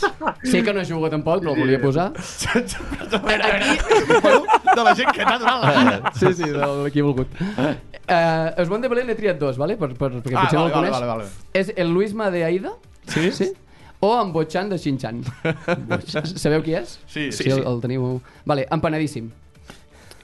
Sé 0.49 0.63
que 0.65 0.73
no 0.73 0.85
juga 0.89 1.11
tampoc, 1.13 1.43
però 1.43 1.53
el 1.53 1.61
volia 1.61 1.81
posar. 1.83 2.07
Aquí, 2.17 3.75
bueno, 4.23 4.43
de 4.77 4.85
la 4.87 4.95
gent 4.97 5.13
que 5.13 5.27
n'ha 5.29 5.37
donat 5.43 5.61
la 5.65 5.73
gana. 5.77 6.13
Sí, 6.17 6.33
sí, 6.39 6.49
de 6.55 6.71
l'equip 6.87 7.05
volgut. 7.05 7.37
Uh, 7.43 8.63
Osman 8.65 8.81
Dembélé 8.87 9.05
n'he 9.09 9.19
triat 9.19 9.37
dos, 9.41 9.61
vale? 9.61 9.77
Per, 9.81 9.91
per, 9.99 10.09
perquè 10.23 10.37
Ah, 10.39 10.47
potser 10.47 10.59
no 10.59 10.65
vale, 10.65 10.73
el 10.73 10.79
coneix. 10.79 10.95
vale, 10.97 11.11
vale, 11.13 11.29
vale. 11.29 11.53
És 11.59 11.73
el 11.77 11.93
Luisma 11.93 12.31
de 12.33 12.45
Aida. 12.49 12.73
Sí? 13.13 13.29
sí? 13.37 13.51
O 14.01 14.15
en 14.23 14.33
Bochan 14.33 14.73
de 14.73 14.79
Shin-Chan. 14.81 15.21
Sabeu 16.41 16.65
qui 16.65 16.75
és? 16.81 16.97
Sí, 17.07 17.29
sí, 17.35 17.51
el, 17.53 17.61
el 17.69 17.85
teniu... 17.85 18.17
Vale, 18.49 18.65
empanadíssim. 18.73 19.29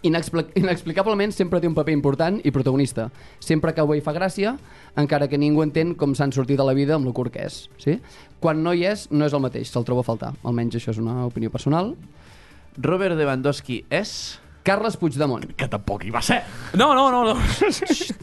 Inexpli 0.06 0.44
inexplicablement 0.60 1.32
sempre 1.34 1.58
té 1.60 1.66
un 1.66 1.74
paper 1.74 1.94
important 1.96 2.38
i 2.46 2.52
protagonista. 2.54 3.08
Sempre 3.42 3.72
bé 3.74 3.98
i 3.98 4.02
fa 4.04 4.14
gràcia, 4.14 4.56
encara 4.96 5.28
que 5.28 5.38
ningú 5.38 5.62
entén 5.62 5.94
com 5.94 6.14
s'han 6.14 6.32
sortit 6.32 6.58
de 6.58 6.64
la 6.64 6.74
vida 6.74 6.94
amb 6.94 7.06
lo 7.06 7.12
curt 7.12 7.32
que 7.32 7.46
és. 7.46 7.68
Sí? 7.78 7.98
Quan 8.40 8.62
no 8.62 8.72
hi 8.72 8.84
és, 8.86 9.08
no 9.10 9.26
és 9.26 9.34
el 9.34 9.42
mateix, 9.42 9.70
se'l 9.70 9.84
troba 9.84 10.00
a 10.00 10.06
faltar. 10.06 10.34
Almenys 10.44 10.78
això 10.78 10.90
és 10.94 10.98
una 11.02 11.26
opinió 11.26 11.50
personal. 11.50 11.96
Robert 12.78 13.18
Lewandowski 13.18 13.84
és... 13.90 14.38
Carles 14.68 14.98
Puigdemont. 15.00 15.46
Que 15.56 15.64
tampoc 15.72 16.02
hi 16.04 16.10
va 16.12 16.20
ser. 16.24 16.42
No, 16.76 16.90
no, 16.92 17.06
no. 17.10 17.22
no. 17.30 17.36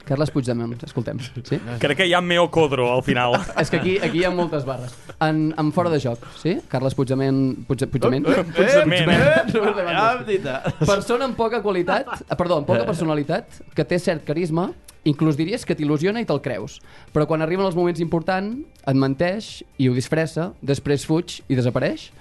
Carles 0.05 0.29
Puigdemont, 0.29 0.75
escoltem. 0.85 1.17
Sí? 1.41 1.57
Crec 1.81 1.97
que 1.97 2.05
hi 2.05 2.13
ha 2.13 2.21
Meo 2.21 2.45
Codro 2.53 2.91
al 2.93 3.01
final. 3.07 3.33
És 3.57 3.71
que 3.73 3.79
aquí, 3.81 3.95
aquí 3.97 4.21
hi 4.21 4.27
ha 4.29 4.31
moltes 4.35 4.67
barres. 4.67 4.93
En, 5.25 5.47
en 5.57 5.71
fora 5.73 5.89
de 5.89 5.97
joc, 6.03 6.21
sí? 6.37 6.59
Carles 6.69 6.93
Puigdement... 6.93 7.41
Puig? 7.65 7.85
Puigdement, 7.89 8.27
eh? 8.29 9.43
Robert 9.55 9.77
Lewandowski. 9.81 9.95
Ja 9.95 10.07
hem 10.13 10.25
dit. 10.29 10.45
eh? 10.45 10.73
Persona 10.85 11.25
amb 11.31 11.37
poca 11.39 11.61
qualitat, 11.65 12.11
eh, 12.21 12.35
perdó, 12.37 12.59
amb 12.61 12.69
poca 12.69 12.85
personalitat, 12.85 13.61
que 13.75 13.85
té 13.87 13.97
cert 14.01 14.25
carisma, 14.27 14.69
inclús 15.05 15.37
diries 15.37 15.65
que 15.65 15.75
t'il·lusiona 15.77 16.21
i 16.21 16.25
te'l 16.29 16.41
creus. 16.45 16.79
Però 17.13 17.25
quan 17.29 17.41
arriben 17.45 17.65
els 17.65 17.75
moments 17.77 18.01
importants, 18.01 18.61
et 18.85 18.97
menteix 18.97 19.63
i 19.81 19.89
ho 19.89 19.93
disfressa, 19.97 20.51
després 20.65 21.05
fuig 21.09 21.39
i 21.49 21.57
desapareix. 21.57 22.11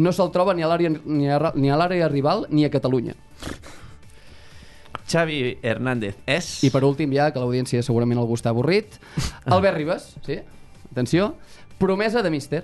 No 0.00 0.12
se'l 0.16 0.30
troba 0.34 0.54
ni 0.56 0.64
a 0.64 0.70
l'àrea 0.70 0.90
ni 0.94 1.28
a, 1.28 1.38
ni 1.54 1.70
a 1.70 1.76
l'àrea 1.78 2.08
rival 2.08 2.46
ni 2.48 2.64
a 2.64 2.70
Catalunya. 2.72 3.14
Xavi 5.10 5.58
Hernández 5.62 6.14
és... 6.30 6.48
I 6.66 6.70
per 6.70 6.84
últim, 6.86 7.10
ja, 7.16 7.30
que 7.34 7.40
l'audiència 7.42 7.82
segurament 7.82 8.20
algú 8.22 8.36
està 8.38 8.52
avorrit, 8.54 9.00
Albert 9.56 9.76
Ribas, 9.80 10.12
sí? 10.26 10.38
Atenció. 10.92 11.32
Promesa 11.82 12.22
de 12.22 12.30
míster. 12.30 12.62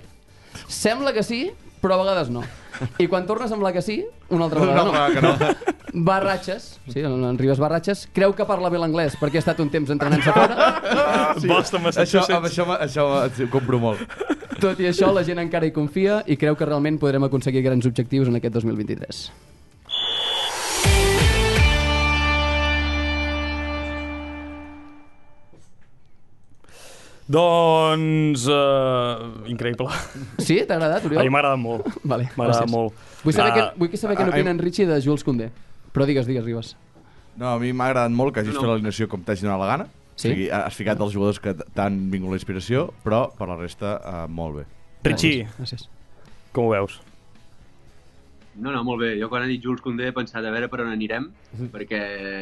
Sembla 0.71 1.11
que 1.13 1.23
sí, 1.27 1.49
però 1.81 1.97
a 1.97 2.01
vegades 2.05 2.31
no. 2.33 2.43
I 3.01 3.07
quan 3.09 3.25
torna 3.27 3.47
a 3.47 3.51
semblar 3.51 3.73
que 3.75 3.81
sí, 3.81 3.99
una 4.29 4.45
altra 4.47 4.61
vegada 4.63 4.85
no. 4.85 4.93
No, 4.93 5.07
que 5.13 5.21
no. 5.21 5.73
Barratxes, 6.07 6.79
sí, 6.91 7.01
en 7.01 7.37
Ribas 7.39 7.59
Barratxes, 7.59 8.05
creu 8.13 8.35
que 8.37 8.45
parla 8.45 8.69
bé 8.69 8.77
l'anglès 8.79 9.15
perquè 9.19 9.39
ha 9.39 9.43
estat 9.43 9.59
un 9.63 9.71
temps 9.73 9.89
entrenant-se 9.95 10.33
fora. 10.35 10.71
Boston, 11.47 11.81
Això, 11.81 11.87
Massachusetts. 11.87 12.35
amb 12.37 12.47
això, 12.47 12.67
això 12.85 13.07
ho 13.47 13.49
compro 13.51 13.79
molt. 13.81 14.03
Tot 14.61 14.79
i 14.81 14.87
això, 14.89 15.11
la 15.13 15.21
gent 15.27 15.39
encara 15.43 15.67
hi 15.69 15.73
confia 15.75 16.21
i 16.25 16.37
creu 16.41 16.55
que 16.57 16.65
realment 16.69 16.97
podrem 17.01 17.27
aconseguir 17.27 17.61
grans 17.65 17.85
objectius 17.89 18.31
en 18.31 18.39
aquest 18.39 18.57
2023. 18.57 19.21
Doncs... 27.27 28.47
Uh, 28.47 29.43
increïble. 29.51 29.91
Sí? 30.39 30.61
T'ha 30.63 30.77
agradat, 30.77 31.03
A 31.03 31.09
Oriol? 31.09 31.23
mi 31.25 31.31
m'ha 31.33 31.41
agradat 31.43 31.59
molt. 31.59 31.87
Vale, 32.07 32.29
M'ha 32.37 32.45
agradat 32.47 32.71
molt. 32.71 32.95
Vull 33.25 33.35
saber, 33.35 33.51
Ah, 33.51 33.55
que, 33.57 33.79
vull 33.81 33.97
saber 33.99 34.15
què 34.15 34.23
ah, 34.23 34.29
n'opina 34.29 34.53
en 34.55 34.61
Richie 34.63 34.87
de 34.87 34.99
Jules 35.03 35.25
Condé. 35.27 35.49
Però 35.91 36.07
digues, 36.07 36.27
digues, 36.29 36.45
Ribas. 36.47 36.75
No, 37.37 37.51
a 37.51 37.57
mi 37.59 37.73
m'ha 37.75 37.89
agradat 37.91 38.15
molt 38.15 38.33
que 38.33 38.41
hagis 38.45 38.55
No, 38.55 38.61
fet 38.63 38.71
l'alineació 38.71 39.09
com 39.11 39.25
t'hagi 39.27 39.43
donat 39.43 39.59
la 39.59 39.67
gana. 39.73 39.89
Sí? 40.17 40.31
O 40.31 40.33
sigui, 40.33 40.47
has 40.49 40.73
ficat 40.75 40.99
els 40.99 41.13
jugadors 41.13 41.37
que 41.39 41.53
t'han 41.77 42.07
vingut 42.11 42.33
la 42.33 42.39
inspiració, 42.41 42.87
però 43.05 43.27
per 43.37 43.47
la 43.51 43.55
resta, 43.59 43.99
uh, 44.01 44.23
molt 44.27 44.57
bé. 44.59 44.65
Richie, 45.05 45.45
Gràcies. 45.59 45.85
com 46.51 46.65
ho 46.65 46.73
veus? 46.73 46.97
No, 48.57 48.71
no, 48.73 48.79
molt 48.83 48.97
bé. 49.03 49.11
Jo 49.21 49.27
quan 49.29 49.43
ha 49.45 49.45
dit 49.45 49.61
Jules 49.61 49.83
Condé 49.85 50.07
he 50.09 50.13
pensat 50.15 50.41
a 50.41 50.49
veure 50.49 50.65
per 50.67 50.79
on 50.81 50.89
anirem, 50.89 51.27
perquè 51.75 51.99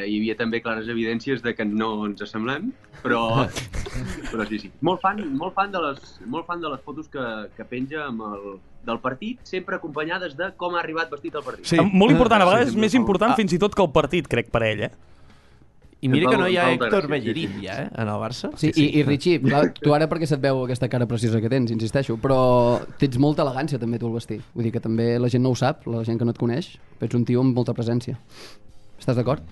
hi 0.08 0.14
havia 0.16 0.36
també 0.38 0.62
clares 0.64 0.88
evidències 0.88 1.42
de 1.44 1.52
que 1.54 1.66
no 1.68 1.90
ens 2.06 2.22
assemblem, 2.24 2.70
però, 3.02 3.44
però 4.30 4.46
sí, 4.48 4.58
sí. 4.62 4.70
Molt 4.80 5.02
fan, 5.04 5.20
molt 5.36 5.52
fan, 5.58 5.74
de, 5.74 5.82
les, 5.84 6.14
molt 6.32 6.48
fan 6.48 6.64
de 6.64 6.70
les 6.72 6.80
fotos 6.86 7.10
que, 7.12 7.26
que 7.58 7.66
penja 7.68 8.06
amb 8.06 8.24
el, 8.30 8.46
del 8.88 9.02
partit, 9.04 9.42
sempre 9.44 9.76
acompanyades 9.76 10.38
de 10.40 10.48
com 10.56 10.74
ha 10.74 10.80
arribat 10.80 11.12
vestit 11.12 11.36
al 11.36 11.44
partit. 11.44 11.68
Sí. 11.68 11.76
Sí. 11.76 11.84
Molt 11.92 12.16
important, 12.16 12.40
a 12.40 12.46
Sí, 12.46 12.50
vegades 12.54 12.72
sí, 12.72 12.80
més 12.86 12.96
sí. 12.96 13.02
important 13.02 13.36
Ah. 13.36 13.36
fins 13.36 13.52
i 13.52 13.60
tot 13.60 13.76
que 13.76 13.84
el 13.84 13.92
partit, 13.92 14.26
crec, 14.32 14.48
per 14.48 14.62
ell, 14.64 14.86
eh? 14.88 14.90
I 16.04 16.08
mira 16.12 16.28
que 16.30 16.36
no 16.36 16.46
hi 16.46 16.58
ha 16.60 16.66
Héctor 16.74 17.06
Bellerín, 17.08 17.54
sí, 17.54 17.60
sí. 17.60 17.66
ja, 17.66 17.76
eh, 17.86 17.90
en 17.96 18.08
el 18.12 18.18
Barça. 18.20 18.50
Sí, 18.60 18.68
i, 18.76 19.00
i 19.00 19.02
Richie, 19.02 19.40
clar, 19.40 19.70
tu 19.74 19.94
ara 19.96 20.06
perquè 20.10 20.28
se't 20.28 20.42
veu 20.44 20.60
aquesta 20.66 20.90
cara 20.92 21.06
preciosa 21.08 21.40
que 21.40 21.48
tens, 21.48 21.72
insisteixo, 21.72 22.18
però 22.20 22.38
tens 23.00 23.16
molta 23.18 23.42
elegància 23.46 23.80
també 23.80 23.98
tu 23.98 24.10
al 24.10 24.18
vestir. 24.18 24.42
Vull 24.54 24.68
dir 24.68 24.74
que 24.76 24.82
també 24.84 25.14
la 25.18 25.30
gent 25.32 25.42
no 25.42 25.54
ho 25.54 25.58
sap, 25.58 25.86
la 25.88 26.04
gent 26.04 26.20
que 26.20 26.28
no 26.28 26.36
et 26.36 26.38
coneix, 26.42 26.74
però 27.00 27.08
ets 27.08 27.16
un 27.16 27.24
tio 27.24 27.40
amb 27.40 27.56
molta 27.56 27.72
presència. 27.74 28.18
Estàs 29.00 29.16
d'acord? 29.16 29.42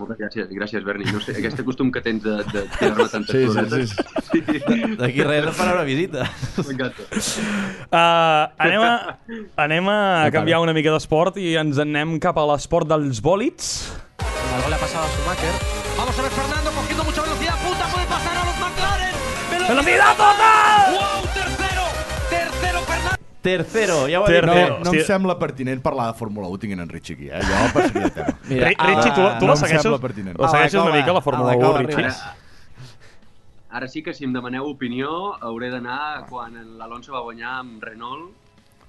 Moltes 0.00 0.16
gràcies, 0.16 0.46
gràcies, 0.56 0.84
Berni. 0.86 1.04
No 1.12 1.20
sé, 1.20 1.34
aquest 1.36 1.58
costum 1.66 1.90
que 1.92 2.00
tens 2.00 2.22
de, 2.24 2.38
de 2.54 2.62
tirar-me 2.78 3.04
tantes 3.12 3.34
Sí, 3.34 3.42
sí, 3.42 3.50
floretes. 3.52 3.90
sí. 4.30 4.40
sí. 4.60 4.94
D'aquí 4.96 5.26
res 5.26 5.48
et 5.50 5.56
farà 5.58 5.74
una 5.76 5.84
visita. 5.88 6.24
M'encanta. 6.64 7.04
Uh, 7.90 8.44
anem 8.64 8.84
a, 8.86 8.92
anem 9.66 9.90
a 9.92 9.98
canviar 10.32 10.62
una 10.64 10.72
mica 10.76 10.94
d'esport 10.94 11.36
i 11.42 11.52
ens 11.60 11.80
en 11.82 11.92
anem 11.92 12.16
cap 12.22 12.38
a 12.40 12.46
l'esport 12.52 12.88
dels 12.88 13.20
bòlits. 13.24 13.74
Algo 14.54 14.68
le 14.68 14.74
ha 14.74 14.78
pasado 14.78 15.06
a 15.06 15.08
Schumacher. 15.10 15.54
Vamos 15.96 16.18
a 16.18 16.22
ver 16.22 16.30
Fernando 16.32 16.70
cogiendo 16.72 17.04
mucha 17.04 17.22
velocidad. 17.22 17.54
Punta 17.64 17.86
puede 17.86 18.06
pasar 18.06 18.36
a 18.36 18.44
los 18.44 18.58
McLaren. 18.58 19.14
¡Velocidad 19.68 20.16
total! 20.16 20.92
¡Wow! 20.92 21.22
Tercero. 21.34 21.82
Tercero 22.30 22.80
Fernando. 22.80 23.16
Tercero, 23.42 24.08
ja 24.08 24.20
ho 24.20 24.28
he 24.28 24.32
dit. 24.32 24.40
Tercero. 24.42 24.78
No, 24.78 24.84
no 24.84 24.92
em 24.92 25.04
sembla 25.04 25.38
pertinent 25.38 25.82
parlar 25.82 26.12
de 26.12 26.18
Fórmula 26.18 26.48
1 26.48 26.58
tinguent 26.58 26.80
en 26.82 26.88
Richie 26.88 27.14
aquí, 27.14 27.28
eh? 27.30 27.40
Jo 27.40 27.72
passaria 27.72 28.02
de 28.02 28.10
tema. 28.10 28.38
Mira, 28.48 28.68
Ri- 28.68 28.76
Richie, 28.78 29.12
tu, 29.12 29.22
tu 29.38 29.46
no 29.46 29.52
la 29.54 29.56
segueixes, 29.56 29.84
la 29.86 30.48
segueixes 30.50 30.74
A 30.74 30.78
la 30.78 30.84
una 30.90 30.96
mica, 30.96 31.12
la 31.12 31.20
Fórmula 31.22 31.52
a 31.52 31.54
la 31.54 31.58
1, 31.58 31.66
cova 31.66 31.82
Richie? 31.82 32.08
Ara 33.70 33.86
sí 33.86 34.02
que 34.02 34.12
si 34.12 34.24
em 34.26 34.32
demaneu 34.34 34.66
opinió 34.66 35.36
hauré 35.40 35.70
d'anar 35.70 36.26
quan 36.28 36.56
l'Alonso 36.76 37.12
va 37.14 37.20
guanyar 37.22 37.52
amb 37.60 37.82
Renault, 37.86 38.32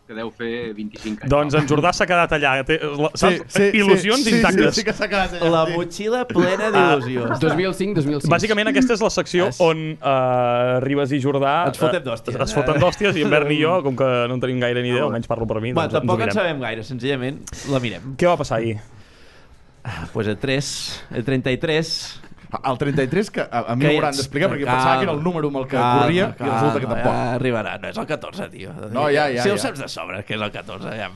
que 0.07 0.15
deu 0.17 0.29
fer 0.35 0.73
25 0.75 1.23
anys. 1.23 1.31
Doncs 1.31 1.55
en 1.55 1.67
Jordà 1.69 1.91
s'ha 1.95 2.05
quedat 2.09 2.33
allà. 2.35 2.53
Té, 2.67 2.77
la, 2.83 3.09
saps? 3.15 3.57
Il·lusions 3.71 4.25
sí, 4.25 4.33
intactes. 4.37 4.73
Sí, 4.73 4.81
sí, 4.81 4.85
que 4.87 4.95
s'ha 4.97 5.07
quedat 5.11 5.35
allà. 5.37 5.51
La 5.53 5.61
sí. 5.69 5.75
motxilla 5.77 6.23
plena 6.29 6.71
d'il·lusió. 6.73 7.27
2005-2006. 7.43 8.29
Bàsicament 8.31 8.71
aquesta 8.73 8.97
és 8.97 9.03
la 9.05 9.11
secció 9.13 9.47
És- 9.51 9.61
on 9.63 9.83
uh, 9.95 10.79
Ribas 10.83 11.13
i 11.15 11.21
Jordà 11.23 11.53
Ens 11.69 11.79
fotem 11.79 12.01
eh, 12.01 12.05
d'hòsties. 12.09 12.39
es 12.47 12.55
foten 12.57 12.81
d'hòsties 12.81 13.19
i 13.21 13.25
en 13.27 13.31
Berni 13.31 13.59
i 13.59 13.61
jo, 13.63 13.77
com 13.85 13.95
que 13.99 14.09
no 14.27 14.39
en 14.39 14.43
tenim 14.43 14.59
gaire 14.63 14.83
ni 14.83 14.91
idea, 14.91 15.05
almenys 15.07 15.29
parlo 15.31 15.47
per 15.47 15.61
mi, 15.61 15.71
Bueno, 15.71 15.87
doncs 15.87 16.01
tampoc 16.01 16.25
en 16.25 16.33
sabem 16.35 16.59
gaire, 16.63 16.83
senzillament 16.87 17.39
la 17.71 17.79
mirem. 17.83 18.15
Què 18.19 18.27
va 18.27 18.35
passar 18.41 18.59
ahir? 18.59 18.79
Pues 20.13 20.27
el 20.27 20.37
3, 20.37 21.05
el 21.17 21.23
33... 21.25 22.21
El 22.71 22.77
33, 22.77 23.31
que 23.31 23.41
a, 23.41 23.59
a 23.71 23.75
mi 23.75 23.85
Que 23.85 23.91
m'ho 23.91 23.97
hauran 23.99 24.11
ets- 24.11 24.17
d'explicar, 24.21 24.49
perquè 24.51 24.65
calma. 24.65 24.77
pensava 24.77 24.97
que 24.99 25.03
era 25.07 25.13
el 25.15 25.23
número 25.23 25.47
amb 25.47 25.57
el 25.61 25.67
que 25.67 25.77
Calma, 25.77 26.01
corria, 26.01 26.25
i 26.29 26.37
calma, 26.37 26.53
resulta 26.57 26.79
que 26.83 26.89
tampoc. 26.91 27.13
Ja 27.13 27.33
arribarà, 27.37 27.77
no 27.81 27.87
és 27.87 27.97
el 27.97 28.05
14, 28.09 28.49
tio. 28.51 28.73
No, 28.91 29.05
ja, 29.09 29.29
ja, 29.31 29.43
Si 29.43 29.49
ho 29.49 29.55
ja. 29.57 29.63
saps 29.69 29.79
de 29.79 29.87
sobre, 29.87 30.23
que 30.27 30.35
és 30.35 30.41
el 30.41 30.51
14, 30.51 30.95
ja. 30.99 31.09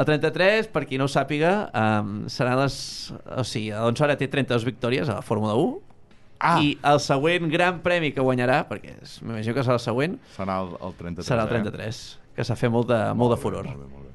El 0.00 0.04
33, 0.06 0.68
per 0.70 0.84
qui 0.86 0.96
no 0.98 1.04
ho 1.04 1.10
sàpiga, 1.10 1.70
um, 1.74 2.28
seran 2.30 2.60
les... 2.62 3.12
O 3.36 3.42
sigui, 3.44 3.72
Alonso 3.74 4.04
ara 4.06 4.14
té 4.16 4.28
32 4.30 4.64
victòries 4.64 5.08
a 5.10 5.16
la 5.18 5.22
Fórmula 5.22 5.54
1 5.58 5.78
Ah. 6.40 6.54
I 6.64 6.70
el 6.88 6.96
següent 7.04 7.50
gran 7.52 7.82
premi 7.84 8.14
que 8.16 8.22
guanyarà, 8.24 8.62
perquè 8.66 8.94
m'imagino 9.20 9.52
que 9.52 9.60
serà 9.60 9.74
el 9.76 9.82
següent, 9.84 10.14
Serà 10.38 10.54
el, 10.62 10.70
el 10.80 10.94
33. 10.96 11.26
serà 11.28 11.42
el 11.44 11.50
eh? 11.50 11.58
33, 11.60 11.98
que 12.38 12.46
s'ha 12.48 12.56
fet 12.56 12.70
molt 12.72 12.88
de, 12.88 13.00
molt 13.12 13.34
de 13.34 13.36
furor. 13.42 13.66
Molt 13.68 13.76
bé, 13.76 13.88
molt 13.92 14.06
bé. 14.06 14.09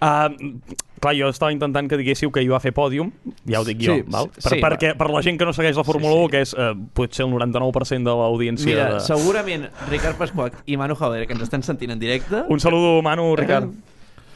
Uh, 0.00 0.60
clar, 1.00 1.14
jo 1.16 1.30
estava 1.32 1.52
intentant 1.54 1.88
que 1.88 1.98
diguéssiu 2.00 2.32
que 2.34 2.44
jo 2.44 2.54
va 2.54 2.60
fer 2.62 2.72
pòdium, 2.76 3.12
ja 3.48 3.62
ho 3.62 3.66
dic 3.66 3.80
jo, 3.82 3.96
Sí, 3.96 4.04
val? 4.12 4.30
Per, 4.34 4.44
sí, 4.52 4.60
perquè, 4.62 4.92
per 4.98 5.08
la 5.10 5.22
gent 5.24 5.40
que 5.40 5.48
no 5.48 5.54
segueix 5.56 5.78
la 5.80 5.86
Fórmula 5.86 6.12
Sí, 6.12 6.18
sí. 6.18 6.26
1, 6.26 6.32
que 6.34 6.42
és 6.44 6.54
uh, 6.56 6.72
potser 6.96 7.24
el 7.26 7.32
99% 7.32 8.10
de 8.10 8.16
l'audiència... 8.22 8.68
Mira, 8.68 8.88
de... 8.96 9.04
segurament 9.06 9.68
Ricard 9.88 10.20
Pasquac 10.20 10.60
i 10.66 10.76
Manu 10.80 10.98
Javier, 11.00 11.26
que 11.26 11.36
ens 11.38 11.46
estan 11.48 11.64
sentint 11.66 11.96
en 11.96 12.02
directe, 12.02 12.44
Un 12.48 12.60
saludo, 12.60 13.00
Manu, 13.02 13.32
Ricard. 13.38 13.72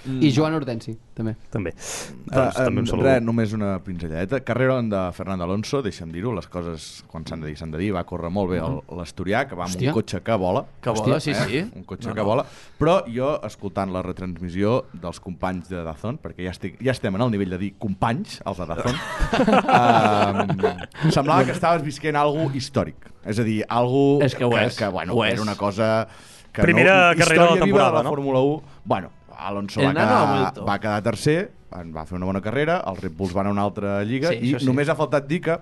I 0.05 0.31
Joan 0.37 0.53
Hortensi, 0.55 0.93
també. 1.17 1.33
També. 1.51 1.71
Uh, 1.73 2.29
Doncs, 2.35 2.57
també 2.59 2.81
un 2.83 2.87
saludo. 2.87 3.07
res, 3.09 3.23
només 3.23 3.53
una 3.57 3.79
pinzelladeta. 3.83 4.41
Carrera 4.45 4.81
de 4.83 5.01
Fernando 5.17 5.45
Alonso, 5.45 5.81
deixa'm 5.83 6.11
dir-ho, 6.13 6.33
les 6.37 6.47
coses, 6.47 7.05
quan 7.09 7.25
s'han 7.25 7.41
de 7.41 7.47
dir, 7.49 7.57
s'han 7.57 7.71
de 7.73 7.79
dir. 7.79 7.93
Va 7.95 8.05
córrer 8.05 8.31
molt 8.31 8.51
bé 8.51 8.59
el- 8.59 8.81
l'Asturià, 8.99 9.47
que 9.49 9.55
va 9.55 9.65
amb 9.65 9.75
Hòstia. 9.75 9.89
un 9.89 9.95
cotxe 9.95 10.21
que 10.23 10.35
vola. 10.37 10.65
que 10.81 10.91
vola, 10.91 11.21
sí, 11.21 11.31
eh? 11.31 11.35
sí. 11.47 11.65
Un 11.75 11.85
cotxe 11.85 12.09
No, 12.09 12.15
que 12.15 12.21
no. 12.21 12.27
vola. 12.27 12.45
Però 12.79 13.05
jo, 13.09 13.41
escoltant 13.45 13.91
la 13.93 14.03
retransmissió 14.03 14.85
dels 14.93 15.21
companys 15.21 15.69
de 15.69 15.83
Dazón, 15.83 16.19
perquè 16.19 16.45
ja, 16.45 16.51
estic, 16.51 16.77
ja 16.85 16.91
estem 16.93 17.15
en 17.15 17.23
el 17.23 17.31
nivell 17.31 17.51
de 17.51 17.59
dir 17.59 17.73
companys, 17.79 18.43
els 18.45 18.59
de 18.59 18.67
Dazón, 18.67 18.95
uh, 19.75 21.11
semblava 21.11 21.45
que 21.45 21.53
estaves 21.53 21.83
visquent 21.85 22.17
algo 22.17 22.51
històric. 22.55 23.11
És 23.25 23.39
a 23.41 23.45
dir, 23.47 23.63
algo 23.69 24.19
És 24.23 24.35
que 24.35 24.45
ho 24.45 24.53
és. 24.59 24.77
que, 24.77 24.89
bueno, 24.89 25.15
Ho 25.15 25.23
que 25.23 25.29
és. 25.29 25.35
era 25.35 25.43
una 25.43 25.57
cosa... 25.57 26.07
Que 26.55 26.63
Primera 26.63 27.11
no, 27.13 27.19
carrera 27.19 27.45
de 27.47 27.51
la 27.51 27.61
temporada, 27.65 27.91
de 27.91 27.97
la 27.97 28.03
no? 28.05 28.11
Fórmula 28.11 28.39
1. 28.41 28.63
Bueno, 28.85 29.11
Alonso 29.39 29.81
va 29.83 29.93
quedar, 29.95 30.65
va 30.69 30.79
quedar 30.83 31.03
tercer, 31.07 31.39
en 31.75 31.93
va 31.95 32.05
fer 32.07 32.17
una 32.19 32.27
bona 32.29 32.41
carrera, 32.45 32.81
els 32.91 33.01
Red 33.03 33.17
Bulls 33.19 33.33
van 33.35 33.49
a 33.49 33.55
una 33.55 33.63
altra 33.67 34.03
lliga 34.07 34.31
Sí, 34.35 34.53
i 34.55 34.59
sí. 34.59 34.67
només 34.67 34.89
ha 34.89 34.97
faltat 34.99 35.27
dir 35.31 35.41
que 35.45 35.59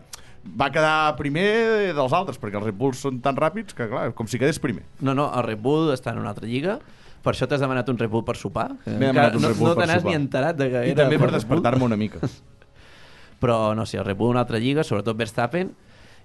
va 0.59 0.71
quedar 0.75 1.15
primer 1.17 1.93
dels 1.95 2.13
altres, 2.13 2.39
perquè 2.43 2.59
els 2.59 2.67
Red 2.67 2.77
Bulls 2.79 2.99
són 3.05 3.21
tan 3.23 3.37
ràpids 3.39 3.77
que, 3.79 3.87
clar, 3.89 4.09
com 4.19 4.27
si 4.29 4.41
quedés 4.43 4.59
primer. 4.59 4.83
No, 5.01 5.15
no, 5.15 5.29
el 5.39 5.47
Red 5.47 5.63
Bull 5.63 5.93
està 5.95 6.13
en 6.13 6.19
una 6.19 6.33
altra 6.35 6.47
lliga. 6.51 6.81
Per 7.23 7.31
això 7.31 7.47
t'has 7.47 7.61
demanat 7.63 7.87
un 7.89 7.99
Red 8.01 8.11
Bull 8.11 8.25
per 8.27 8.35
sopar. 8.37 8.73
M'he 8.85 9.13
demanat 9.13 9.37
un 9.39 9.45
no, 9.45 9.53
Red 9.53 9.61
Bull 9.61 9.69
no 9.71 9.77
per 9.79 9.85
te 9.87 9.93
n'has 9.93 10.03
sopar. 10.03 10.11
ni 10.11 10.19
enterat 10.19 10.57
de 10.59 10.67
que 10.73 10.81
I 10.89 10.91
era 10.97 11.05
també 11.05 11.21
per 11.23 11.31
despertar-me 11.31 11.87
una 11.87 11.97
mica. 12.01 12.19
Però 13.43 13.75
no, 13.75 13.87
sí, 13.87 13.97
el 13.97 14.05
Red 14.05 14.17
Bull 14.19 14.31
una 14.35 14.43
altra 14.43 14.59
lliga, 14.59 14.83
sobretot 14.87 15.17
Verstappen, 15.19 15.71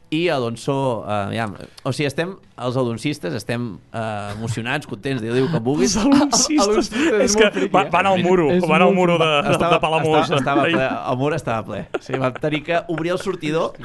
i 0.09 0.29
Alonso, 0.31 1.03
eh, 1.03 1.35
ja, 1.35 1.45
o 1.83 1.91
sigui, 1.91 2.07
estem, 2.07 2.33
els 2.63 2.77
aloncistes 2.79 3.33
estem 3.35 3.67
eh, 3.91 4.31
emocionats, 4.37 4.87
contents, 4.87 5.21
diu 5.21 5.49
que 5.51 5.59
vulguis. 5.63 5.97
Els 5.99 6.07
aloncistes. 6.07 6.91
És 7.25 7.35
que 7.35 7.67
va, 7.73 7.85
van 7.91 8.07
al 8.13 8.23
muro, 8.23 8.49
És 8.55 8.63
van 8.67 8.85
al 8.85 8.95
muro 8.95 9.17
de, 9.19 9.29
de, 9.49 9.57
de 9.59 9.79
Palamós. 9.83 10.31
estava, 10.31 10.39
estava 10.39 10.65
ple, 10.67 10.89
el 11.11 11.17
mur 11.19 11.33
estava 11.35 11.65
ple. 11.67 11.85
O 11.91 12.03
sigui, 12.03 12.21
vam 12.23 12.37
tenir 12.39 12.63
que 12.63 12.83
obrir 12.87 13.15
el 13.17 13.19
sortidor. 13.19 13.75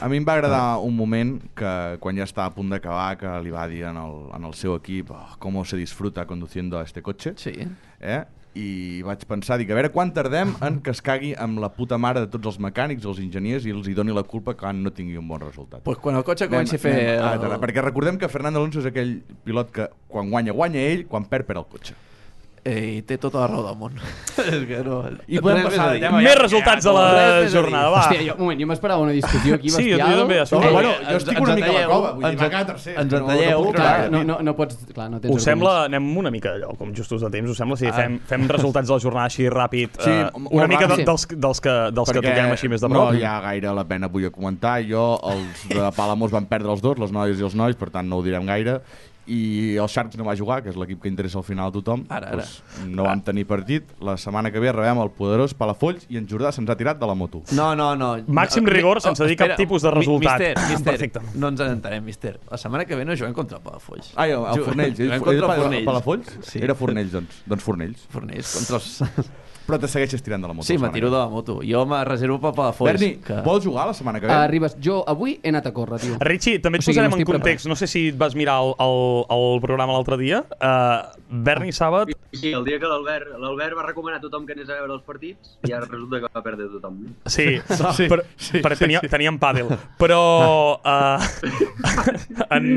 A 0.00 0.08
mi 0.08 0.16
em 0.16 0.24
va 0.24 0.38
agradar 0.38 0.78
un 0.80 0.94
moment 0.96 1.34
que 1.58 1.72
quan 2.00 2.16
ja 2.16 2.24
estava 2.24 2.48
a 2.48 2.54
punt 2.54 2.70
d'acabar 2.72 3.10
que 3.20 3.32
li 3.44 3.50
va 3.52 3.66
dir 3.68 3.82
en 3.90 3.98
el, 4.00 4.14
en 4.36 4.46
el 4.48 4.54
seu 4.56 4.72
equip 4.78 5.10
oh, 5.12 5.20
com 5.38 5.58
se 5.68 5.76
disfruta 5.76 6.24
conduciendo 6.24 6.78
a 6.78 6.84
este 6.86 7.02
cotxe 7.02 7.34
Sí. 7.36 7.52
eh? 8.00 8.24
I 8.58 9.02
vaig 9.06 9.22
pensar, 9.30 9.58
dic, 9.60 9.68
a 9.70 9.76
veure 9.78 9.92
quan 9.94 10.10
tardem 10.12 10.56
en 10.66 10.80
que 10.82 10.90
es 10.90 10.98
cagui 11.00 11.34
amb 11.38 11.60
la 11.62 11.68
puta 11.70 11.98
mare 12.02 12.24
de 12.24 12.26
tots 12.32 12.48
els 12.50 12.58
mecànics, 12.58 13.04
els 13.06 13.20
enginyers 13.22 13.64
i 13.68 13.70
els 13.70 13.86
hi 13.86 13.94
doni 13.94 14.10
la 14.16 14.24
culpa 14.26 14.56
quan 14.58 14.82
no 14.82 14.90
tingui 14.90 15.16
un 15.20 15.28
bon 15.30 15.38
resultat. 15.40 15.84
Pues 15.86 15.98
quan 16.02 16.16
el 16.18 16.24
cotxe 16.26 16.48
comenci 16.50 16.74
a 16.74 16.82
fer... 16.82 16.94
Anem- 17.20 17.46
el- 17.52 17.60
perquè 17.62 17.84
recordem 17.84 18.18
que 18.18 18.28
Fernando 18.28 18.58
Alonso 18.58 18.80
és 18.82 18.86
aquell 18.90 19.20
pilot 19.46 19.70
que 19.70 19.86
quan 20.10 20.30
guanya, 20.34 20.52
guanya 20.52 20.82
ell, 20.82 21.06
quan 21.06 21.24
perd, 21.30 21.46
perd 21.46 21.62
el 21.62 21.68
cotxe. 21.76 21.94
Eh, 22.62 22.98
I 22.98 23.02
té 23.08 23.16
tota 23.16 23.38
la 23.40 23.46
raó 23.48 23.62
del 23.64 23.76
món. 23.80 23.94
és 24.36 24.64
que 24.68 24.82
no... 24.84 24.98
I 25.26 25.38
podem 25.40 25.62
res 25.62 25.64
més 25.64 25.72
passar 25.72 25.84
a 25.86 25.88
de 25.88 25.94
dir. 25.96 26.02
tema. 26.04 26.18
Més 26.20 26.34
resultats 26.36 26.84
de 26.84 26.92
la 26.92 27.04
més 27.40 27.52
jornada, 27.54 27.88
va. 27.88 28.00
Hòstia, 28.02 28.20
jo, 28.26 28.34
un 28.36 28.42
moment, 28.44 28.60
jo 28.60 28.66
m'esperava 28.68 29.00
una 29.00 29.14
discussió 29.16 29.54
aquí 29.56 29.70
Sí, 29.70 29.86
jo 29.88 29.96
bestial. 29.96 30.18
també, 30.20 30.36
No, 30.36 30.42
això- 30.44 30.60
eh, 30.60 30.72
bueno, 30.74 30.90
jo 31.08 31.16
estic 31.16 31.40
una 31.40 31.54
mica 31.56 31.70
a 31.70 31.72
la 31.78 31.86
cova, 31.88 32.10
vull 32.12 32.24
dir, 32.26 32.30
ens- 32.34 32.52
va 32.52 32.64
tercer. 32.68 32.94
ens 33.00 33.12
no- 33.12 33.18
no 33.20 33.30
entalleu, 33.30 33.64
puc 33.64 33.74
clar, 33.76 34.10
no, 34.12 34.22
no, 34.24 34.38
no 34.44 34.54
pots... 34.56 34.76
Clar, 34.92 35.08
no 35.10 35.20
tens 35.24 35.34
Us 35.34 35.42
sembla, 35.48 35.84
anem 35.88 36.10
una 36.20 36.30
mica 36.30 36.52
allò, 36.52 36.76
com 36.76 36.92
justos 36.94 37.22
de 37.24 37.30
temps, 37.30 37.48
us 37.50 37.56
sembla 37.56 37.76
si 37.80 37.86
Ah. 37.86 37.92
fem, 37.96 38.18
fem 38.28 38.46
resultats 38.52 38.88
de 38.88 38.94
la 38.94 39.00
jornada 39.00 39.26
així 39.32 39.48
ràpid, 39.48 39.96
Sí, 39.98 40.10
eh, 40.10 40.30
una 40.50 40.66
mica 40.68 40.86
ràpid. 40.86 41.06
dels, 41.06 41.26
dels 41.32 41.60
que, 41.64 41.74
dels 41.96 42.12
que 42.12 42.20
toquem 42.20 42.52
així 42.52 42.68
més 42.68 42.80
de 42.84 42.88
no 42.88 42.94
prop? 42.94 43.14
hi 43.14 43.24
ha 43.24 43.40
gaire 43.40 43.72
la 43.74 43.84
pena 43.88 44.06
a 44.12 44.30
comentar. 44.30 44.82
Jo, 44.84 45.18
els 45.24 45.64
de 45.72 45.90
Palamós 45.96 46.30
van 46.30 46.44
perdre 46.44 46.70
els 46.70 46.82
dos, 46.82 46.98
les 46.98 47.10
noies 47.10 47.40
i 47.40 47.42
els 47.42 47.54
nois, 47.54 47.74
per 47.74 47.88
tant 47.88 48.06
no 48.06 48.18
ho 48.18 48.22
direm 48.22 48.44
gaire. 48.44 48.82
I 49.30 49.76
el 49.78 49.86
Sharks 49.86 50.18
no 50.18 50.24
va 50.26 50.34
jugar, 50.34 50.56
que 50.64 50.72
és 50.72 50.78
l'equip 50.80 51.02
que 51.04 51.10
interessa 51.10 51.38
al 51.38 51.44
final 51.46 51.70
a 51.70 51.74
tothom. 51.74 52.02
Ara, 52.10 52.32
ara. 52.34 52.42
Doncs 52.42 52.88
no 52.90 53.04
vam 53.06 53.20
tenir 53.22 53.44
partit. 53.46 53.92
La 54.02 54.16
setmana 54.18 54.50
que 54.50 54.58
ve 54.62 54.72
rebem 54.74 54.98
el 55.04 55.12
poderós 55.14 55.54
Palafolls 55.54 56.08
i 56.10 56.18
en 56.18 56.26
Jordà 56.30 56.50
se'ns 56.56 56.70
ha 56.70 56.76
tirat 56.80 56.98
de 56.98 57.06
la 57.06 57.14
moto. 57.14 57.44
No, 57.54 57.70
no, 57.78 57.92
no. 57.98 58.10
Màxim 58.26 58.66
No, 58.66 58.74
rigor 58.74 59.00
sense 59.04 59.26
dir 59.30 59.36
cap 59.38 59.54
tipus 59.60 59.86
de 59.86 59.92
resultat. 59.94 60.40
Mister, 60.40 60.70
mister, 60.70 60.92
Perfecte. 60.92 61.20
no 61.34 61.52
ens 61.54 61.60
en 61.60 61.76
entenem, 61.76 62.04
mister. 62.04 62.40
La 62.50 62.58
setmana 62.58 62.84
que 62.84 62.96
ve 62.98 63.04
no 63.06 63.14
juguem 63.16 63.34
contra 63.36 63.58
el 63.58 63.62
Palafolls. 63.62 64.12
Ai, 64.16 64.32
el, 64.34 64.42
el 64.50 64.64
Fornells. 64.64 64.98
Ell, 64.98 65.06
juguem 65.06 65.22
contra 65.22 65.36
el 65.36 65.44
ell, 65.52 65.62
Fornells. 65.62 65.86
Palafolls? 65.86 66.34
Sí. 66.50 66.64
Era 66.64 66.74
Fornells, 66.74 67.12
doncs. 67.12 67.42
Doncs 67.46 67.62
Fornells. 67.62 68.06
Fornells 68.10 68.56
contra 68.58 68.80
els... 68.82 69.30
Però 69.70 69.80
te 69.80 69.90
segueixes 69.90 70.24
tirant 70.26 70.42
de 70.42 70.50
la 70.50 70.56
moto. 70.56 70.66
Sí, 70.66 70.78
me 70.78 70.90
tiro 70.94 71.10
de 71.10 71.18
la 71.18 71.28
moto. 71.30 71.60
Jo 71.66 71.84
me 71.86 72.02
reservo 72.04 72.40
pel 72.42 72.54
Palafolls. 72.56 72.92
Berni, 72.92 73.10
que... 73.24 73.40
vols 73.46 73.64
jugar 73.66 73.86
la 73.90 73.94
setmana 73.94 74.20
que 74.20 74.28
ve? 74.28 74.34
Arribes, 74.34 74.76
jo 74.82 75.00
avui 75.08 75.38
he 75.42 75.52
anat 75.52 75.70
a 75.70 75.74
córrer, 75.76 76.00
tio. 76.02 76.18
Richie, 76.26 76.58
també 76.60 76.80
et 76.80 76.84
O 76.84 76.88
sigui, 76.88 76.98
posarem 76.98 77.18
en 77.20 77.28
context. 77.28 77.70
No 77.70 77.78
sé 77.78 77.88
si 77.90 78.08
et 78.10 78.18
vas 78.18 78.36
mirar 78.38 78.58
el, 78.64 78.74
el, 78.82 79.00
el 79.36 79.60
programa 79.62 79.96
l'altre 79.96 80.18
dia. 80.20 80.44
Uh, 80.58 81.20
Berni 81.30 81.72
Sàbat... 81.72 82.10
Sí, 82.30 82.52
el 82.54 82.62
dia 82.62 82.78
que 82.78 82.86
l'Albert 82.86 83.32
l'Albert 83.42 83.74
va 83.74 83.82
recomanar 83.88 84.20
a 84.20 84.22
tothom 84.22 84.44
que 84.46 84.54
anés 84.54 84.68
a 84.70 84.76
veure 84.78 84.94
els 84.94 85.02
partits 85.02 85.56
i 85.66 85.72
ara 85.74 85.88
resulta 85.88 86.20
que 86.22 86.28
va 86.30 86.42
perdre 86.44 86.68
tothom. 86.70 87.00
Sí, 87.26 87.46
Sí, 87.96 88.06
però, 88.10 88.22
sí, 88.36 88.60
però 88.62 88.76
sí, 88.76 88.84
tenia, 88.84 89.00
sí. 89.02 89.10
teníem 89.10 89.38
pàdel. 89.42 89.72
Però 89.98 90.20
uh, 90.78 91.18
en, 92.56 92.68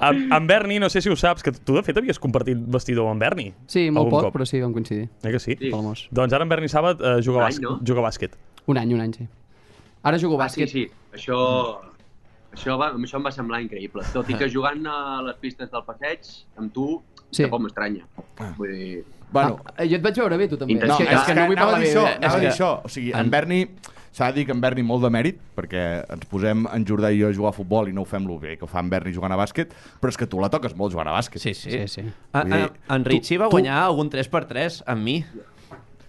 en, 0.00 0.22
en 0.32 0.48
Berni, 0.48 0.78
no 0.80 0.88
sé 0.88 1.02
si 1.04 1.12
ho 1.12 1.16
saps, 1.20 1.44
que 1.44 1.52
tu 1.52 1.76
de 1.76 1.84
fet 1.84 2.00
havies 2.00 2.20
compartit 2.22 2.60
vestidor 2.78 3.10
amb 3.12 3.20
Berni. 3.20 3.50
Sí, 3.68 3.88
molt 3.92 4.08
poc, 4.12 4.28
cop. 4.28 4.36
però 4.38 4.48
sí, 4.48 4.62
vam 4.64 4.72
coincidir. 4.76 5.08
Eh 5.24 5.34
que 5.34 5.42
sí? 5.42 5.56
Sí. 5.60 5.72
Doncs 6.18 6.32
ara 6.34 6.44
en 6.46 6.50
Berni 6.50 6.68
Sàbat 6.72 7.00
uh, 7.00 7.16
juga, 7.22 7.38
Un 7.38 7.44
bàsquet, 7.46 7.64
any, 7.68 7.78
no? 7.78 7.84
juga 7.86 8.02
bàsquet. 8.08 8.34
Un 8.66 8.78
any, 8.82 8.94
un 8.96 9.00
any, 9.04 9.12
sí. 9.14 9.28
Ara 10.02 10.18
jugo 10.18 10.38
Ah, 10.40 10.48
sí, 10.48 10.62
bàsquet. 10.64 10.72
sí. 10.74 10.86
Això, 11.14 11.38
això, 12.54 12.76
va, 12.80 12.90
això 12.96 13.18
em 13.20 13.24
va 13.28 13.32
semblar 13.34 13.60
increïble. 13.64 14.02
Tot 14.12 14.28
i 14.30 14.34
que 14.38 14.48
jugant 14.50 14.82
a 14.90 14.96
les 15.26 15.36
pistes 15.42 15.70
del 15.70 15.84
passeig, 15.86 16.26
amb 16.58 16.72
tu, 16.74 17.00
Sí. 17.30 17.42
tampoc 17.44 17.60
m'estranya. 17.66 18.06
Vull 18.56 18.72
dir... 18.72 19.04
Bueno, 19.30 19.58
Ah, 19.76 19.84
jo 19.84 19.96
et 19.98 20.02
vaig 20.02 20.16
veure 20.16 20.36
bé, 20.40 20.46
tu 20.48 20.56
també. 20.56 20.72
Intensitat. 20.72 21.02
És 21.02 21.08
que, 21.08 21.14
és 21.20 21.26
que 21.26 21.34
no 21.36 21.46
vull 21.50 21.56
parlar 21.60 21.80
bé. 21.82 21.88
això, 21.90 22.04
eh? 22.08 22.14
anava 22.16 22.24
a 22.24 22.36
és 22.36 22.40
dir 22.40 22.48
que- 22.48 22.54
això. 22.54 22.70
O 22.84 22.88
sigui, 22.88 23.10
en 23.12 23.18
en- 23.26 23.30
Berni, 23.30 23.58
s'ha 24.10 24.30
de 24.32 24.38
dir 24.38 24.46
que 24.46 24.52
en 24.52 24.60
Berni 24.62 24.82
molt 24.82 25.02
de 25.04 25.10
mèrit, 25.12 25.36
perquè 25.54 25.82
ens 26.14 26.24
posem 26.30 26.64
en 26.72 26.86
Jordà 26.88 27.10
i 27.12 27.20
jo 27.20 27.28
a 27.28 27.32
jugar 27.36 27.50
a 27.50 27.52
futbol 27.52 27.90
i 27.90 27.92
no 27.92 28.02
ho 28.02 28.04
fem 28.06 28.24
lo 28.26 28.38
bé 28.40 28.56
que 28.56 28.64
ho 28.64 28.68
fa 28.68 28.80
en 28.80 28.88
Berni 28.88 29.12
jugant 29.12 29.30
a 29.32 29.36
bàsquet, 29.36 29.68
però 30.00 30.08
és 30.08 30.16
que 30.16 30.26
tu 30.26 30.40
la 30.40 30.48
toques 30.48 30.74
molt 30.74 30.92
jugant 30.96 31.08
a 31.08 31.12
bàsquet. 31.18 31.38
Sí, 31.44 31.52
sí. 31.52 31.70
Sí, 31.70 31.86
sí. 31.88 32.02
A, 32.32 32.40
a, 32.40 32.44
dir, 32.44 32.72
en 32.88 33.04
tu- 33.04 33.10
Richie 33.10 33.36
va 33.36 33.50
tu- 33.50 33.58
guanyar 33.58 33.82
algun 33.84 34.08
3x3 34.08 34.82
amb 34.86 35.02
mi. 35.04 35.18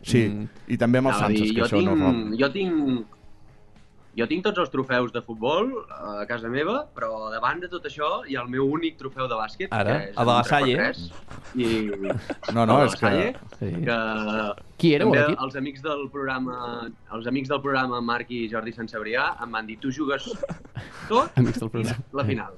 Sí, 0.09 0.25
Mm. 0.29 0.47
i 0.67 0.77
també 0.81 0.99
amb 1.01 1.07
els 1.11 1.17
Anava 1.21 1.31
a 1.33 1.37
dir, 1.37 1.53
que 1.55 1.61
això 1.67 1.77
tinc, 1.79 1.89
no 1.89 1.95
fa... 2.01 2.37
jo 2.43 2.49
tinc 2.57 3.15
jo 4.19 4.25
tinc 4.27 4.43
tots 4.43 4.59
els 4.59 4.69
trofeus 4.73 5.11
de 5.13 5.21
futbol 5.23 5.69
a 5.95 6.25
casa 6.27 6.49
meva, 6.51 6.79
però 6.95 7.29
davant 7.31 7.61
de 7.61 7.69
tot 7.71 7.85
això 7.87 8.07
hi 8.27 8.35
ha 8.35 8.41
el 8.41 8.49
meu 8.51 8.65
únic 8.67 8.97
trofeu 8.99 9.27
de 9.31 9.35
bàsquet, 9.37 9.69
Ara, 9.71 9.93
que 9.99 10.09
és 10.09 10.17
el 10.17 10.25
de 10.25 10.33
la 10.33 10.43
Salle. 10.43 10.75
3x3, 10.75 11.11
I... 11.55 12.53
No, 12.57 12.65
no, 12.65 12.81
el 12.81 12.89
de 12.89 12.95
és 12.95 12.95
la 12.95 12.97
que... 12.99 13.05
Salle, 13.05 13.35
Sí. 13.59 13.69
que 13.85 13.97
Qui 14.79 14.93
éreu, 14.95 15.09
també 15.11 15.21
l'equip? 15.25 15.43
els 15.43 15.55
amics 15.59 15.81
del 15.83 16.05
programa 16.13 16.55
els 17.15 17.27
amics 17.27 17.49
del 17.51 17.59
programa 17.63 17.99
Marc 18.01 18.31
i 18.31 18.45
Jordi 18.51 18.71
Sant 18.75 18.87
Cebrià 18.91 19.25
em 19.43 19.51
van 19.57 19.67
dir 19.67 19.75
tu 19.83 19.91
jugues 19.91 20.29
tot 21.09 21.35
Amics 21.39 21.59
del 21.59 21.69
programa. 21.73 22.05
la 22.19 22.25
final 22.25 22.55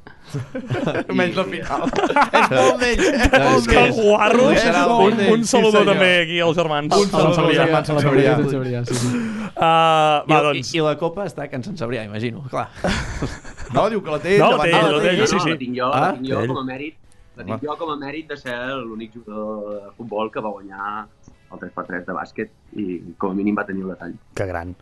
Menys 1.17 1.35
la 1.39 1.45
final. 1.49 1.85
és 1.89 2.51
molt 2.53 2.81
d'ells, 2.81 3.05
és 3.09 3.67
que 3.67 3.81
És 3.81 3.97
molt 3.99 5.01
un, 5.01 5.11
un 5.11 5.17
d'ells, 5.17 5.49
sí, 5.49 5.61
també 5.91 6.09
aquí 6.21 6.39
als 6.45 6.55
germans. 6.57 6.93
Un 6.95 7.09
saludo 7.09 7.43
als 7.47 7.55
germans. 7.57 7.89
A 7.89 7.93
la 7.97 8.03
Sabrià. 8.05 8.35
Sant 8.37 8.49
Cebrià, 8.53 8.83
sí, 8.87 8.95
sí. 8.95 9.07
Uh, 9.11 9.61
va, 9.61 10.23
I, 10.27 10.37
doncs... 10.45 10.71
i, 10.73 10.77
I 10.79 10.85
la 10.85 10.93
copa 11.01 11.25
està 11.27 11.47
que 11.49 11.59
ens 11.59 11.67
en 11.71 11.77
sabria, 11.79 12.05
imagino. 12.07 12.45
Clar. 12.51 12.69
No, 13.71 13.85
diu 13.87 14.01
que 14.03 14.11
la 14.11 14.19
té. 14.19 14.33
No, 14.39 14.49
la 14.59 14.65
té 14.67 14.71
la 14.75 14.99
té 14.99 15.11
sí, 15.25 15.37
sí. 15.39 15.49
la 15.53 15.59
tinc 15.59 15.77
jo, 15.77 15.87
Ah, 15.95 16.01
la 16.09 16.15
tinc 16.17 16.27
jo 16.27 16.41
com 16.49 16.57
a 16.59 16.63
mèrit 16.67 16.97
la 17.39 17.45
tinc 17.47 17.61
jo 17.63 17.75
com 17.79 17.91
a 17.93 17.95
mèrit 18.01 18.27
de 18.27 18.35
ser 18.35 18.57
l'únic 18.81 19.13
jugador 19.15 19.61
de 19.77 19.91
futbol 19.95 20.31
que 20.33 20.43
va 20.43 20.51
guanyar 20.51 21.05
el 21.53 21.59
3x3 21.65 22.05
de 22.07 22.13
bàsquet 22.15 22.51
i 22.79 22.87
com 23.17 23.31
a 23.31 23.37
mínim 23.37 23.55
va 23.57 23.65
tenir 23.67 23.83
el 23.83 23.93
detall. 23.95 24.15
Que 24.35 24.45
gran. 24.49 24.75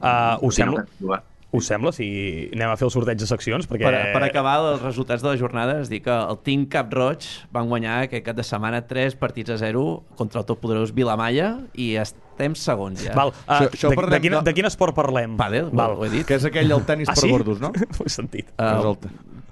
Uh, 0.00 0.38
us, 0.46 0.54
Sí, 0.54 0.62
no, 0.62 0.72
sembla, 0.76 0.84
jugar. 1.00 1.22
us 1.54 1.66
sembla 1.70 1.92
si 1.94 2.06
anem 2.52 2.70
a 2.72 2.76
fer 2.76 2.86
el 2.88 2.90
sorteig 2.90 3.18
de 3.20 3.26
seccions? 3.30 3.68
Perquè... 3.70 3.84
Per, 3.86 4.00
per 4.16 4.22
acabar 4.26 4.56
els 4.72 4.82
resultats 4.82 5.22
de 5.22 5.28
la 5.30 5.36
jornada, 5.38 5.76
és 5.84 5.88
dir 5.92 6.00
que 6.02 6.10
el 6.14 6.38
Team 6.42 6.64
Cap 6.72 6.90
Roig 6.92 7.26
van 7.54 7.68
guanyar 7.70 8.00
aquest 8.08 8.24
cap 8.26 8.36
de 8.40 8.42
setmana 8.42 8.80
3 8.90 9.14
partits 9.20 9.54
a 9.54 9.58
0 9.62 9.84
contra 10.18 10.40
el 10.42 10.46
toppoderós 10.48 10.90
Vilamalla 10.96 11.52
i 11.74 11.92
estem 12.00 12.56
segons 12.58 13.04
ja. 13.04 13.14
Val, 13.14 13.30
uh, 13.30 13.52
Això- 13.60 13.70
això 13.70 13.92
de, 13.94 14.10
de, 14.16 14.20
quin, 14.24 14.32
de- 14.34 14.42
de 14.48 14.54
quin 14.56 14.66
esport 14.66 14.96
parlem? 14.96 15.36
Pàdel, 15.38 15.70
Val. 15.70 15.94
ho 16.00 16.04
he 16.04 16.10
dit. 16.10 16.26
Que 16.26 16.40
és 16.40 16.44
aquell 16.50 16.72
el 16.74 16.82
tennis 16.90 17.08
Ah, 17.08 17.14
per 17.14 17.22
sí? 17.22 17.30
gordos, 17.30 17.60
no? 17.62 17.70
Ho 18.00 18.04
he 18.04 18.10
sentit. 18.10 18.50
Uh, 18.58 18.90
el, 18.90 18.98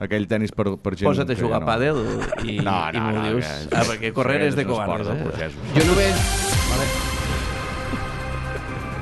aquell 0.02 0.26
tennis 0.26 0.50
per, 0.50 0.66
per 0.82 0.96
gent... 0.98 1.06
Posa't 1.06 1.30
a 1.30 1.36
jugar 1.38 1.60
no- 1.62 1.68
a 1.68 1.76
pàdel 1.76 2.02
i, 2.42 2.56
No, 2.58 2.74
i 2.90 2.98
no, 2.98 3.04
m'ho 3.06 3.12
no, 3.20 3.28
dius. 3.28 3.46
que- 3.46 3.76
Ah, 3.78 3.84
perquè 3.86 4.10
correr 4.12 4.40
és 4.48 4.56
de 4.58 4.64
de 4.64 5.46
eh? 5.46 5.52
Jo 5.78 5.86
només... 5.92 6.51
Vale. 6.72 6.88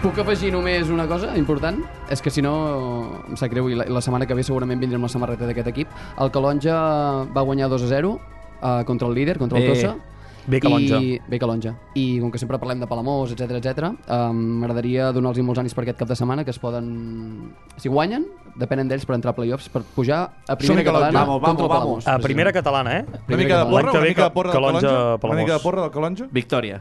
Puc 0.01 0.17
afegir 0.23 0.49
només 0.55 0.89
una 0.89 1.05
cosa 1.07 1.35
important? 1.37 1.83
És 2.11 2.23
que 2.25 2.33
si 2.33 2.41
no, 2.41 2.53
em 3.29 3.37
sap 3.37 3.53
greu, 3.53 3.69
i 3.69 3.77
la, 3.77 3.85
la 3.85 4.01
setmana 4.01 4.25
que 4.27 4.37
ve 4.37 4.45
segurament 4.47 4.81
vindrem 4.81 5.03
la 5.05 5.11
samarreta 5.13 5.49
d'aquest 5.49 5.69
equip. 5.75 5.91
El 6.19 6.33
Calonja 6.33 6.77
va 7.35 7.45
guanyar 7.45 7.69
2 7.69 7.85
a 7.85 7.91
0 7.91 8.15
uh, 8.15 8.85
contra 8.89 9.11
el 9.11 9.15
líder, 9.19 9.37
contra 9.39 9.61
el. 9.61 9.69
Tossa. 9.69 9.97
Bé 10.51 10.59
Calonja. 10.59 10.99
I, 11.05 11.19
bé 11.29 11.39
Calonja. 11.39 11.75
I 12.01 12.05
com 12.23 12.31
que 12.33 12.41
sempre 12.41 12.57
parlem 12.59 12.81
de 12.81 12.89
Palamós, 12.89 13.35
etc 13.37 13.59
etc, 13.59 13.91
um, 14.09 14.39
m'agradaria 14.63 15.11
donar-los 15.13 15.45
molts 15.45 15.61
ànims 15.61 15.77
per 15.77 15.85
aquest 15.85 16.01
cap 16.01 16.09
de 16.09 16.17
setmana, 16.17 16.47
que 16.49 16.55
es 16.55 16.59
poden... 16.59 17.53
Si 17.77 17.93
guanyen, 17.93 18.25
depenen 18.57 18.89
d'ells 18.89 19.05
per 19.07 19.19
entrar 19.19 19.35
a 19.35 19.37
playoffs, 19.37 19.69
per 19.69 19.83
pujar 19.95 20.23
a 20.49 20.57
primera 20.57 20.87
catalana 20.87 21.27
Vamos, 21.27 21.43
contra 21.45 21.69
vamos, 21.69 21.77
Palamós. 21.77 22.09
A 22.09 22.17
primera 22.25 22.55
catalana, 22.57 22.97
eh? 23.03 23.05
Una 23.29 23.37
mica 23.37 23.61
de 23.61 23.69
porra, 23.71 23.93
una 23.93 24.01
mica 24.01 24.25
de 24.25 24.31
porra 24.31 24.51
del 24.51 24.59
Calonja, 24.61 24.81
Calonja. 24.81 25.05
Una 25.05 25.21
Palamós. 25.21 25.45
mica 25.45 25.53
de 25.53 25.61
porra 25.61 25.83
del 25.83 25.91
Calonja. 25.91 26.29
Victòria. 26.33 26.81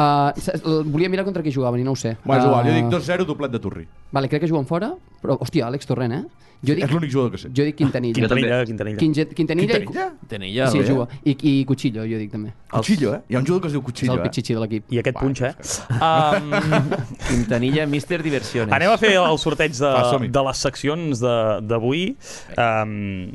Uh, 0.00 0.82
volia 0.88 1.10
mirar 1.12 1.26
contra 1.26 1.42
qui 1.44 1.52
jugaven 1.52 1.80
i 1.80 1.84
no 1.84 1.92
ho 1.92 1.96
sé. 1.96 2.16
Bueno, 2.24 2.40
és 2.42 2.46
igual, 2.48 2.64
jo 2.64 2.70
Ah, 2.72 2.76
dic 2.78 2.86
2-0, 2.88 3.26
doblet 3.28 3.50
de 3.52 3.58
Turri. 3.60 3.86
Vale, 4.12 4.28
crec 4.32 4.40
que 4.40 4.48
juguen 4.48 4.64
fora, 4.66 4.94
però, 5.20 5.36
hòstia, 5.38 5.66
Àlex 5.68 5.84
Torrent, 5.86 6.12
eh? 6.14 6.22
Jo 6.62 6.74
dic, 6.76 6.84
És 6.84 6.90
l'únic 6.92 7.10
jugador 7.10 7.30
que 7.32 7.38
sé. 7.38 7.48
jo 7.56 7.64
dic 7.64 7.74
Quintanilla. 7.76 8.14
Quintanilla, 8.14 8.64
Quintanilla. 8.68 8.98
Quintanilla, 8.98 9.34
Quintanilla? 9.78 10.06
Tenilla. 10.28 10.66
I, 10.66 10.70
sí, 10.70 10.78
bé. 10.78 10.86
juga. 10.88 11.06
I, 11.24 11.36
I 11.40 11.64
Cuchillo, 11.64 12.02
jo 12.04 12.18
dic 12.20 12.30
també. 12.32 12.52
Cuchillo, 12.70 13.14
eh? 13.14 13.20
Hi 13.28 13.34
ha 13.36 13.38
un 13.40 13.46
jugador 13.46 13.62
que 13.62 13.68
es 13.68 13.72
diu 13.72 13.80
És 13.80 13.86
Cuchillo, 13.86 14.12
el 14.12 14.18
eh? 14.18 14.22
pitxitxi 14.28 14.54
de 14.54 14.60
l'equip. 14.60 14.92
I 14.92 14.98
aquest 15.00 15.16
punxa, 15.20 15.48
eh? 15.48 15.54
Um, 16.00 16.50
Quintanilla, 17.28 17.86
Mister 17.86 18.22
Diversiones. 18.22 18.72
anem 18.76 18.90
a 18.92 18.98
fer 19.00 19.14
el 19.20 19.38
sorteig 19.38 19.72
de, 19.72 19.92
som-hi. 20.10 20.28
de 20.28 20.42
les 20.48 20.56
seccions 20.68 21.20
de- 21.20 21.60
d'avui. 21.66 22.16
Um, 22.56 23.32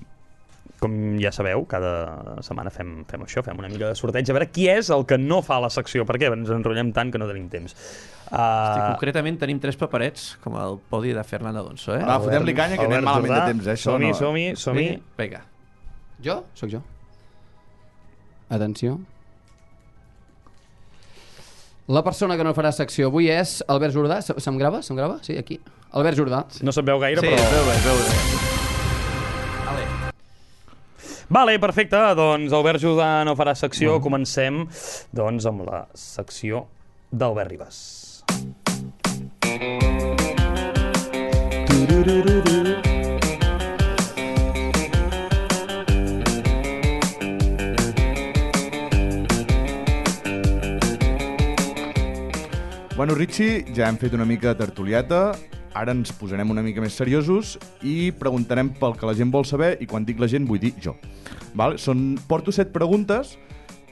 com 0.85 0.95
ja 1.21 1.31
sabeu, 1.35 1.65
cada 1.67 2.39
setmana 2.45 2.71
fem, 2.73 2.99
fem 3.09 3.25
això, 3.25 3.41
fem 3.45 3.57
una 3.59 3.67
mica 3.73 3.89
de 3.89 3.97
sorteig, 3.99 4.29
a 4.29 4.35
veure 4.37 4.47
qui 4.53 4.69
és 4.71 4.89
el 4.93 5.03
que 5.09 5.17
no 5.19 5.41
fa 5.45 5.57
la 5.63 5.69
secció, 5.73 6.05
perquè 6.07 6.29
ens 6.31 6.53
enrotllem 6.53 6.93
tant 6.95 7.11
que 7.11 7.19
no 7.21 7.27
tenim 7.31 7.49
temps. 7.49 7.73
Hosti, 7.75 8.13
Uh, 8.25 8.87
concretament 8.95 9.35
tenim 9.37 9.59
tres 9.61 9.75
paperets, 9.77 10.31
com 10.41 10.55
el 10.57 10.79
podi 10.89 11.11
de 11.13 11.21
Fernando 11.23 11.59
Alonso, 11.61 11.93
eh? 11.93 12.01
Va, 12.01 12.15
fotem-li 12.23 12.55
canya, 12.57 12.77
que 12.79 12.87
anem 12.89 13.03
malament 13.05 13.35
de 13.35 13.41
temps, 13.51 13.67
eh? 13.69 13.75
Som-hi, 13.77 14.07
no- 14.09 14.17
som-hi, 14.17 14.45
som-hi. 14.57 14.87
Sí? 14.95 15.03
Vinga. 15.19 15.43
Jo? 16.25 16.39
Sóc 16.57 16.71
jo. 16.73 16.81
Atenció. 18.49 18.97
La 21.87 22.01
persona 22.03 22.33
que 22.35 22.43
no 22.43 22.55
farà 22.57 22.71
secció 22.73 23.11
avui 23.11 23.29
és 23.29 23.59
Albert 23.69 23.93
Jordà. 23.93 24.17
Se- 24.25 24.39
Se'm 24.41 24.57
grava? 24.57 24.81
Se'm 24.81 24.97
grava? 24.97 25.19
Sí, 25.21 25.37
aquí. 25.37 25.59
Albert 25.93 26.17
Jordà. 26.17 26.43
No 26.65 26.73
se't 26.73 26.87
veu 26.89 26.97
gaire, 26.99 27.21
Sí, 27.21 27.27
però... 27.29 27.37
es 27.45 27.53
veu 27.53 27.65
bé, 27.69 27.77
es 27.77 27.85
veu 27.85 27.97
bé. 28.01 28.54
Vale, 31.27 31.57
perfecte. 31.59 31.97
Doncs 32.15 32.53
Albert 32.53 32.81
Jordà 32.83 33.23
no 33.25 33.35
farà 33.35 33.55
secció. 33.57 33.97
Comencem 34.03 34.65
doncs, 35.15 35.47
amb 35.49 35.65
la 35.65 35.85
secció 35.97 36.65
d'Albert 37.11 37.49
Ribas. 37.51 37.81
Bueno, 52.95 53.13
Richie, 53.13 53.65
ja 53.75 53.89
hem 53.89 53.97
fet 53.99 54.13
una 54.15 54.23
mica 54.23 54.53
de 54.53 54.61
tertulieta, 54.61 55.33
ara 55.75 55.93
ens 55.95 56.13
posarem 56.15 56.49
una 56.51 56.63
mica 56.65 56.81
més 56.83 56.95
seriosos 56.97 57.55
i 57.83 58.11
preguntarem 58.15 58.71
pel 58.79 58.95
que 58.97 59.07
la 59.07 59.15
gent 59.17 59.31
vol 59.33 59.45
saber, 59.47 59.75
i 59.83 59.87
quan 59.89 60.07
dic 60.07 60.21
la 60.21 60.29
gent 60.31 60.47
vull 60.47 60.61
dir 60.61 60.73
jo. 60.81 60.95
Val? 61.55 61.77
Són, 61.81 62.15
porto 62.29 62.53
set 62.55 62.71
preguntes 62.75 63.35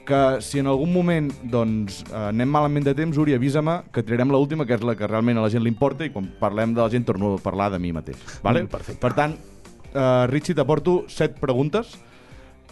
que 0.04 0.20
si 0.44 0.60
en 0.60 0.68
algun 0.68 0.92
moment 0.92 1.30
doncs, 1.50 2.02
eh, 2.10 2.28
anem 2.28 2.50
malament 2.52 2.84
de 2.84 2.94
temps, 2.96 3.16
Uri, 3.16 3.34
avisa-me 3.34 3.78
que 3.92 4.04
triarem 4.04 4.32
l'última, 4.32 4.64
última, 4.64 4.68
que 4.68 4.76
és 4.76 4.84
la 4.84 4.94
que 4.98 5.08
realment 5.08 5.40
a 5.40 5.46
la 5.46 5.50
gent 5.52 5.64
li 5.64 5.72
importa, 5.72 6.04
i 6.04 6.12
quan 6.12 6.28
parlem 6.40 6.74
de 6.76 6.82
la 6.82 6.90
gent 6.92 7.06
torno 7.08 7.34
a 7.34 7.40
parlar 7.40 7.70
de 7.72 7.80
mi 7.80 7.92
mateix. 7.96 8.20
Vale? 8.44 8.64
Mm, 8.64 8.72
perfecte. 8.72 9.00
Per 9.00 9.12
tant, 9.16 9.36
eh, 9.94 10.26
Richie, 10.28 10.54
t'aporto 10.54 11.04
set 11.08 11.40
preguntes 11.40 11.96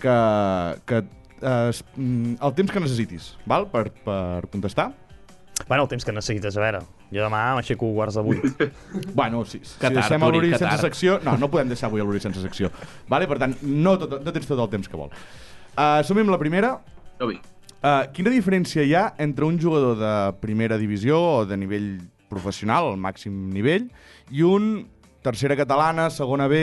que, 0.01 0.17
que 0.85 1.03
eh, 1.41 1.71
mm, 1.97 2.35
el 2.41 2.55
temps 2.59 2.73
que 2.73 2.85
necessitis 2.85 3.33
val? 3.47 3.71
Per, 3.73 3.89
per 4.05 4.49
contestar. 4.53 4.93
Bueno, 5.69 5.85
el 5.85 5.89
temps 5.89 6.05
que 6.05 6.13
necessites, 6.13 6.57
a 6.57 6.61
veure. 6.61 6.85
Jo 7.13 7.27
demà 7.27 7.43
m'aixeco 7.59 7.91
quarts 7.93 8.17
de 8.17 8.25
vuit. 8.25 8.67
Bueno, 9.19 9.45
si, 9.45 9.61
si 9.61 9.77
Que 9.77 9.91
tard, 9.91 9.99
deixem 10.01 10.23
Uri, 10.25 10.39
l'Uri 10.39 10.53
sense 10.55 10.65
tard. 10.65 10.85
secció... 10.87 11.19
No, 11.27 11.37
no 11.41 11.51
podem 11.53 11.69
deixar 11.73 11.91
avui 11.91 12.01
l'Uri 12.01 12.21
sense 12.25 12.41
secció. 12.41 12.71
Vale? 13.13 13.29
Per 13.29 13.39
tant, 13.43 13.57
no, 13.63 13.97
tot, 14.01 14.19
no 14.25 14.35
tens 14.35 14.49
tot 14.49 14.61
el 14.61 14.71
temps 14.73 14.89
que 14.89 14.97
vol. 14.97 15.13
Uh, 15.77 16.01
amb 16.01 16.33
la 16.33 16.41
primera. 16.41 16.77
Som-hi. 17.21 17.39
Uh, 17.83 18.07
quina 18.15 18.31
diferència 18.31 18.85
hi 18.87 18.95
ha 18.95 19.09
entre 19.21 19.45
un 19.45 19.59
jugador 19.61 19.97
de 19.99 20.15
primera 20.41 20.79
divisió 20.79 21.19
o 21.19 21.39
de 21.45 21.57
nivell 21.59 21.89
professional, 22.31 22.93
al 22.93 23.01
màxim 23.01 23.51
nivell, 23.53 23.89
i 24.31 24.45
un 24.47 24.75
tercera 25.23 25.59
catalana, 25.59 26.09
segona 26.11 26.49
B... 26.49 26.61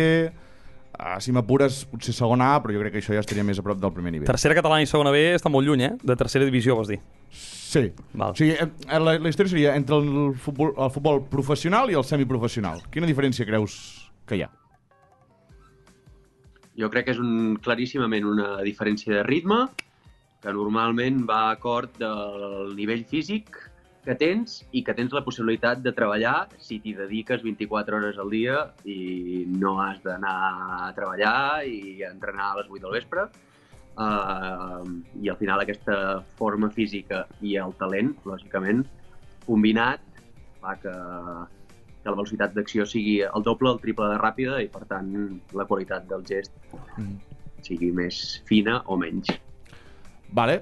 Uh, 1.00 1.16
si 1.24 1.32
m'apures, 1.32 1.86
potser 1.88 2.12
segona 2.12 2.50
A, 2.58 2.60
però 2.60 2.74
jo 2.76 2.82
crec 2.82 2.97
que 2.97 3.00
això 3.00 3.14
ja 3.16 3.22
estaria 3.24 3.45
més 3.47 3.62
a 3.62 3.64
prop 3.64 3.80
del 3.80 3.93
primer 3.95 4.12
nivell. 4.12 4.28
Tercera 4.28 4.58
catalana 4.58 4.84
i 4.84 4.89
segona 4.89 5.14
B 5.16 5.22
està 5.32 5.47
molt 5.47 5.64
lluny, 5.64 5.86
eh? 5.86 5.93
De 6.04 6.18
tercera 6.20 6.43
divisió, 6.43 6.76
vols 6.76 6.91
dir. 6.91 6.97
Sí. 7.32 7.86
Val. 8.12 8.34
O 8.34 8.36
sigui, 8.36 8.58
eh, 8.60 9.00
la, 9.00 9.14
la 9.16 9.32
història 9.32 9.54
seria 9.54 9.76
entre 9.80 9.95
el 9.95 10.34
futbol, 10.36 10.74
el 10.76 10.91
futbol 10.91 11.22
professional 11.32 11.93
i 11.93 11.95
el 11.95 12.04
semiprofessional. 12.04 12.84
Quina 12.91 13.08
diferència 13.08 13.47
creus 13.47 13.78
que 14.28 14.41
hi 14.41 14.43
ha? 14.43 14.50
Jo 16.80 16.91
crec 16.91 17.08
que 17.08 17.16
és 17.16 17.24
un, 17.24 17.56
claríssimament 17.64 18.28
una 18.28 18.50
diferència 18.68 19.22
de 19.22 19.24
ritme, 19.24 19.70
que 20.43 20.52
normalment 20.56 21.24
va 21.30 21.45
a 21.45 21.56
acord 21.56 21.95
del 22.00 22.76
nivell 22.76 23.06
físic 23.08 23.56
que 24.10 24.16
tens 24.18 24.64
i 24.74 24.82
que 24.82 24.95
tens 24.97 25.14
la 25.14 25.22
possibilitat 25.22 25.84
de 25.86 25.91
treballar 25.93 26.47
si 26.57 26.80
t'hi 26.82 26.95
dediques 26.97 27.43
24 27.45 27.99
hores 27.99 28.18
al 28.18 28.32
dia 28.34 28.64
i 28.89 29.45
no 29.51 29.76
has 29.84 29.99
d'anar 30.01 30.38
a 30.49 30.89
treballar 30.97 31.62
i 31.70 32.01
a 32.01 32.10
entrenar 32.10 32.47
a 32.47 32.55
les 32.60 32.72
8 32.72 32.82
del 32.88 32.95
vespre. 32.97 33.28
Uh, 33.99 34.82
I 35.22 35.30
al 35.30 35.38
final 35.38 35.62
aquesta 35.62 36.24
forma 36.39 36.72
física 36.74 37.26
i 37.45 37.53
el 37.62 37.76
talent, 37.78 38.16
lògicament, 38.26 38.82
combinat, 39.45 40.01
fa 40.64 40.74
que, 40.82 40.95
que 42.01 42.10
la 42.10 42.16
velocitat 42.16 42.57
d'acció 42.57 42.88
sigui 42.89 43.20
el 43.28 43.45
doble, 43.45 43.76
el 43.76 43.84
triple 43.84 44.10
de 44.16 44.18
ràpida 44.24 44.57
i, 44.64 44.72
per 44.74 44.88
tant, 44.89 45.14
la 45.53 45.68
qualitat 45.70 46.10
del 46.10 46.26
gest 46.26 46.55
sigui 47.62 47.93
més 47.93 48.39
fina 48.49 48.80
o 48.88 48.97
menys. 48.97 49.36
Vale, 50.34 50.62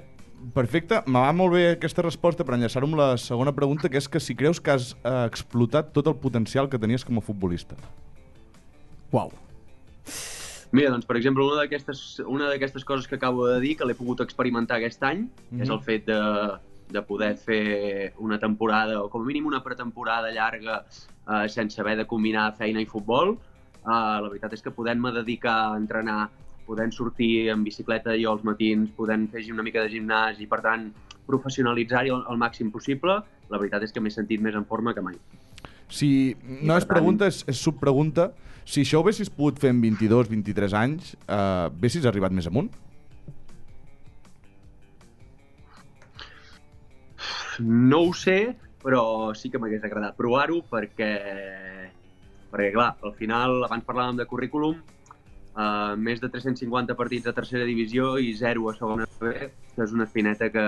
perfecte. 0.53 1.01
Me 1.07 1.19
va 1.19 1.31
molt 1.35 1.53
bé 1.55 1.63
aquesta 1.71 2.05
resposta 2.05 2.45
per 2.45 2.55
enllaçar-ho 2.57 2.87
amb 2.87 2.99
la 2.99 3.09
segona 3.21 3.53
pregunta, 3.55 3.89
que 3.89 3.97
és 3.97 4.07
que 4.07 4.21
si 4.23 4.35
creus 4.35 4.61
que 4.61 4.73
has 4.73 4.93
eh, 5.03 5.25
explotat 5.25 5.91
tot 5.95 6.07
el 6.07 6.15
potencial 6.21 6.69
que 6.69 6.79
tenies 6.79 7.05
com 7.07 7.19
a 7.19 7.25
futbolista. 7.25 7.77
Uau. 9.11 9.31
Mira, 10.71 10.91
doncs, 10.91 11.07
per 11.07 11.15
exemple, 11.15 11.45
una 11.47 11.61
d'aquestes 11.61 12.21
una 12.27 12.49
d'aquestes 12.51 12.83
coses 12.85 13.07
que 13.07 13.15
acabo 13.15 13.47
de 13.47 13.59
dir, 13.63 13.75
que 13.79 13.85
l'he 13.87 13.95
pogut 13.95 14.21
experimentar 14.25 14.77
aquest 14.77 15.03
any, 15.03 15.27
mm. 15.27 15.29
-hmm. 15.51 15.63
és 15.63 15.69
el 15.69 15.81
fet 15.81 16.05
de, 16.05 16.21
de 16.91 17.01
poder 17.01 17.35
fer 17.37 18.13
una 18.17 18.39
temporada, 18.39 19.01
o 19.01 19.09
com 19.09 19.21
a 19.21 19.25
mínim 19.25 19.45
una 19.45 19.63
pretemporada 19.63 20.31
llarga, 20.31 20.83
eh, 21.27 21.47
sense 21.49 21.79
haver 21.81 21.97
de 21.97 22.05
combinar 22.05 22.55
feina 22.55 22.81
i 22.81 22.85
futbol. 22.85 23.37
Eh, 23.85 24.19
la 24.23 24.27
veritat 24.29 24.53
és 24.53 24.61
que 24.61 24.71
podent-me 24.71 25.11
dedicar 25.11 25.71
a 25.71 25.77
entrenar, 25.77 26.29
podent 26.67 26.93
sortir 26.93 27.49
en 27.53 27.63
bicicleta 27.63 28.15
jo 28.19 28.33
als 28.35 28.43
matins, 28.47 28.91
podent 28.95 29.29
fer 29.31 29.45
una 29.53 29.65
mica 29.65 29.83
de 29.85 29.91
gimnàs 29.93 30.41
i, 30.43 30.47
per 30.51 30.59
tant, 30.65 30.89
professionalitzar-hi 31.27 32.11
al, 32.13 32.25
al 32.27 32.39
màxim 32.39 32.71
possible, 32.71 33.21
la 33.51 33.59
veritat 33.61 33.87
és 33.87 33.95
que 33.95 34.03
m'he 34.03 34.11
sentit 34.13 34.43
més 34.43 34.55
en 34.55 34.67
forma 34.67 34.93
que 34.95 35.03
mai. 35.03 35.15
Si 35.87 36.35
no 36.43 36.75
és 36.75 36.87
pregunta, 36.87 37.29
és, 37.31 37.43
és 37.47 37.59
subpregunta. 37.63 38.31
Si 38.67 38.83
això 38.83 38.99
ho 38.99 39.05
haguessis 39.05 39.31
pogut 39.31 39.61
fer 39.63 39.71
en 39.71 39.79
22, 39.79 40.27
23 40.31 40.75
anys, 40.75 41.13
eh, 41.15 41.37
haguessis 41.69 42.07
arribat 42.09 42.35
més 42.35 42.49
amunt? 42.51 42.73
No 47.63 48.03
ho 48.05 48.11
sé, 48.13 48.57
però 48.83 49.33
sí 49.35 49.49
que 49.49 49.57
m'hagués 49.57 49.85
agradat 49.87 50.17
provar-ho 50.19 50.59
perquè, 50.69 51.13
perquè, 52.51 52.69
clar, 52.75 52.91
al 53.07 53.15
final, 53.17 53.63
abans 53.65 53.87
parlàvem 53.87 54.19
de 54.19 54.27
currículum, 54.29 54.83
uh, 55.57 55.97
més 55.97 56.21
de 56.21 56.29
350 56.29 56.95
partits 56.95 57.27
a 57.27 57.33
tercera 57.33 57.65
divisió 57.65 58.15
i 58.21 58.33
0 58.37 58.69
a 58.69 58.75
segona 58.77 59.09
B, 59.19 59.33
això 59.73 59.83
és 59.89 59.95
una 59.97 60.05
espineta 60.05 60.51
que 60.53 60.67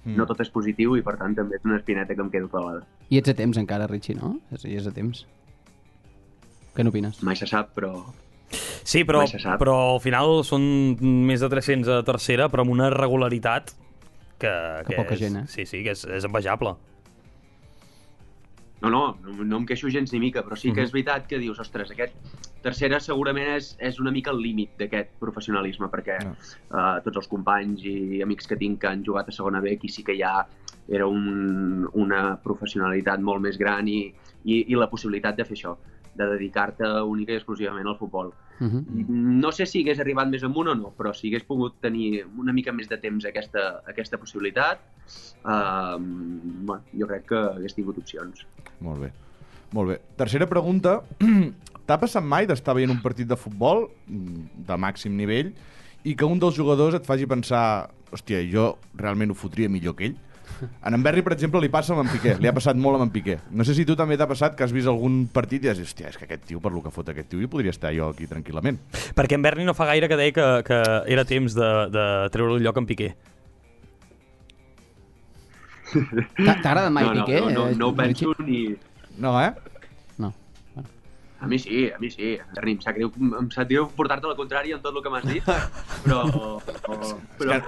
Mm. 0.00 0.16
no 0.16 0.24
tot 0.24 0.38
és 0.40 0.48
positiu 0.48 0.94
i, 0.96 1.02
per 1.04 1.18
tant, 1.20 1.34
també 1.36 1.58
és 1.58 1.64
una 1.68 1.76
espineta 1.76 2.14
que 2.16 2.22
em 2.24 2.30
quedo 2.32 2.48
clavada. 2.48 2.86
I 3.12 3.18
ets 3.20 3.28
a 3.28 3.34
temps 3.36 3.58
encara, 3.60 3.84
Richie, 3.90 4.14
no? 4.16 4.38
És, 4.50 4.64
i 4.64 4.78
és 4.78 4.86
a 4.88 4.92
temps. 4.96 5.26
Què 6.72 6.86
n'opines? 6.86 7.18
Mai 7.26 7.36
se 7.36 7.48
sap, 7.50 7.74
però 7.76 7.92
Sí, 8.82 9.04
però, 9.04 9.20
però 9.60 9.74
al 9.94 10.00
final 10.02 10.40
són 10.42 10.62
més 11.28 11.42
de 11.44 11.50
300 11.52 12.00
a 12.00 12.02
tercera, 12.02 12.48
però 12.50 12.64
amb 12.64 12.72
una 12.72 12.88
regularitat 12.90 13.74
que, 14.40 14.50
Que 14.88 14.96
poca 14.96 15.14
és, 15.14 15.20
gent, 15.20 15.36
eh? 15.36 15.44
Sí, 15.52 15.66
sí, 15.68 15.84
que 15.84 15.92
és, 15.92 16.06
és 16.08 16.24
envejable. 16.26 16.72
No, 18.80 18.88
no, 18.88 19.18
no, 19.22 19.44
no 19.44 19.56
em 19.60 19.66
queixo 19.68 19.90
gens 19.92 20.12
ni 20.12 20.18
mica, 20.22 20.42
però 20.42 20.56
sí 20.56 20.70
que 20.72 20.80
Mhm. 20.80 20.86
és 20.86 20.92
veritat 20.92 21.26
que 21.28 21.38
dius, 21.38 21.58
ostres, 21.60 21.90
aquest 21.90 22.14
tercera 22.62 22.98
segurament 23.00 23.56
és, 23.56 23.76
és 23.78 23.98
una 24.00 24.10
mica 24.10 24.30
el 24.30 24.40
límit 24.40 24.70
d'aquest 24.78 25.10
professionalisme, 25.20 25.88
perquè 25.88 26.16
No. 26.24 26.30
uh, 26.70 27.00
tots 27.04 27.16
els 27.16 27.28
companys 27.28 27.84
i 27.84 28.22
amics 28.22 28.46
que 28.46 28.56
tinc 28.56 28.80
que 28.80 28.86
han 28.88 29.04
jugat 29.04 29.28
a 29.28 29.32
segona 29.32 29.60
B, 29.60 29.72
aquí 29.76 29.88
sí 29.88 30.02
que 30.02 30.14
hi 30.14 30.22
ha, 30.22 30.46
era 30.88 31.06
un, 31.06 31.88
una 31.92 32.38
professionalitat 32.42 33.20
molt 33.20 33.40
més 33.42 33.58
gran 33.58 33.86
i, 33.88 34.14
i, 34.44 34.64
i 34.72 34.74
la 34.74 34.88
possibilitat 34.88 35.36
de 35.36 35.44
fer 35.44 35.56
això, 35.56 35.76
de 36.14 36.26
dedicar-te 36.26 36.84
única 37.02 37.32
i 37.32 37.36
exclusivament 37.36 37.86
al 37.86 37.96
futbol. 37.98 38.32
Uh 38.60 38.66
-huh. 38.66 39.08
No 39.08 39.52
sé 39.52 39.66
si 39.66 39.80
hagués 39.80 40.00
arribat 40.00 40.28
més 40.28 40.42
amunt 40.44 40.68
o 40.68 40.74
no, 40.74 40.92
però 40.96 41.14
si 41.14 41.28
hagués 41.28 41.44
pogut 41.44 41.80
tenir 41.80 42.26
una 42.38 42.52
mica 42.52 42.72
més 42.72 42.88
de 42.88 42.98
temps 42.98 43.24
aquesta, 43.24 43.82
aquesta 43.86 44.18
possibilitat, 44.18 44.78
eh, 45.44 45.96
bueno, 45.98 46.82
jo 46.92 47.06
crec 47.06 47.26
que 47.26 47.36
hagués 47.36 47.74
tingut 47.74 47.98
opcions. 47.98 48.46
Molt 48.80 49.00
bé. 49.00 49.12
Molt 49.72 49.88
bé. 49.88 50.00
Tercera 50.16 50.46
pregunta. 50.46 51.02
T'ha 51.86 51.98
passat 51.98 52.22
mai 52.22 52.46
d'estar 52.46 52.74
veient 52.74 52.90
un 52.90 53.00
partit 53.02 53.26
de 53.26 53.36
futbol 53.36 53.88
mm, 54.06 54.66
de 54.66 54.76
màxim 54.76 55.16
nivell 55.16 55.54
i 56.04 56.14
que 56.14 56.24
un 56.24 56.38
dels 56.38 56.56
jugadors 56.56 56.94
et 56.94 57.06
faci 57.06 57.26
pensar 57.26 57.90
hòstia, 58.12 58.42
jo 58.50 58.78
realment 58.94 59.30
ho 59.30 59.34
fotria 59.34 59.68
millor 59.68 59.96
que 59.96 60.10
ell? 60.10 60.16
En 60.84 60.94
en 60.94 61.02
Berri, 61.02 61.22
per 61.22 61.32
exemple, 61.34 61.60
li 61.62 61.68
passa 61.72 61.94
amb 61.94 62.02
en 62.04 62.10
Piqué. 62.12 62.34
Li 62.40 62.48
ha 62.48 62.52
passat 62.56 62.76
molt 62.76 62.98
amb 62.98 63.06
en 63.08 63.10
Piqué. 63.14 63.38
No 63.50 63.64
sé 63.64 63.74
si 63.74 63.84
tu 63.88 63.96
també 63.96 64.16
t'ha 64.20 64.26
passat 64.28 64.54
que 64.56 64.64
has 64.64 64.72
vist 64.72 64.88
algun 64.90 65.26
partit 65.32 65.64
i 65.64 65.68
has 65.72 65.78
dit, 65.78 65.86
hòstia, 65.88 66.08
és 66.12 66.16
que 66.20 66.24
aquest 66.28 66.44
tio, 66.48 66.60
per 66.60 66.72
lo 66.72 66.82
que 66.84 66.90
fot 66.94 67.08
aquest 67.08 67.28
tio, 67.32 67.40
jo 67.40 67.48
podria 67.52 67.70
estar 67.74 67.92
jo 67.96 68.08
aquí 68.12 68.26
tranquil·lament. 68.30 68.78
Perquè 69.16 69.38
en 69.38 69.42
Berni 69.46 69.64
no 69.64 69.74
fa 69.74 69.86
gaire 69.90 70.08
que 70.08 70.16
deia 70.20 70.32
que, 70.36 70.46
que 70.66 70.80
era 71.12 71.24
temps 71.24 71.54
de, 71.56 71.70
de 71.94 72.06
treure 72.34 72.56
el 72.58 72.62
lloc 72.66 72.76
en 72.82 72.86
Piqué. 72.90 73.14
T'ha- 75.90 76.60
T'agrada 76.62 76.90
mai 76.90 77.04
no, 77.04 77.14
no, 77.14 77.24
Piqué? 77.24 77.40
no, 77.40 77.50
no, 77.50 77.68
eh, 77.68 77.74
no 77.76 77.88
ho 77.88 77.94
penso 77.96 78.34
ni... 78.46 78.76
No, 79.18 79.34
eh? 79.42 79.52
No. 81.40 81.46
A 81.46 81.48
mi 81.48 81.58
sí, 81.58 81.86
a 81.88 81.98
mi 81.98 82.10
sí. 82.12 82.34
Berni, 82.54 82.74
em 82.76 82.80
sap 82.84 82.96
greu, 82.98 83.10
em 83.16 83.46
sap 83.54 83.68
greu 83.70 83.86
portar-te 83.96 84.28
la 84.28 84.36
contrària 84.36 84.76
en 84.76 84.82
tot 84.84 84.96
el 84.96 85.02
que 85.04 85.12
m'has 85.12 85.24
dit, 85.24 85.46
però... 86.04 86.20
però... 87.38 87.60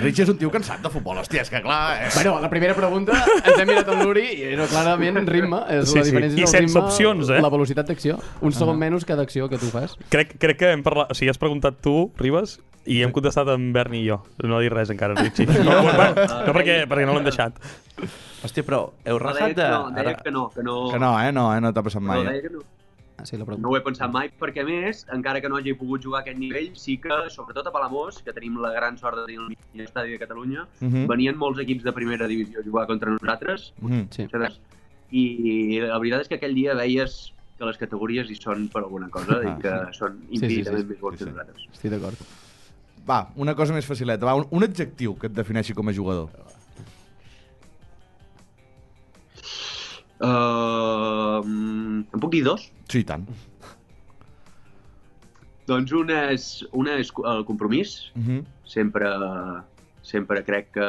Richie 0.00 0.24
és 0.24 0.32
un 0.32 0.38
tio 0.40 0.50
cansat 0.52 0.80
de 0.84 0.92
futbol, 0.92 1.20
hòstia, 1.20 1.44
és 1.44 1.52
que 1.52 1.60
clar... 1.64 1.80
És... 2.06 2.16
Bueno, 2.16 2.38
la 2.42 2.50
primera 2.52 2.76
pregunta 2.78 3.18
ens 3.40 3.52
hem 3.58 3.68
mirat 3.68 3.92
amb 3.92 4.04
l'Uri 4.06 4.26
i 4.38 4.48
era 4.54 4.68
clarament 4.70 5.20
ritme. 5.28 5.60
És 5.76 5.90
Sí, 5.90 5.98
la 5.98 6.06
sí. 6.06 6.14
diferència 6.14 6.38
I 6.38 6.46
del 6.46 6.52
sense 6.54 6.72
ritme, 6.72 6.86
opcions, 6.86 7.30
eh? 7.34 7.42
La 7.44 7.52
velocitat 7.52 7.90
d'acció. 7.90 8.16
Un 8.40 8.56
segon 8.56 8.80
menys 8.80 9.04
cada 9.08 9.26
acció 9.28 9.48
que 9.52 9.60
tu 9.60 9.70
fas. 9.72 9.96
Crec, 10.12 10.36
crec 10.40 10.60
que 10.64 10.72
hem 10.74 10.84
parlat... 10.86 11.12
O 11.12 11.18
sigui, 11.18 11.30
has 11.32 11.40
preguntat 11.40 11.80
tu, 11.84 12.10
Ribas, 12.20 12.58
i 12.88 13.02
hem 13.04 13.12
contestat 13.12 13.48
en 13.52 13.70
Berni 13.74 14.00
i 14.00 14.08
jo. 14.08 14.20
No 14.46 14.56
ha 14.56 14.62
dit 14.64 14.72
res 14.72 14.90
encara, 14.92 15.14
en 15.16 15.26
Richie. 15.26 15.46
No, 15.66 15.76
no, 15.84 15.92
no 15.92 16.54
perquè, 16.56 16.82
perquè 16.88 17.04
no 17.06 17.16
l'hem 17.16 17.26
deixat. 17.28 17.58
Hòstia, 18.42 18.64
però 18.64 18.92
heu 19.04 19.18
rajat 19.20 19.54
de... 19.56 19.62
que 19.62 19.70
no, 19.70 19.90
deia 19.96 20.14
que 20.16 20.30
no, 20.30 20.48
que 20.50 20.62
no... 20.62 20.76
Que 20.92 20.98
no, 21.02 21.10
eh? 21.20 21.32
No, 21.32 21.48
eh? 21.54 21.60
No 21.60 21.72
t'ha 21.72 21.82
passat 21.84 22.02
mai. 22.02 22.20
Eh? 22.22 22.28
deia 22.30 22.42
que 22.46 22.50
no. 22.54 22.62
Ah, 23.20 23.26
sí, 23.28 23.36
la 23.36 23.40
No 23.44 23.46
pregunta. 23.50 23.68
ho 23.68 23.76
he 23.76 23.80
pensat 23.84 24.10
mai, 24.14 24.30
perquè 24.40 24.62
més, 24.64 25.02
encara 25.12 25.42
que 25.44 25.48
no 25.52 25.58
hagi 25.58 25.74
pogut 25.76 26.00
jugar 26.06 26.20
a 26.20 26.24
aquest 26.24 26.38
nivell, 26.40 26.70
sí 26.80 26.94
que, 26.96 27.12
sobretot 27.28 27.66
a 27.68 27.72
Palamós, 27.74 28.22
que 28.24 28.32
tenim 28.32 28.56
la 28.62 28.70
gran 28.72 28.96
sort 28.96 29.18
de 29.18 29.26
tenir 29.26 29.40
el 29.42 29.50
millor 29.50 29.84
estadi 29.90 30.14
de 30.14 30.18
Catalunya, 30.22 30.64
Mhm. 30.80 31.06
venien 31.10 31.36
molts 31.36 31.60
equips 31.60 31.84
de 31.84 31.92
primera 31.92 32.26
divisió 32.26 32.60
a 32.60 32.64
jugar 32.64 32.86
contra 32.86 33.10
nosaltres, 33.10 33.74
Mhm. 33.82 34.06
Sí. 34.10 34.26
saps? 34.32 34.60
I 35.12 35.80
la 35.82 35.98
veritat 35.98 36.22
és 36.22 36.28
que 36.28 36.36
aquell 36.36 36.54
dia 36.54 36.72
veies 36.74 37.34
que 37.58 37.64
les 37.66 37.76
categories 37.76 38.30
hi 38.30 38.36
són 38.36 38.68
per 38.72 38.80
alguna 38.84 39.10
cosa 39.10 39.42
i 39.44 39.52
que 39.60 39.74
són 39.92 40.16
sí, 40.30 40.38
sí. 40.38 40.44
infinitament 40.46 40.88
més 40.88 41.00
bons 41.00 41.18
Sí, 41.18 41.24
que 41.24 41.30
sí. 41.30 41.36
nosaltres. 41.36 41.66
Estic 41.74 41.90
d'acord. 41.90 42.16
Va, 43.06 43.28
una 43.36 43.54
cosa 43.54 43.74
més 43.74 43.84
facileta. 43.84 44.24
Va, 44.24 44.34
un, 44.34 44.46
un 44.50 44.64
adjectiu 44.64 45.18
que 45.18 45.26
et 45.26 45.32
defineixi 45.34 45.74
com 45.74 45.88
a 45.88 45.92
jugador. 45.92 46.30
Uh, 50.20 51.40
en 51.40 52.20
puc 52.20 52.32
dir 52.34 52.44
dos? 52.44 52.66
Sí, 52.92 53.00
i 53.00 53.08
tant. 53.08 53.24
Doncs 55.70 55.92
un 55.96 56.10
és, 56.12 56.46
una 56.76 56.96
és 57.00 57.12
el 57.32 57.44
compromís, 57.48 58.12
Uh 58.16 58.22
-huh. 58.22 58.44
sempre, 58.64 59.08
sempre 60.02 60.44
crec 60.44 60.72
que 60.72 60.88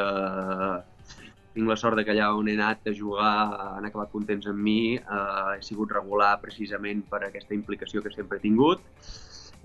tinc 1.54 1.68
la 1.68 1.76
sort 1.76 1.96
de 1.96 2.04
que 2.04 2.12
allà 2.12 2.30
on 2.34 2.48
he 2.48 2.54
anat 2.54 2.86
a 2.88 2.94
jugar 2.96 3.76
han 3.76 3.84
acabat 3.84 4.10
contents 4.10 4.46
amb 4.46 4.58
mi, 4.58 4.96
eh, 4.96 5.56
he 5.56 5.62
sigut 5.62 5.92
regular 5.92 6.40
precisament 6.40 7.04
per 7.08 7.24
aquesta 7.24 7.54
implicació 7.54 8.02
que 8.02 8.10
sempre 8.10 8.38
he 8.38 8.40
tingut. 8.40 8.80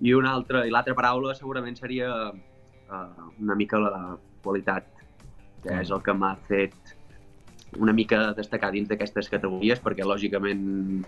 I 0.01 0.13
una 0.13 0.33
altra, 0.33 0.65
i 0.67 0.69
l'altra 0.69 0.93
paraula 0.93 1.33
segurament 1.33 1.77
seria 1.77 2.31
eh, 2.31 3.31
una 3.39 3.55
mica 3.55 3.79
la 3.79 4.17
qualitat, 4.43 4.85
que 5.63 5.81
és 5.81 5.89
el 5.89 6.01
que 6.01 6.13
m'ha 6.13 6.35
fet 6.47 6.96
una 7.79 7.93
mica 7.93 8.33
destacar 8.37 8.71
dins 8.71 8.87
d'aquestes 8.89 9.29
categories, 9.29 9.81
perquè 9.83 10.05
lògicament 10.07 11.03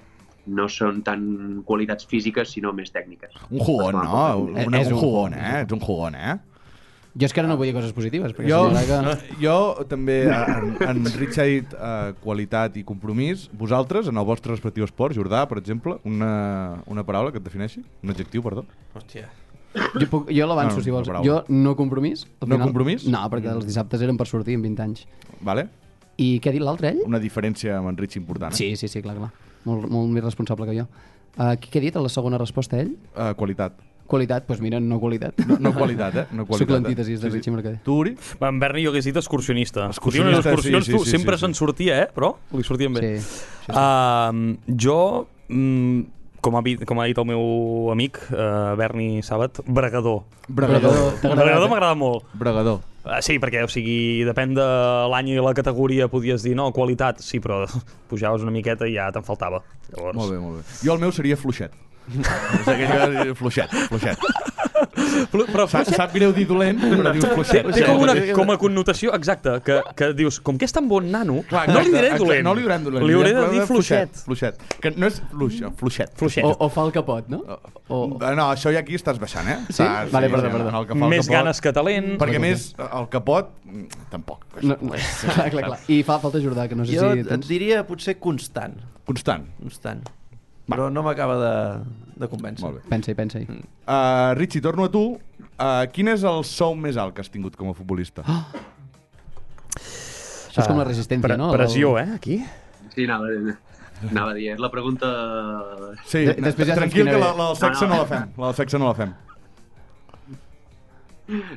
no 0.49 0.65
són 0.71 1.01
tan 1.05 1.61
qualitats 1.67 2.05
físiques, 2.09 2.49
sinó 2.55 2.71
més 2.73 2.91
tècniques. 2.91 3.33
Un 3.51 3.59
jugón, 3.59 3.93
no? 3.95 4.21
Un, 4.47 4.57
Eh, 4.57 4.65
un, 4.67 4.73
és 4.75 4.87
un 4.87 4.93
un 4.93 4.99
jugón, 4.99 5.33
eh? 5.33 5.61
Ets 5.63 5.73
un 5.73 5.79
jugón, 5.79 6.15
eh? 6.15 6.37
Jo 7.19 7.25
és 7.25 7.33
que 7.33 7.41
ara 7.41 7.49
no 7.49 7.57
vull 7.57 7.65
dir 7.67 7.73
coses 7.73 7.91
positives, 7.91 8.31
perquè 8.37 8.47
Jo, 8.47 8.69
que... 8.69 9.35
jo 9.41 9.55
també, 9.89 10.19
en, 10.29 10.75
en 10.87 11.05
Rich 11.17 11.39
ha 11.41 11.45
dit 11.49 11.73
uh, 11.73 12.13
qualitat 12.21 12.77
i 12.77 12.83
compromís. 12.85 13.47
Vosaltres, 13.51 14.07
en 14.07 14.17
el 14.17 14.25
vostre 14.25 14.53
respectiu 14.53 14.85
esport, 14.85 15.15
Jordà, 15.17 15.47
per 15.49 15.57
exemple, 15.57 15.97
una, 16.05 16.81
una 16.87 17.03
paraula 17.03 17.31
que 17.33 17.41
et 17.41 17.43
defineixi? 17.43 17.81
Un 18.03 18.13
adjectiu, 18.13 18.43
perdó? 18.45 18.63
Hòstia. 18.95 19.27
Jo, 19.73 20.05
puc, 20.09 20.29
jo 20.33 20.47
l'avanço, 20.49 20.77
No, 20.79 20.83
si 20.85 20.89
vols. 20.93 21.09
no, 21.09 21.21
Jo 21.25 21.43
no 21.49 21.75
compromís. 21.75 22.25
al 22.41 22.49
No 22.49 22.57
compromís? 22.61 23.05
No, 23.09 23.19
perquè 23.29 23.51
els 23.53 23.65
dissabtes 23.67 24.01
eren 24.01 24.17
per 24.17 24.25
sortir 24.29 24.55
amb 24.55 24.65
20 24.65 24.81
anys. 24.85 25.03
Vale? 25.41 25.67
I 26.19 26.39
què 26.43 26.51
ha 26.51 26.55
dit 26.55 26.63
l'altre, 26.63 26.93
ell? 26.93 27.03
Una 27.07 27.21
diferència 27.23 27.77
amb 27.79 27.91
en 27.91 27.99
Rich 27.99 28.17
important, 28.19 28.51
eh? 28.53 28.57
Sí, 28.59 28.73
sí, 28.79 28.89
sí, 28.91 29.01
clar, 29.05 29.15
clar. 29.19 29.29
Molt, 29.67 29.87
molt 29.91 30.11
més 30.11 30.23
responsable 30.25 30.67
que 30.69 30.75
jo. 30.81 30.87
Uh, 31.39 31.53
què 31.61 31.79
ha 31.79 31.85
dit 31.85 31.95
a 31.95 32.01
la 32.03 32.09
segona 32.11 32.39
resposta, 32.41 32.79
ell? 32.81 32.95
Uh, 33.13 33.31
qualitat. 33.39 33.77
Qualitat, 34.09 34.47
doncs 34.49 34.59
mira, 34.65 34.79
no 34.81 34.97
qualitat. 34.99 35.37
No, 35.45 35.59
no 35.61 35.71
qualitat, 35.75 36.15
eh? 36.17 36.25
No 36.33 36.47
qualitat, 36.49 36.65
Soc 36.65 36.73
l'antítesis 36.73 37.21
de 37.21 37.29
eh? 37.29 37.33
Richie 37.35 37.53
Mercader. 37.53 37.77
Tu, 37.85 37.93
Uri? 37.93 38.15
En 38.41 38.59
Berni 38.59 38.81
jo 38.87 38.89
hagués 38.89 39.05
dit 39.05 39.19
excursionista. 39.21 39.85
Excursionista, 39.93 40.49
excursions, 40.49 40.87
sí, 40.87 40.91
sí, 40.91 40.97
tu, 40.97 41.03
sí, 41.05 41.11
sempre 41.13 41.37
sí, 41.37 41.45
se'n 41.45 41.53
sí. 41.53 41.59
sortia, 41.61 41.99
eh? 42.01 42.07
Però 42.15 42.31
li 42.57 42.65
sortien 42.65 42.95
bé. 42.97 43.03
Sí. 43.05 43.21
sí, 43.21 43.67
sí. 43.67 43.75
Uh, 43.77 44.73
jo, 44.81 44.97
mm, 45.53 46.01
com, 46.41 46.57
ha, 46.57 46.63
dit- 46.65 46.83
com 46.89 47.03
ha 47.03 47.05
dit 47.11 47.21
el 47.21 47.29
meu 47.29 47.91
amic, 47.93 48.17
uh, 48.33 48.73
Berni 48.81 49.21
Sàbat, 49.21 49.61
bregador. 49.69 50.23
Bregador. 50.49 50.97
T'agrada? 51.21 51.43
Bregador 51.45 51.69
m'agrada 51.69 51.99
molt. 52.01 52.25
Bregador. 52.33 52.81
Uh, 53.09 53.17
sí, 53.25 53.39
perquè, 53.41 53.63
o 53.65 53.69
sigui, 53.71 54.21
depèn 54.27 54.53
de 54.53 54.65
l'any 55.09 55.31
i 55.33 55.39
la 55.41 55.55
categoria, 55.57 56.09
podies 56.11 56.45
dir, 56.45 56.53
no, 56.59 56.67
qualitat, 56.75 57.23
sí, 57.25 57.41
però 57.41 57.63
pujaves 58.11 58.45
una 58.45 58.53
miqueta 58.53 58.85
i 58.85 58.93
ja 58.99 59.09
te'n 59.15 59.25
faltava. 59.25 59.63
Llavors... 59.89 60.17
Molt 60.19 60.35
bé, 60.35 60.41
molt 60.43 60.59
bé. 60.59 60.65
Jo 60.85 60.93
el 60.93 61.01
meu 61.01 61.15
seria 61.15 61.39
fluixet. 61.39 61.73
És 62.09 62.67
aquell 62.67 63.17
que- 63.23 63.35
fluixet, 63.39 63.75
fluixet. 63.91 64.29
Però, 65.29 65.43
però 65.49 65.65
Sa, 65.69 65.81
sap 65.85 66.13
greu 66.13 66.31
dir 66.33 66.45
dolent, 66.47 66.79
però 66.79 67.11
dius 67.13 67.25
fluixet. 67.33 67.67
té 67.75 67.83
com, 67.85 68.01
una, 68.03 68.13
com 68.35 68.51
a 68.53 68.55
connotació 68.61 69.11
exacta, 69.15 69.57
que, 69.65 69.79
que 69.97 70.09
dius, 70.17 70.39
com 70.43 70.57
que 70.59 70.65
és 70.67 70.73
tan 70.75 70.87
bon 70.89 71.07
nano, 71.11 71.41
Clar, 71.49 71.65
no 71.69 71.81
li 71.83 71.91
diré 71.91 72.11
exacte, 72.13 72.23
dolent. 72.23 72.43
No 72.47 72.53
li 72.57 72.63
direm 72.65 72.85
dolent. 72.87 73.05
Li 73.09 73.15
hauré 73.17 73.33
de 73.35 73.45
dir 73.53 73.63
fluixet. 73.69 74.21
Fluixet. 74.25 74.61
Que 74.81 74.91
no 74.95 75.09
és 75.09 75.19
fluix, 75.31 75.59
fluixet. 75.79 76.13
Fluixet. 76.19 76.47
O, 76.47 76.53
o 76.65 76.69
fa 76.73 76.85
el 76.87 76.93
capot, 76.95 77.27
no? 77.31 77.41
O... 77.89 78.01
No, 78.19 78.45
això 78.49 78.71
ja 78.73 78.81
aquí 78.83 78.97
estàs 78.99 79.19
baixant, 79.21 79.49
eh? 79.51 79.57
Sí? 79.69 79.83
Vale, 80.13 80.29
perdó, 80.31 80.51
perdó. 80.55 80.69
El 80.81 80.87
que 80.89 80.95
fa 80.97 81.05
el 81.09 81.15
Més 81.15 81.25
capot, 81.25 81.35
ganes 81.37 81.61
que 81.65 81.73
talent. 81.75 82.11
Perquè 82.21 82.39
a 82.41 82.43
més, 82.45 82.69
el 82.89 83.09
capot, 83.13 83.51
mm, 83.65 84.05
tampoc. 84.13 84.45
No, 84.61 84.77
no, 84.79 84.93
clar, 85.25 85.49
clar, 85.55 85.65
clar. 85.73 85.81
I 85.91 86.01
fa 86.07 86.19
falta 86.23 86.41
Jordà, 86.43 86.69
que 86.71 86.79
no 86.79 86.85
sé 86.87 86.95
Jo 86.97 87.11
si... 87.13 87.25
et, 87.25 87.33
et 87.37 87.49
diria 87.49 87.83
potser 87.87 88.17
constant. 88.21 88.77
Constant. 89.09 89.49
Constant. 89.61 90.05
Però 90.69 90.89
no 90.93 91.01
m'acaba 91.05 91.35
de, 91.41 91.53
de 92.21 92.27
convèncer. 92.31 92.63
Molt 92.65 92.79
bé. 92.79 92.83
Pensa-hi, 92.91 93.15
pensa-hi. 93.17 93.45
Uh, 93.49 94.33
Richie, 94.37 94.61
torno 94.61 94.85
a 94.85 94.91
tu. 94.93 95.03
Uh, 95.59 95.85
quin 95.93 96.07
és 96.13 96.23
el 96.27 96.43
sou 96.47 96.75
més 96.77 96.97
alt 97.01 97.15
que 97.17 97.23
has 97.25 97.31
tingut 97.33 97.55
com 97.59 97.71
a 97.71 97.75
futbolista? 97.77 98.23
Això 99.79 100.61
és 100.63 100.67
com 100.69 100.77
la 100.81 100.85
resistència, 100.87 101.27
Pre 101.27 101.37
no? 101.39 101.51
Pressió, 101.53 101.95
eh, 102.01 102.07
aquí? 102.15 102.39
Sí, 102.95 103.05
anava, 103.05 103.29
anava 104.09 104.31
a 104.33 104.37
dir, 104.37 104.49
és 104.55 104.61
la 104.61 104.69
pregunta... 104.73 105.09
Sí, 106.09 106.23
De- 106.25 106.37
després 106.41 106.71
ja 106.71 106.77
tranquil 106.79 107.09
que 107.09 107.17
la, 107.21 107.33
la 107.37 107.49
del 107.51 107.59
sexe 107.59 107.85
No, 107.85 107.89
no. 107.89 107.95
no 107.95 108.01
la 108.03 108.07
fem. 108.09 108.31
La 108.37 108.45
del 108.51 108.57
sexe 108.61 108.81
no 108.81 108.89
la 108.91 108.95
fem. 108.97 109.13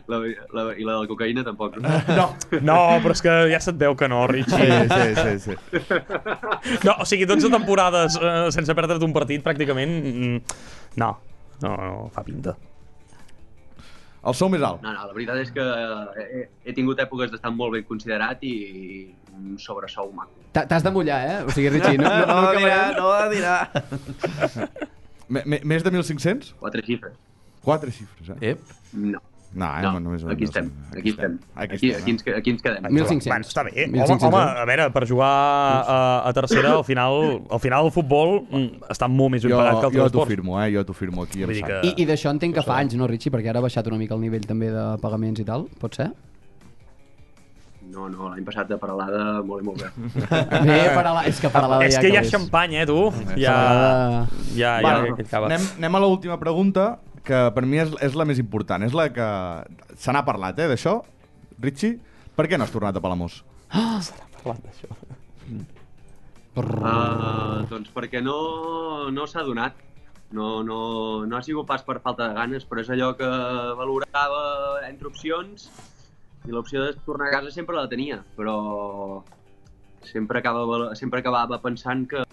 La, 0.07 0.19
la, 0.19 0.65
I 0.77 0.85
la 0.85 0.93
de 0.93 0.99
la 1.01 1.09
cocaïna 1.09 1.45
tampoc. 1.47 1.79
No? 1.81 1.89
No. 2.19 2.27
No, 2.61 2.79
però 3.05 3.15
és 3.17 3.23
que 3.25 3.37
ja 3.53 3.61
se't 3.65 3.79
veu 3.81 3.95
que 3.97 4.09
no, 4.13 4.27
Richie. 4.29 4.83
Sí, 4.91 5.07
sí, 5.17 5.33
sí. 5.47 5.55
sí. 5.55 5.79
No, 6.87 6.99
o 7.01 7.07
sigui, 7.09 7.25
12 7.29 7.49
temporades 7.53 8.19
eh, 8.21 8.51
sense 8.55 8.75
perdre't 8.77 9.03
un 9.07 9.15
partit, 9.17 9.43
pràcticament... 9.45 9.97
mm, 10.13 10.61
No, 11.01 11.15
no, 11.65 11.73
no, 11.79 11.97
fa 12.13 12.23
pinta. 12.27 12.53
El 14.23 14.37
sou 14.39 14.47
més 14.53 14.63
alt. 14.63 14.85
No, 14.85 14.93
no, 14.95 15.07
la 15.09 15.17
veritat 15.17 15.41
és 15.43 15.49
que 15.51 15.65
he, 16.23 16.45
he 16.69 16.75
tingut 16.77 17.01
èpoques 17.03 17.33
d'estar 17.33 17.51
molt 17.51 17.73
ben 17.75 17.83
considerat 17.89 18.39
i 18.47 18.53
un 19.35 19.57
sobresou 19.59 20.13
maco. 20.15 20.37
T'ha- 20.55 20.67
T'has 20.71 20.85
de 20.85 20.93
mullar, 20.95 21.17
eh? 21.27 21.39
O 21.43 21.51
sigui, 21.51 21.73
Richie, 21.75 21.97
no, 21.99 22.07
no, 22.21 22.27
no, 22.29 22.37
no, 22.45 22.53
dirà, 22.61 22.79
no 22.95 23.11
dirà. 23.33 23.57
Me- 25.33 25.43
me- 25.47 25.63
Més 25.65 25.83
de 25.83 25.91
1.500? 25.91 26.53
Quatre 26.61 26.85
xifres. 26.87 27.17
Quatre 27.65 27.91
xifres, 27.95 28.31
eh? 28.37 28.53
Ep. 28.53 28.73
No. 28.93 29.19
No, 29.55 29.67
eh? 29.69 29.83
No, 29.85 30.01
només 30.01 30.23
aquí 30.25 30.45
estem, 30.49 30.71
aquí 30.97 31.11
estem. 31.11 31.35
Aquí, 31.55 31.75
Aquí, 31.77 31.91
estem, 31.91 32.03
aquí, 32.03 32.11
ens, 32.13 32.23
aquí 32.39 32.51
ens 32.55 32.63
quedem. 32.65 32.87
1.500. 32.89 33.27
Bueno, 33.29 33.45
està 33.45 33.65
bé. 33.67 33.73
Home, 33.85 33.99
1.500, 34.01 34.25
home, 34.31 34.39
eh? 34.41 34.63
a 34.63 34.65
veure, 34.71 34.87
per 34.95 35.03
jugar 35.11 35.29
a, 35.29 35.99
a 36.29 36.33
tercera, 36.33 36.73
al 36.79 36.85
final, 36.89 37.19
al 37.53 37.61
final 37.61 37.85
el 37.85 37.93
futbol 37.93 38.39
mm, 38.49 38.89
està 38.97 39.09
molt 39.13 39.35
més 39.37 39.45
ben 39.45 39.53
Jo, 39.53 39.59
pagat 39.61 39.75
que 39.75 39.81
jo 39.83 39.87
altres 39.87 40.01
t'ho 40.01 40.07
esports. 40.25 40.33
firmo, 40.33 40.57
eh? 40.63 40.71
Jo 40.73 40.85
t'ho 40.89 40.97
firmo 40.97 41.23
aquí. 41.29 41.45
Vull 41.45 41.61
que- 41.69 41.81
I, 41.85 41.93
I 42.01 42.07
d'això 42.09 42.33
entenc 42.33 42.55
que 42.57 42.65
fa 42.65 42.79
anys, 42.81 42.97
no, 42.97 43.07
Richie? 43.07 43.31
Perquè 43.31 43.53
ara 43.53 43.61
ha 43.61 43.67
baixat 43.69 43.87
una 43.93 43.99
mica 44.01 44.15
el 44.17 44.21
nivell 44.25 44.47
també 44.49 44.71
de 44.73 44.87
pagaments 45.05 45.41
i 45.45 45.45
tal, 45.45 45.69
pot 45.79 45.95
ser? 46.01 46.09
no, 47.93 48.07
no, 48.09 48.31
l'any 48.33 48.45
passat 48.47 48.71
de 48.71 48.79
Paralada 48.81 49.43
molt 49.45 49.61
i 49.61 49.67
molt 49.67 49.83
bé. 49.83 49.89
Bé, 50.65 50.77
Paralada, 50.97 51.27
és 51.29 51.37
que 51.43 51.51
Paralada 51.53 51.85
és 51.85 51.93
ja 51.93 52.01
que 52.01 52.09
hi 52.09 52.17
ha 52.17 52.23
és. 52.25 52.31
xampany, 52.33 52.77
eh, 52.81 52.87
tu? 52.89 53.11
Ja, 53.37 53.37
ja, 53.37 54.23
ja, 54.57 54.71
Bueno, 54.81 55.17
ja 55.19 55.27
acaba. 55.27 55.51
anem, 55.51 55.67
anem 55.77 55.99
a 55.99 56.01
l'última 56.01 56.39
pregunta, 56.41 56.87
que 57.27 57.39
per 57.55 57.65
mi 57.69 57.79
és, 57.83 57.93
és 58.03 58.17
la 58.19 58.27
més 58.29 58.41
important. 58.43 58.83
És 58.87 58.95
la 58.97 59.09
que... 59.15 59.29
Se 59.99 60.15
n'ha 60.15 60.25
parlat, 60.27 60.59
eh, 60.59 60.69
d'això. 60.73 60.99
Richie, 61.63 61.99
per 62.37 62.49
què 62.51 62.59
no 62.59 62.67
has 62.67 62.75
tornat 62.75 62.97
a 62.97 63.03
Palamós? 63.05 63.43
Uh, 66.53 67.65
doncs 67.71 67.89
perquè 67.95 68.21
no, 68.21 68.37
no 69.15 69.27
s'ha 69.31 69.45
donat. 69.47 69.79
No, 70.33 70.63
no, 70.65 70.79
no 71.29 71.37
ha 71.37 71.43
sigut 71.45 71.69
pas 71.69 71.83
per 71.85 71.99
falta 72.05 72.31
de 72.31 72.37
ganes, 72.39 72.65
però 72.69 72.81
és 72.81 72.91
allò 72.93 73.11
que 73.19 73.29
valorava 73.77 74.45
entre 74.89 75.11
opcions 75.11 75.69
i 76.49 76.55
l'opció 76.55 76.87
de 76.87 76.95
tornar 77.05 77.29
a 77.29 77.35
casa 77.35 77.53
sempre 77.53 77.77
la 77.77 77.89
tenia, 77.89 78.23
però 78.37 78.57
sempre, 80.03 80.41
acaba, 80.41 80.95
sempre 80.97 81.21
acabava 81.21 81.61
pensant 81.61 82.07
que, 82.09 82.25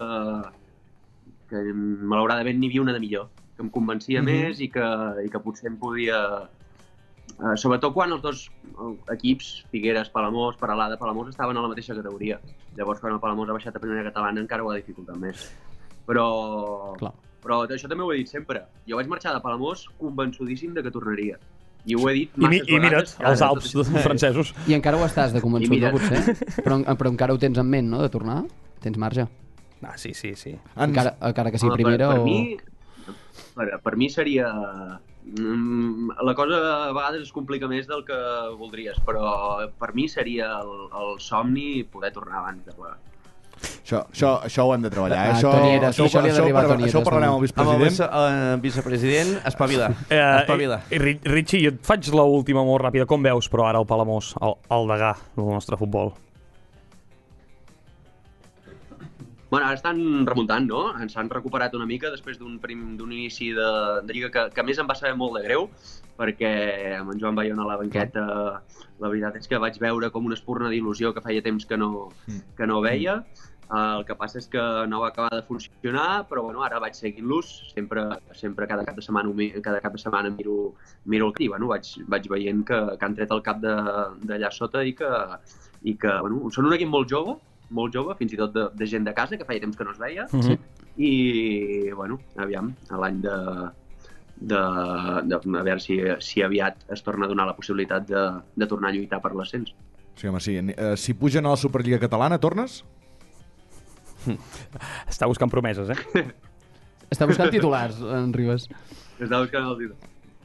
que 1.52 1.62
malauradament 1.74 2.58
n'hi 2.58 2.72
havia 2.72 2.86
una 2.86 2.96
de 2.96 3.02
millor, 3.04 3.28
que 3.60 3.66
em 3.66 3.70
convencia 3.70 4.22
Mhm. 4.22 4.26
més 4.26 4.60
i 4.60 4.68
que, 4.72 4.86
i 5.26 5.28
que 5.28 5.38
potser 5.44 5.68
em 5.70 5.76
podia... 5.76 6.48
Uh, 7.40 7.54
sobretot 7.56 7.94
quan 7.94 8.10
els 8.12 8.20
dos 8.20 8.40
eh, 8.50 9.14
equips, 9.14 9.64
Figueres, 9.70 10.10
Palamós, 10.12 10.56
Paralada, 10.60 10.98
Palamós, 10.98 11.28
estaven 11.30 11.56
a 11.56 11.62
la 11.62 11.68
mateixa 11.70 11.94
categoria. 11.94 12.40
Llavors, 12.76 13.00
quan 13.00 13.14
el 13.14 13.20
Palamós 13.20 13.48
ha 13.48 13.54
baixat 13.56 13.76
a 13.76 13.80
primera 13.80 14.02
catalana, 14.04 14.40
encara 14.42 14.64
ho 14.64 14.70
ha 14.72 14.76
dificultat 14.76 15.16
més. 15.16 15.46
Però, 16.06 16.96
Clar. 16.98 17.12
però 17.44 17.62
això 17.68 17.88
també 17.88 18.04
ho 18.04 18.12
he 18.12 18.18
dit 18.18 18.28
sempre. 18.28 18.64
Jo 18.88 18.96
vaig 18.98 19.08
marxar 19.08 19.32
de 19.32 19.40
Palamós 19.40 19.86
convençudíssim 20.00 20.74
de 20.74 20.82
que 20.82 20.90
tornaria. 20.90 21.38
I 21.86 21.94
ho 21.96 22.08
he 22.10 22.14
dit 22.14 22.34
I, 22.36 22.46
mi, 22.46 22.60
I 22.66 22.80
mira't, 22.82 23.14
els 23.24 23.40
Alps 23.46 23.72
tot 23.72 23.86
francesos. 24.02 24.52
I 24.68 24.74
encara 24.76 24.98
ho 24.98 25.06
estàs 25.06 25.32
de 25.32 25.40
convençut, 25.40 25.78
no, 25.80 25.92
potser? 25.96 26.34
Però, 26.66 26.82
però 26.84 27.08
encara 27.14 27.32
ho 27.32 27.38
tens 27.40 27.56
en 27.62 27.70
ment, 27.70 27.88
no?, 27.88 28.02
de 28.02 28.10
tornar? 28.12 28.42
Tens 28.84 28.98
marge? 29.00 29.24
Ah, 29.80 29.96
sí, 29.96 30.12
sí, 30.12 30.34
sí. 30.36 30.58
Encara, 30.76 31.14
encara 31.24 31.50
que 31.50 31.56
sigui 31.62 31.72
Home, 31.72 31.80
primera 31.84 32.10
per, 32.10 32.18
per 32.18 32.20
o... 32.20 32.26
Mi, 32.26 32.58
per, 33.60 33.68
per 33.84 33.96
mi 34.00 34.08
seria... 34.12 34.48
Mm, 35.30 36.14
la 36.24 36.32
cosa 36.34 36.56
a 36.88 36.92
vegades 36.96 37.26
es 37.28 37.32
complica 37.36 37.68
més 37.68 37.86
del 37.86 38.02
que 38.08 38.16
voldries, 38.56 38.96
però 39.04 39.60
per 39.78 39.92
mi 39.94 40.08
seria 40.08 40.48
el, 40.62 40.72
el 40.96 41.14
somni 41.20 41.84
poder 41.84 42.10
tornar 42.16 42.40
abans 42.40 42.64
de 42.66 42.72
plegar. 42.72 42.96
Això, 43.60 43.98
això, 44.08 44.30
això 44.46 44.64
ho 44.64 44.70
hem 44.72 44.86
de 44.86 44.88
treballar. 44.88 45.18
Eh? 45.18 45.32
Ah, 45.34 45.36
Això, 45.36 45.50
Tonieres, 45.52 45.90
això, 45.90 46.06
això 46.06 46.22
això, 46.22 46.30
a 46.32 46.78
això, 46.86 47.02
ho 47.02 47.04
parlarem 47.04 47.34
amb 47.34 47.44
el 47.44 47.52
Amb 47.60 47.72
el 47.74 47.82
vicepresident. 47.82 47.84
vice, 47.90 48.06
uh, 48.08 48.56
vicepresident, 48.64 49.34
espavila. 49.52 49.90
Eh, 50.08 50.22
espavila. 50.40 50.80
i, 50.88 50.96
i, 50.96 51.14
Richie, 51.28 51.60
jo 51.66 51.74
et 51.74 51.84
faig 51.84 52.08
l'última 52.16 52.64
molt 52.64 52.86
ràpida. 52.86 53.04
Com 53.10 53.20
veus, 53.28 53.50
però, 53.52 53.68
ara 53.68 53.82
el 53.84 53.88
Palamós, 53.90 54.32
el, 54.40 54.56
el 54.78 54.88
degà 54.94 55.12
del 55.36 55.52
nostre 55.52 55.76
futbol? 55.76 56.14
Bueno, 59.50 59.66
ara 59.66 59.74
estan 59.74 59.98
remuntant, 60.28 60.68
no? 60.70 60.80
Ens 61.02 61.16
han 61.18 61.28
recuperat 61.30 61.74
una 61.74 61.86
mica 61.86 62.10
després 62.12 62.38
d'un 62.38 62.58
d'un 62.60 63.10
inici 63.12 63.50
de, 63.52 63.66
de 64.06 64.14
Lliga 64.14 64.30
que, 64.30 64.44
que 64.54 64.60
a 64.62 64.64
més 64.64 64.78
em 64.78 64.86
va 64.86 64.94
saber 64.94 65.16
molt 65.18 65.34
de 65.36 65.42
greu, 65.42 65.68
perquè 66.16 66.52
amb 67.00 67.10
en 67.10 67.18
Joan 67.18 67.34
Bayona 67.34 67.64
a 67.64 67.70
la 67.72 67.76
banqueta 67.80 68.22
la 69.00 69.08
veritat 69.08 69.40
és 69.40 69.48
que 69.48 69.58
vaig 69.58 69.80
veure 69.82 70.10
com 70.14 70.26
una 70.26 70.36
espurna 70.38 70.70
d'il·lusió 70.70 71.10
que 71.12 71.24
feia 71.24 71.42
temps 71.42 71.66
que 71.66 71.76
no, 71.76 72.10
que 72.56 72.66
no 72.66 72.80
veia. 72.80 73.24
El 73.70 74.04
que 74.04 74.14
passa 74.18 74.38
és 74.38 74.48
que 74.50 74.62
no 74.90 74.98
va 75.00 75.08
acabar 75.12 75.30
de 75.30 75.42
funcionar, 75.46 76.26
però 76.30 76.42
bueno, 76.42 76.62
ara 76.66 76.80
vaig 76.82 76.94
seguint-los, 76.98 77.50
sempre, 77.74 78.02
sempre 78.34 78.66
cada 78.66 78.84
cap 78.84 78.96
de 78.98 79.02
setmana, 79.02 79.30
cada 79.62 79.80
cap 79.80 79.92
de 79.94 79.98
setmana 80.02 80.30
miro, 80.30 80.74
miro 81.06 81.26
el 81.28 81.32
cap 81.34 81.44
i 81.46 81.48
bueno, 81.52 81.68
vaig, 81.70 81.86
vaig 82.10 82.26
veient 82.30 82.64
que, 82.66 82.80
que 82.98 83.06
han 83.06 83.14
tret 83.14 83.30
el 83.30 83.42
cap 83.46 83.60
de- 83.62 83.76
d'allà 84.26 84.50
sota 84.50 84.82
i 84.82 84.94
que, 84.94 85.10
i 85.86 85.94
que 85.94 86.16
bueno, 86.20 86.50
són 86.50 86.66
un 86.66 86.74
equip 86.74 86.90
molt 86.90 87.10
jove, 87.10 87.38
molt 87.70 87.94
jove, 87.94 88.14
fins 88.18 88.32
i 88.34 88.38
tot 88.40 88.52
de, 88.54 88.68
de 88.74 88.86
gent 88.86 89.04
de 89.06 89.14
casa, 89.14 89.36
que 89.38 89.44
feia 89.48 89.60
temps 89.62 89.76
que 89.78 89.84
no 89.84 89.92
es 89.94 89.98
veia, 89.98 90.26
Mhm. 90.32 90.56
i, 90.98 91.90
bueno, 91.94 92.18
aviam, 92.36 92.72
a 92.90 92.98
l'any 92.98 93.20
de, 93.22 93.36
de, 94.40 94.60
de, 95.30 95.36
a 95.36 95.62
veure 95.62 95.80
si, 95.80 95.98
si 96.20 96.42
aviat 96.42 96.84
es 96.90 97.02
torna 97.06 97.26
a 97.26 97.28
donar 97.28 97.46
la 97.46 97.54
possibilitat 97.56 98.06
de, 98.08 98.24
de 98.56 98.66
tornar 98.66 98.90
a 98.90 98.94
lluitar 98.96 99.20
per 99.22 99.34
l'ascens. 99.34 99.74
Sí, 100.16 100.26
home, 100.28 100.40
sí. 100.40 100.56
Eh, 100.58 100.96
si 100.96 101.14
pugen 101.14 101.46
a 101.46 101.50
la 101.54 101.56
Superliga 101.56 101.98
Catalana, 102.02 102.38
tornes? 102.40 102.82
Està 105.08 105.26
buscant 105.30 105.48
promeses, 105.50 105.88
eh? 105.94 106.24
Està 107.14 107.26
buscant 107.26 107.50
titulars, 107.50 107.96
en 108.04 108.32
Ribas. 108.36 108.66
Està 109.18 109.40
buscant 109.40 109.64
el 109.70 109.78
títol. 109.78 109.96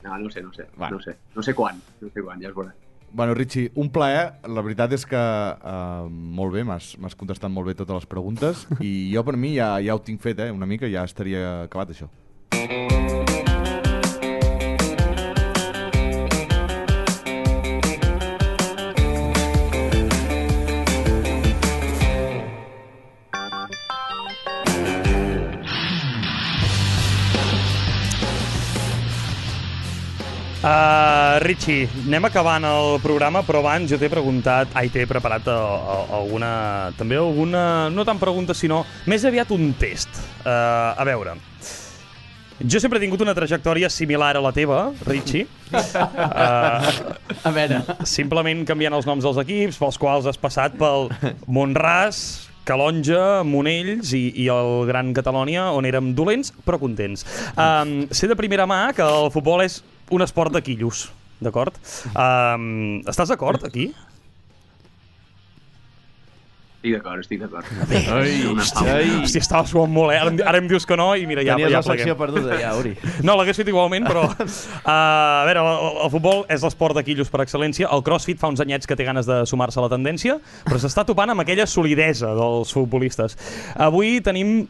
No, 0.06 0.16
no 0.22 0.30
sé, 0.30 0.42
no 0.46 0.54
sé, 0.54 0.68
Va. 0.80 0.90
no 0.94 1.00
sé. 1.02 1.16
No 1.36 1.42
sé 1.44 1.54
quan, 1.58 1.82
no 2.02 2.10
sé 2.14 2.22
quan, 2.22 2.40
ja 2.42 2.50
es 2.52 2.56
veurà. 2.56 2.72
Bueno, 3.16 3.34
Richie, 3.34 3.72
un 3.76 3.90
plaer. 3.96 4.42
La 4.44 4.60
veritat 4.60 4.92
és 4.92 5.06
que 5.08 5.16
uh, 5.16 6.10
molt 6.12 6.52
bé, 6.52 6.66
m'has 6.68 7.16
contestat 7.16 7.48
molt 7.48 7.72
bé 7.72 7.76
totes 7.80 8.02
les 8.02 8.10
preguntes 8.12 8.66
i 8.84 8.92
jo 9.14 9.24
per 9.24 9.38
mi 9.40 9.54
ja, 9.56 9.78
ja 9.80 9.96
ho 9.96 10.04
tinc 10.04 10.20
fet, 10.20 10.44
eh? 10.44 10.52
Una 10.52 10.68
mica 10.68 10.92
ja 10.92 11.08
estaria 11.08 11.62
acabat 11.64 11.96
això. 11.96 12.12
Uh, 30.66 31.38
Richie, 31.46 31.86
anem 32.08 32.26
acabant 32.26 32.64
el 32.66 32.96
programa, 33.04 33.44
però 33.46 33.60
abans 33.62 33.92
jo 33.92 34.00
t'he 34.02 34.08
preguntat, 34.10 34.72
ai, 34.74 34.90
t'he 34.90 35.04
preparat 35.06 35.46
uh, 35.46 35.54
uh, 35.54 36.16
alguna, 36.18 36.50
també 36.98 37.20
alguna, 37.22 37.92
no 37.94 38.02
tan 38.08 38.18
pregunta, 38.18 38.56
sinó 38.58 38.80
més 39.06 39.28
aviat 39.30 39.54
un 39.54 39.76
test. 39.78 40.10
Uh, 40.42 40.98
a 40.98 41.06
veure, 41.06 41.36
jo 42.66 42.82
sempre 42.82 42.98
he 42.98 43.04
tingut 43.06 43.22
una 43.22 43.36
trajectòria 43.38 43.92
similar 43.94 44.32
a 44.40 44.42
la 44.42 44.54
teva, 44.58 44.88
Richie. 45.06 45.46
Uh, 45.70 47.14
A 47.46 47.54
veure, 47.54 47.84
simplement 48.10 48.66
canviant 48.66 48.98
els 48.98 49.06
noms 49.06 49.22
dels 49.22 49.38
equips, 49.46 49.78
pels 49.78 50.02
quals 50.02 50.26
has 50.26 50.42
passat 50.42 50.74
pel 50.82 51.12
Montràs, 51.46 52.26
Calonja, 52.66 53.44
Monells 53.48 54.14
i, 54.18 54.28
i 54.44 54.48
el 54.54 54.86
Gran 54.90 55.14
Catalònia, 55.18 55.70
on 55.78 55.88
érem 55.88 56.14
dolents 56.18 56.52
però 56.66 56.80
contents. 56.82 57.26
Um, 57.54 58.06
sé 58.12 58.30
de 58.32 58.38
primera 58.40 58.68
mà 58.70 58.90
que 58.98 59.06
el 59.06 59.32
futbol 59.34 59.64
és 59.66 59.82
un 60.14 60.26
esport 60.26 60.54
de 60.54 60.62
quillos, 60.66 61.08
d'acord? 61.44 61.78
Um, 62.14 63.02
estàs 63.10 63.32
d'acord 63.32 63.66
aquí? 63.68 63.90
Estic 66.86 66.94
d'acord, 67.00 67.24
estic 67.24 67.40
d'acord. 67.42 67.66
Ai, 68.14 68.34
ai. 68.86 69.08
Hòstia, 69.24 69.42
estava 69.42 69.66
suant 69.66 69.90
molt, 69.90 70.14
eh? 70.14 70.20
Ara, 70.22 70.30
em- 70.30 70.42
ara 70.46 70.60
em 70.62 70.68
dius 70.70 70.86
que 70.86 70.94
no 71.00 71.08
i 71.18 71.26
mira, 71.26 71.42
ja, 71.42 71.56
Tenies 71.58 71.72
ja 71.74 71.80
la 71.82 71.88
secció 71.88 72.14
pleguem. 72.14 72.20
perduda, 72.20 72.60
ja, 72.62 72.76
Uri. 72.78 72.92
No, 73.26 73.34
l'hagués 73.40 73.58
fet 73.58 73.72
igualment, 73.72 74.06
però... 74.06 74.28
Uh, 74.30 74.46
a 74.92 75.44
veure, 75.50 75.64
el, 75.66 76.00
el 76.06 76.12
futbol 76.14 76.44
és 76.54 76.62
l'esport 76.62 76.94
de 77.00 77.04
quillos 77.08 77.32
per 77.34 77.42
excel·lència. 77.42 77.90
El 77.90 78.06
crossfit 78.06 78.38
fa 78.42 78.52
uns 78.54 78.62
anyets 78.62 78.86
que 78.86 78.96
té 79.00 79.08
ganes 79.08 79.26
de 79.26 79.42
sumar-se 79.50 79.82
a 79.82 79.88
la 79.88 79.90
tendència, 79.90 80.38
però 80.68 80.78
s'està 80.82 81.06
topant 81.10 81.34
amb 81.34 81.42
aquella 81.42 81.66
solidesa 81.66 82.36
dels 82.38 82.74
futbolistes. 82.76 83.34
Avui 83.82 84.20
tenim 84.22 84.68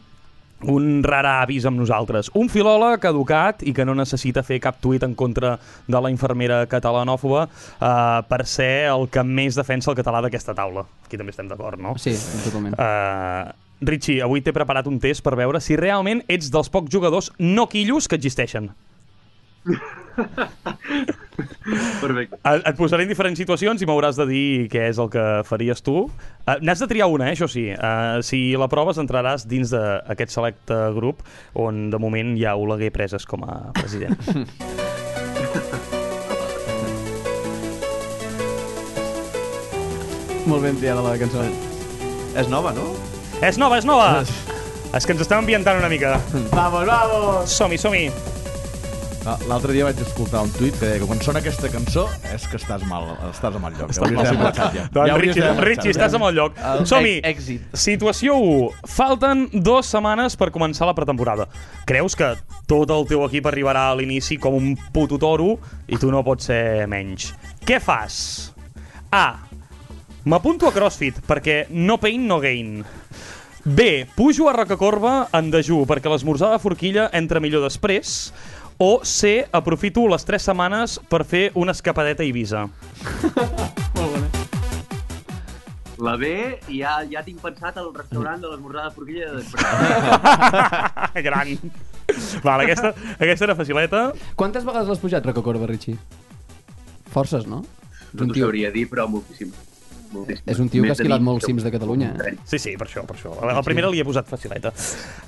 un 0.64 1.02
rara 1.04 1.40
avís 1.42 1.66
amb 1.68 1.78
nosaltres. 1.80 2.30
Un 2.38 2.48
filòleg 2.52 3.04
educat 3.10 3.62
i 3.66 3.74
que 3.76 3.84
no 3.84 3.94
necessita 3.98 4.44
fer 4.46 4.58
cap 4.62 4.80
tuit 4.80 5.02
en 5.04 5.14
contra 5.14 5.56
de 5.86 6.00
la 6.00 6.10
infermera 6.12 6.64
catalanòfoba 6.70 7.44
uh, 7.46 8.22
per 8.28 8.40
ser 8.48 8.88
el 8.92 9.08
que 9.12 9.24
més 9.26 9.58
defensa 9.58 9.92
el 9.92 9.98
català 9.98 10.22
d'aquesta 10.24 10.56
taula. 10.56 10.86
Aquí 11.06 11.20
també 11.20 11.34
estem 11.34 11.50
d'acord, 11.50 11.80
no? 11.80 11.96
sí, 12.00 12.16
totalment. 12.46 12.78
Uh, 12.80 13.52
Richie, 13.86 14.22
avui 14.24 14.40
t'he 14.40 14.56
preparat 14.56 14.88
un 14.88 14.96
test 14.98 15.22
per 15.24 15.36
veure 15.36 15.60
si 15.60 15.76
realment 15.76 16.24
ets 16.32 16.48
dels 16.52 16.72
pocs 16.72 16.90
jugadors 16.92 17.30
no 17.38 17.68
quillos 17.68 18.08
que 18.08 18.16
existeixen. 18.16 18.72
Perfecte. 22.00 22.38
Et 22.38 22.62
et 22.70 22.76
posaré 22.78 23.02
en 23.04 23.10
diferents 23.10 23.38
situacions 23.38 23.82
i 23.82 23.86
m'hauràs 23.88 24.16
de 24.20 24.26
dir 24.28 24.68
què 24.72 24.88
és 24.90 24.98
el 25.02 25.08
que 25.12 25.24
faries 25.48 25.82
tu. 25.84 25.96
Uh, 26.46 26.56
N'has 26.62 26.80
de 26.82 26.88
triar 26.90 27.08
una, 27.12 27.28
eh, 27.28 27.34
això 27.36 27.48
sí. 27.50 27.64
Uh, 27.74 28.22
si 28.26 28.56
la 28.58 28.68
proves 28.72 28.98
entraràs 29.02 29.46
dins 29.50 29.70
d'aquest 29.74 30.30
selecte 30.32 30.76
grup 30.96 31.22
on 31.54 31.90
de 31.90 31.98
moment 32.02 32.36
hi 32.38 32.44
ha 32.46 32.56
Oleguer 32.56 32.92
preses 32.94 33.26
com 33.26 33.44
a 33.44 33.72
president. 33.76 34.16
Molt 40.46 40.62
ben 40.62 40.76
triada 40.78 41.02
la 41.02 41.18
cançó. 41.18 41.42
És 42.38 42.46
nova, 42.52 42.70
no? 42.76 42.94
és 43.42 43.58
nova, 43.58 43.76
és 43.80 43.84
nova! 43.88 44.22
És 44.96 45.04
que 45.04 45.12
ens 45.12 45.20
estem 45.26 45.42
ambientant 45.42 45.76
una 45.80 45.90
mica. 45.92 46.14
Vamos, 46.54 46.86
vamos! 46.86 47.50
Som-hi, 47.52 47.76
som-hi. 47.76 48.06
Ah, 49.26 49.34
L'altre 49.50 49.72
dia 49.74 49.82
vaig 49.88 49.98
escoltar 49.98 50.38
un 50.46 50.52
tuit 50.54 50.76
que 50.78 50.86
deia 50.86 51.00
que 51.02 51.06
quan 51.08 51.18
sona 51.24 51.40
aquesta 51.42 51.66
cançó 51.72 52.04
és 52.30 52.44
que 52.46 52.60
estàs 52.60 52.84
mal, 52.86 53.08
estàs 53.32 53.56
a 53.58 53.58
mal 53.58 53.74
lloc. 53.74 53.90
Hauries 53.90 54.20
d'haver 54.22 54.38
marxat 54.38 54.76
ja. 54.76 54.84
Doncs, 54.94 55.08
Ja 55.08 55.14
hauries 55.16 55.34
Richie. 55.34 55.64
Richie, 55.66 55.94
estàs 55.96 56.14
a 56.14 56.20
mal 56.22 56.36
lloc. 56.36 56.54
El 56.62 56.86
Som-hi. 56.86 57.16
èxit. 57.26 57.64
Situació 57.74 58.36
1. 58.38 58.86
Falten 58.86 59.48
dues 59.52 59.90
setmanes 59.90 60.38
per 60.38 60.52
començar 60.54 60.86
la 60.86 60.94
pretemporada. 60.94 61.48
Creus 61.90 62.14
que 62.14 62.36
tot 62.70 62.92
el 62.94 63.02
teu 63.10 63.24
equip 63.26 63.48
arribarà 63.50 63.88
a 63.90 63.96
l'inici 63.98 64.38
com 64.38 64.54
un 64.54 64.76
puto 64.94 65.18
toro 65.18 65.56
i 65.90 65.98
tu 65.98 66.12
no 66.14 66.22
pots 66.22 66.46
ser 66.52 66.86
menys. 66.86 67.32
Què 67.66 67.80
fas? 67.82 68.52
A. 69.10 69.40
M'apunto 70.26 70.68
a 70.70 70.74
CrossFit 70.74 71.18
perquè 71.26 71.64
no 71.74 71.98
pain, 71.98 72.28
no 72.30 72.38
gain. 72.38 72.84
B. 73.66 74.06
Pujo 74.14 74.46
a 74.48 74.52
Rocacorba 74.54 75.24
en 75.34 75.50
dejú 75.50 75.80
perquè 75.90 76.06
l'esmorzar 76.10 76.52
de 76.52 76.62
forquilla 76.62 77.08
entra 77.12 77.42
millor 77.42 77.66
després. 77.66 78.30
O 78.78 79.00
C. 79.04 79.46
Aprofito 79.52 80.04
les 80.08 80.24
3 80.28 80.42
setmanes 80.50 80.98
per 81.08 81.24
fer 81.24 81.50
una 81.56 81.72
escapadeta 81.72 82.22
a 82.22 82.26
Ibiza. 82.28 82.66
La 85.96 86.12
B, 86.20 86.28
ja, 86.68 86.98
ja 87.08 87.22
tinc 87.24 87.40
pensat 87.40 87.78
al 87.80 87.88
restaurant 87.96 88.42
de 88.42 88.50
l'esmorzar 88.52 88.84
de 88.84 88.92
forquilla 88.92 89.30
de 89.30 89.38
després. 89.40 89.64
Gran. 91.26 91.54
Vale, 92.44 92.66
aquesta, 92.66 92.92
aquesta 93.16 93.48
era 93.48 93.56
facileta. 93.56 94.02
Quantes 94.36 94.66
vegades 94.68 94.92
l'has 94.92 95.00
pujat, 95.00 95.24
Rocacorba, 95.24 95.70
Richie? 95.70 95.96
Forces, 97.14 97.48
no? 97.48 97.62
No 98.12 98.28
un 98.28 98.34
t'ho 98.34 98.44
sabria 98.44 98.68
dir, 98.74 98.84
però 98.92 99.08
moltíssim. 99.08 99.54
És 100.46 100.60
un 100.62 100.68
tio 100.72 100.84
que 100.84 100.92
ha 100.92 100.96
esquilat 100.96 101.20
20, 101.20 101.26
molts 101.26 101.46
cims 101.48 101.64
de 101.66 101.72
Catalunya. 101.74 102.12
Eh? 102.24 102.34
Sí, 102.48 102.60
sí, 102.62 102.74
per 102.78 102.86
això, 102.88 103.04
per 103.08 103.16
això. 103.16 103.32
A 103.42 103.56
la 103.58 103.64
primera 103.66 103.90
li 103.92 104.00
he 104.00 104.06
posat 104.06 104.28
facileta. 104.30 104.72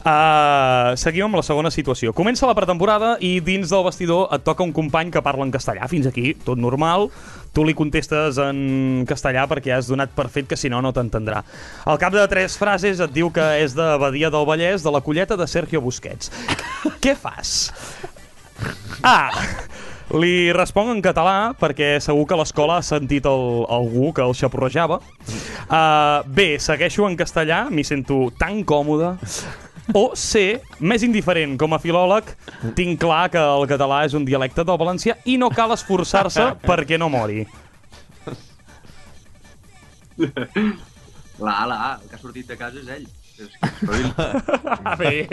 Uh, 0.02 0.94
seguim 1.00 1.28
amb 1.28 1.40
la 1.40 1.44
segona 1.46 1.72
situació. 1.74 2.14
Comença 2.16 2.48
la 2.48 2.56
pretemporada 2.58 3.16
i 3.24 3.38
dins 3.44 3.72
del 3.72 3.84
vestidor 3.86 4.28
et 4.34 4.44
toca 4.46 4.66
un 4.66 4.74
company 4.76 5.12
que 5.14 5.22
parla 5.24 5.46
en 5.46 5.54
castellà. 5.54 5.88
Fins 5.90 6.08
aquí, 6.10 6.32
tot 6.46 6.60
normal. 6.60 7.08
Tu 7.56 7.64
li 7.64 7.74
contestes 7.74 8.38
en 8.42 9.04
castellà 9.08 9.46
perquè 9.50 9.72
has 9.74 9.88
donat 9.90 10.12
per 10.14 10.28
fet 10.32 10.50
que 10.50 10.58
si 10.60 10.70
no, 10.70 10.82
no 10.84 10.92
t'entendrà. 10.94 11.42
Al 11.88 11.98
cap 12.00 12.14
de 12.14 12.26
tres 12.30 12.58
frases 12.60 13.00
et 13.00 13.14
diu 13.14 13.32
que 13.34 13.46
és 13.62 13.74
de 13.76 13.88
Badia 13.98 14.30
del 14.34 14.46
Vallès, 14.48 14.84
de 14.84 14.92
la 14.94 15.02
colleta 15.04 15.38
de 15.38 15.48
Sergio 15.48 15.82
Busquets. 15.82 16.30
Què 17.02 17.16
fas? 17.18 17.72
A. 19.02 19.30
Li 20.16 20.48
responc 20.56 20.88
en 20.88 21.00
català 21.04 21.52
perquè 21.60 21.98
segur 22.00 22.24
que 22.28 22.32
a 22.32 22.38
l'escola 22.40 22.78
ha 22.80 22.84
sentit 22.86 23.26
el, 23.28 23.42
algú 23.68 24.08
que 24.16 24.24
el 24.24 24.32
xaporrejava. 24.32 25.02
Uh, 25.68 26.24
B. 26.24 26.54
Segueixo 26.64 27.04
en 27.08 27.16
castellà, 27.18 27.66
m'hi 27.68 27.84
sento 27.84 28.30
tan 28.40 28.62
còmode. 28.64 29.18
O 29.96 30.12
C. 30.16 30.62
Més 30.80 31.04
indiferent, 31.04 31.58
com 31.60 31.76
a 31.76 31.80
filòleg, 31.80 32.32
tinc 32.76 33.00
clar 33.04 33.28
que 33.32 33.40
el 33.40 33.68
català 33.68 34.02
és 34.08 34.16
un 34.16 34.24
dialecte 34.28 34.64
del 34.64 34.80
valencià 34.80 35.18
i 35.28 35.36
no 35.40 35.50
cal 35.52 35.76
esforçar-se 35.76 36.50
perquè 36.68 36.96
no 37.00 37.10
mori. 37.12 37.44
La 41.38 41.52
A, 41.52 41.66
la 41.68 41.76
A, 41.76 41.92
el 42.00 42.08
que 42.08 42.16
ha 42.16 42.20
sortit 42.20 42.48
de 42.48 42.56
casa 42.56 42.80
és 42.80 42.88
ell. 42.96 43.08
Bé, 44.98 45.28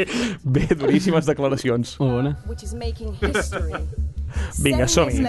bé, 0.45 0.67
duríssimes 0.77 1.25
declaracions. 1.25 1.95
Molt 1.97 2.11
bona. 2.19 2.35
which 2.45 2.61
is 2.61 2.75
making 2.77 3.15
history. 3.17 3.73
Vinga, 4.63 4.87
som-hi. 4.87 5.21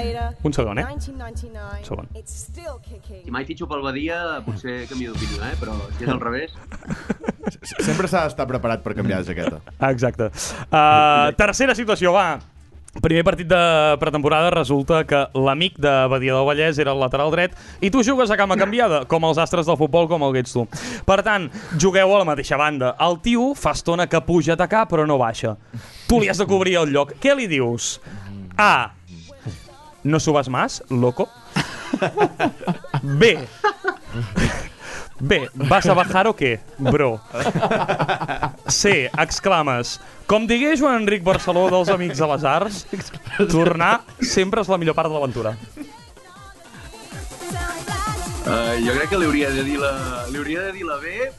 Un 0.46 0.56
segon, 0.56 0.78
eh? 0.78 0.86
1999, 0.86 1.84
Segon. 1.86 2.10
It's 2.14 2.34
still 2.46 2.80
kicking. 2.82 3.24
Si 3.24 3.34
mai 3.34 3.46
fitxo 3.48 3.68
pel 3.70 3.84
Badia, 3.84 4.40
potser 4.46 4.84
canvio 4.90 5.14
d'opinió, 5.14 5.44
eh? 5.46 5.54
Però 5.60 5.78
si 5.96 6.04
és 6.06 6.12
al 6.12 6.20
revés... 6.22 6.56
Sempre 7.86 8.08
s'ha 8.10 8.26
d'estar 8.26 8.48
preparat 8.50 8.82
per 8.82 8.96
canviar 8.98 9.22
de 9.22 9.30
jaqueta. 9.30 9.62
Exacte. 9.92 10.32
Uh, 10.66 11.30
tercera 11.38 11.76
situació, 11.78 12.12
va. 12.16 12.28
Primer 13.02 13.24
partit 13.26 13.48
de 13.48 13.96
pretemporada 14.00 14.50
resulta 14.54 15.02
que 15.04 15.18
l'amic 15.36 15.76
de 15.82 15.92
Badia 16.08 16.32
del 16.32 16.46
Vallès 16.48 16.78
era 16.80 16.94
el 16.96 17.00
lateral 17.02 17.30
dret 17.34 17.52
i 17.84 17.90
tu 17.92 18.00
jugues 18.06 18.30
a 18.32 18.38
cama 18.40 18.56
canviada, 18.56 19.02
com 19.04 19.26
els 19.28 19.38
astres 19.42 19.68
del 19.68 19.76
futbol, 19.76 20.08
com 20.08 20.24
el 20.24 20.32
que 20.32 20.44
ets 20.46 20.56
tu. 20.56 20.64
Per 21.04 21.20
tant, 21.26 21.50
jugueu 21.76 22.14
a 22.14 22.22
la 22.22 22.28
mateixa 22.28 22.56
banda. 22.56 22.94
El 23.04 23.20
tio 23.20 23.50
fa 23.58 23.74
estona 23.76 24.08
que 24.08 24.22
puja 24.24 24.54
a 24.54 24.56
atacar 24.56 24.86
però 24.88 25.04
no 25.06 25.20
baixa. 25.20 25.56
Tu 26.08 26.22
li 26.22 26.30
has 26.32 26.40
de 26.40 26.48
cobrir 26.48 26.78
el 26.80 26.92
lloc. 26.94 27.18
Què 27.20 27.36
li 27.36 27.48
dius? 27.50 27.98
A. 28.56 28.95
No 30.06 30.20
subas 30.20 30.48
más, 30.48 30.84
loco. 30.88 31.28
B. 33.02 33.38
B. 35.18 35.50
¿Vas 35.54 35.86
a 35.86 35.94
bajar 35.94 36.28
o 36.28 36.36
qué, 36.36 36.60
bro? 36.78 37.20
C. 38.68 39.10
Exclames. 39.18 40.00
Com 40.30 40.46
digué 40.46 40.76
Joan 40.78 41.02
Enric 41.02 41.24
Barceló 41.26 41.66
dels 41.74 41.90
Amics 41.90 42.22
de 42.22 42.30
les 42.30 42.46
Arts, 42.46 42.86
tornar 43.50 44.04
sempre 44.22 44.62
és 44.62 44.70
la 44.70 44.78
millor 44.78 44.94
part 44.94 45.10
de 45.10 45.18
l'aventura. 45.18 45.56
Uh, 48.46 48.78
jo 48.78 48.94
crec 48.94 49.10
que 49.10 49.18
li 49.18 49.26
hauria 49.26 49.50
de 49.50 49.66
dir 49.66 49.80
la, 49.82 49.92
li 50.30 50.38
hauria 50.38 50.68
de 50.68 50.74
dir 50.78 50.86
la 50.86 51.02
B, 51.02 51.32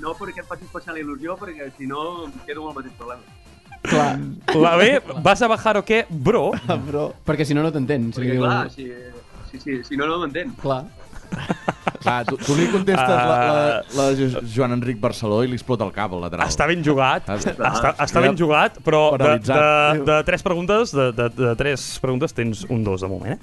no 0.00 0.16
perquè 0.16 0.40
em 0.40 0.48
faci 0.48 0.64
especial 0.64 0.96
il·lusió, 0.96 1.36
perquè 1.36 1.68
si 1.76 1.84
no 1.90 2.24
em 2.24 2.38
quedo 2.48 2.64
amb 2.64 2.72
el 2.72 2.78
mateix 2.80 2.96
problema. 2.96 3.43
Clar, 3.84 4.18
La 4.54 4.76
B, 4.76 5.02
¿vas 5.22 5.42
a 5.42 5.46
bajar 5.48 5.76
o 5.76 5.84
qué, 5.84 6.06
bro? 6.08 6.52
perquè 7.26 7.44
si 7.44 7.52
no, 7.54 7.62
no 7.62 7.70
t'entén. 7.72 8.12
Si 8.14 8.20
Perquè, 8.22 8.38
clar, 8.40 8.70
si, 8.72 8.88
si, 9.50 9.60
si, 9.60 9.82
si 9.84 9.96
no, 10.00 10.06
no 10.08 10.18
m'entén. 10.22 10.54
clar. 10.62 10.86
Clar, 12.04 12.20
tu, 12.28 12.36
tu 12.36 12.54
li 12.58 12.66
contestes 12.68 13.00
Ah. 13.08 13.24
la, 13.26 13.38
la, 13.56 13.82
la 13.96 14.06
Jo- 14.18 14.42
Joan 14.54 14.76
Enric 14.76 14.98
Barceló 15.00 15.42
i 15.44 15.48
li 15.48 15.56
explota 15.58 15.84
el 15.88 15.92
cap 15.96 16.12
al 16.12 16.20
lateral. 16.26 16.46
Està 16.52 16.66
ben 16.68 16.84
jugat, 16.84 17.24
Ah, 17.28 17.36
està, 17.40 17.94
està 18.04 18.20
ben 18.22 18.36
jugat, 18.38 18.76
però 18.84 19.16
de, 19.18 19.38
de, 19.40 20.04
de 20.04 20.18
tres 20.28 20.42
preguntes, 20.44 20.92
de, 20.94 21.10
de, 21.16 21.28
de 21.34 21.54
tres 21.56 21.86
preguntes 22.04 22.34
tens 22.36 22.64
un 22.68 22.84
dos 22.84 23.00
de 23.00 23.08
moment, 23.08 23.34
eh? 23.34 23.38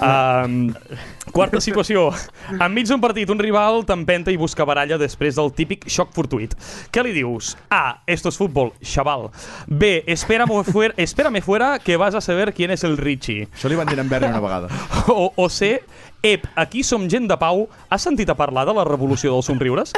Um, 0.00 0.72
quarta 1.34 1.60
situació. 1.60 2.08
Enmig 2.58 2.88
d'un 2.88 3.00
partit, 3.02 3.28
un 3.30 3.38
rival 3.38 3.84
t'empenta 3.88 4.32
i 4.32 4.38
busca 4.40 4.64
baralla 4.64 4.96
després 5.00 5.36
del 5.38 5.52
típic 5.56 5.84
xoc 5.90 6.12
fortuit. 6.16 6.54
Què 6.90 7.04
li 7.04 7.12
dius? 7.16 7.52
A. 7.70 8.00
Esto 8.06 8.30
es 8.32 8.38
fútbol, 8.40 8.72
chaval. 8.82 9.28
B. 9.68 10.02
Espérame 10.06 10.62
fuera, 10.64 10.94
espérame 10.96 11.42
fuera 11.44 11.78
que 11.78 11.96
vas 12.00 12.14
a 12.14 12.20
saber 12.20 12.54
quién 12.54 12.70
es 12.70 12.84
el 12.84 12.96
Richie. 12.96 13.48
Això 13.54 13.68
li 13.68 13.76
van 13.76 13.86
dir 13.90 13.98
en 14.00 14.08
Berni 14.08 14.28
una 14.32 14.40
vegada. 14.40 14.68
O, 15.08 15.32
o 15.36 15.48
C. 15.48 15.82
Ep, 16.22 16.44
aquí 16.54 16.82
som 16.84 17.08
gent 17.08 17.28
de 17.30 17.36
pau. 17.40 17.66
Has 17.88 18.02
sentit 18.04 18.28
a 18.28 18.36
parlar 18.36 18.66
de 18.68 18.74
la 18.76 18.84
revolució 18.84 19.32
dels 19.32 19.46
somriures? 19.48 19.92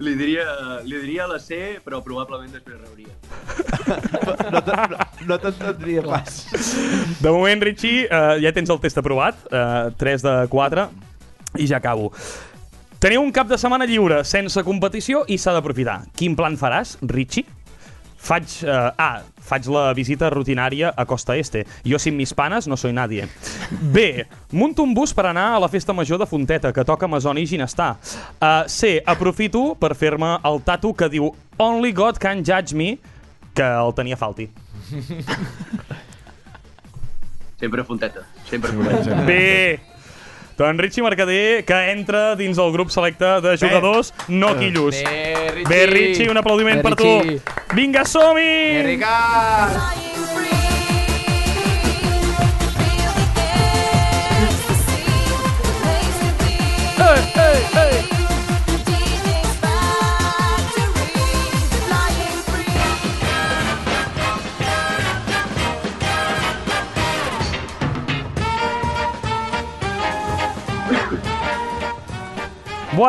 Li 0.00 0.14
diria, 0.16 0.44
li 0.86 0.96
diria 1.02 1.26
la 1.28 1.36
C, 1.42 1.78
però 1.84 1.98
probablement 2.04 2.52
després 2.54 2.78
rebria. 2.80 3.12
No 4.50 4.60
te- 4.64 4.76
no- 4.90 4.98
no 5.28 5.36
t'entendria 5.42 6.02
pas. 6.04 6.36
De 7.20 7.30
moment, 7.32 7.62
Richie, 7.66 8.04
uh, 8.06 8.36
ja 8.40 8.52
tens 8.54 8.70
el 8.70 8.78
test 8.82 8.98
aprovat, 9.00 9.36
uh, 9.50 9.90
3 9.98 10.22
de 10.24 10.34
4, 10.52 10.84
i 11.58 11.66
ja 11.68 11.80
acabo. 11.80 12.12
Teniu 13.02 13.22
un 13.24 13.32
cap 13.32 13.48
de 13.50 13.58
setmana 13.58 13.86
lliure, 13.88 14.22
sense 14.28 14.62
competició, 14.66 15.24
i 15.28 15.38
s'ha 15.40 15.52
d'aprofitar. 15.56 16.00
Quin 16.16 16.36
plan 16.38 16.56
faràs, 16.60 16.96
Richie? 17.02 17.44
Faig, 18.20 18.44
uh, 18.68 18.92
A. 19.00 19.22
Faig 19.50 19.66
la 19.72 19.90
visita 19.96 20.28
rutinària 20.30 20.92
a 20.92 21.06
Costa 21.08 21.36
Este. 21.40 21.64
Jo 21.88 21.98
sin 21.98 22.18
mis 22.18 22.34
panes 22.36 22.68
no 22.68 22.76
soy 22.76 22.92
nadie. 22.92 23.26
B. 23.70 24.26
Munto 24.52 24.84
un 24.84 24.92
bus 24.94 25.14
per 25.16 25.24
anar 25.30 25.54
a 25.56 25.60
la 25.62 25.70
festa 25.72 25.96
major 25.96 26.20
de 26.20 26.28
Fonteta, 26.28 26.72
que 26.72 26.84
toca 26.84 27.08
Masoni 27.08 27.42
i 27.42 27.48
Ginestar. 27.48 27.96
Uh, 28.36 28.68
C. 28.68 29.00
Aprofito 29.06 29.74
per 29.80 29.94
fer-me 29.96 30.36
el 30.44 30.60
tatu 30.62 30.92
que 30.94 31.08
diu 31.08 31.32
Only 31.58 31.92
God 31.96 32.20
can 32.20 32.44
judge 32.44 32.76
me, 32.76 32.98
que 33.56 33.64
el 33.64 33.94
tenia 33.96 34.20
falti. 34.20 34.50
Sempre 37.60 37.84
fonteta. 37.84 38.26
Sempre 38.48 38.72
fonteta. 38.72 39.22
Bé, 39.24 39.80
doncs 40.60 40.80
Richie 40.80 41.02
Mercader, 41.02 41.64
que 41.64 41.78
entra 41.92 42.34
dins 42.36 42.58
el 42.60 42.72
grup 42.74 42.92
selecte 42.92 43.38
de 43.44 43.56
jugadors 43.60 44.12
no 44.28 44.52
quillos. 44.58 44.94
Bé, 45.00 45.50
Richie. 45.54 45.68
Bé, 45.70 45.86
Richie, 45.86 46.30
un 46.30 46.36
aplaudiment 46.36 46.82
Bé, 46.82 46.82
per 46.82 46.96
Richie. 46.98 47.40
tu. 47.40 47.76
Vinga, 47.76 48.04
som-hi! 48.04 48.82
Ricard! 48.92 50.39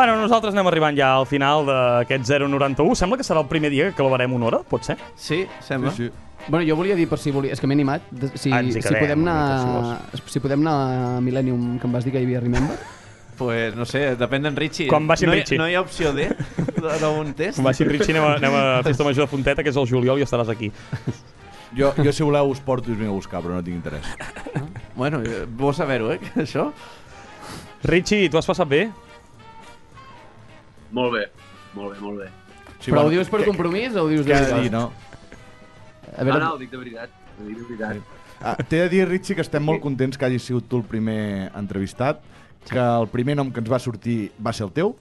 Bueno, 0.02 0.16
nosaltres 0.18 0.50
anem 0.50 0.66
arribant 0.66 0.96
ja 0.98 1.12
al 1.14 1.28
final 1.30 1.62
d'aquest 1.68 2.26
091. 2.26 2.96
Sembla 2.98 3.20
que 3.20 3.22
serà 3.22 3.38
el 3.38 3.46
primer 3.46 3.68
dia 3.70 3.84
que 3.92 3.94
clavarem 3.94 4.32
una 4.34 4.48
hora, 4.48 4.58
pot 4.66 4.82
ser? 4.82 4.96
Sí, 5.14 5.44
sembla. 5.62 5.92
Sí, 5.94 6.08
sí. 6.08 6.46
Bueno, 6.48 6.66
jo 6.66 6.74
volia 6.74 6.96
dir, 6.98 7.04
per 7.06 7.20
si 7.22 7.30
volia... 7.30 7.52
És 7.54 7.60
que 7.62 7.68
m'he 7.70 7.76
animat. 7.76 8.08
de- 8.10 8.32
Si, 8.34 8.50
Ah, 8.50 8.58
hi 8.66 8.72
si, 8.74 8.80
quedem 8.82 8.98
podem 8.98 9.20
una 9.22 9.34
anar, 9.60 10.00
si 10.26 10.40
podem 10.42 10.64
anar 10.66 10.74
a 11.18 11.20
Millennium, 11.22 11.76
que 11.78 11.86
em 11.86 11.92
vas 11.94 12.02
dir 12.02 12.10
que 12.16 12.18
hi 12.18 12.26
havia 12.26 12.40
Remember. 12.42 12.74
Pues 13.38 13.76
no 13.78 13.86
sé, 13.86 14.16
depèn 14.18 14.42
d'en 14.42 14.56
Richie. 14.58 14.88
Quan 14.90 15.06
vagi 15.06 15.28
no, 15.30 15.36
hi- 15.36 15.44
Richie. 15.44 15.58
no 15.62 15.68
hi 15.70 15.76
ha 15.78 15.84
opció 15.86 16.10
D 16.12 16.26
de- 16.34 16.98
d'un 16.98 17.30
test? 17.38 17.60
Com 17.60 17.70
va 17.70 17.70
així, 17.70 17.86
Richie, 17.86 18.10
anem 18.18 18.26
a, 18.26 18.32
anem 18.42 18.58
a 18.58 18.64
Festa 18.88 19.06
Major 19.06 19.28
de 19.28 19.30
Fonteta, 19.36 19.62
que 19.62 19.70
és 19.70 19.78
el 19.78 19.86
juliol, 19.86 20.18
i 20.18 20.26
estaràs 20.26 20.50
aquí. 20.50 20.72
Jo, 21.78 21.94
jo, 21.96 22.10
si 22.12 22.26
voleu, 22.26 22.50
us 22.50 22.58
porto 22.60 22.90
i 22.90 22.92
us 22.92 22.98
vinc 22.98 23.08
a 23.08 23.14
buscar, 23.14 23.38
però 23.40 23.54
no 23.54 23.62
tinc 23.64 23.78
interès. 23.78 24.04
Bueno, 24.98 25.22
eh, 25.22 25.46
bo 25.48 25.70
saber-ho, 25.72 26.10
eh, 26.12 26.18
això. 26.42 26.66
Richie, 27.86 28.28
tu 28.28 28.36
has 28.36 28.44
passat 28.50 28.68
bé? 28.68 28.82
Molt 30.92 31.12
bé, 31.14 31.26
molt 31.74 31.94
bé, 31.94 32.00
molt 32.04 32.18
bé. 32.22 32.28
Sí, 32.78 32.90
Però 32.90 33.02
bueno, 33.02 33.08
ho 33.08 33.10
dius 33.14 33.28
per 33.30 33.40
què- 33.40 33.46
compromís 33.46 33.94
o 33.96 34.04
ho 34.04 34.08
dius 34.10 34.26
de 34.26 34.34
de 34.34 34.40
dir, 34.40 34.52
veritat? 34.54 34.72
no? 34.72 34.92
A 36.18 36.24
veure, 36.24 36.40
no, 36.44 36.52
ho 36.54 36.58
dic 36.58 36.70
de 36.70 36.76
veritat. 36.82 37.10
Ho 37.40 37.46
dic 37.46 37.56
de 37.58 37.76
veritat. 37.76 38.18
Uh, 38.42 38.56
T'he 38.68 38.80
de 38.82 38.88
dir, 38.90 39.04
Richie, 39.08 39.36
que 39.38 39.40
estem 39.44 39.62
molt 39.62 39.80
contents 39.80 40.18
que 40.18 40.26
hagis 40.26 40.42
sigut 40.42 40.66
tu 40.68 40.80
el 40.82 40.84
primer 40.84 41.50
entrevistat, 41.54 42.20
que 42.68 42.78
el 42.82 43.06
primer 43.08 43.36
nom 43.38 43.52
que 43.54 43.60
ens 43.62 43.70
va 43.70 43.78
sortir 43.78 44.32
va 44.44 44.52
ser 44.52 44.66
el 44.66 44.72
teu, 44.74 44.96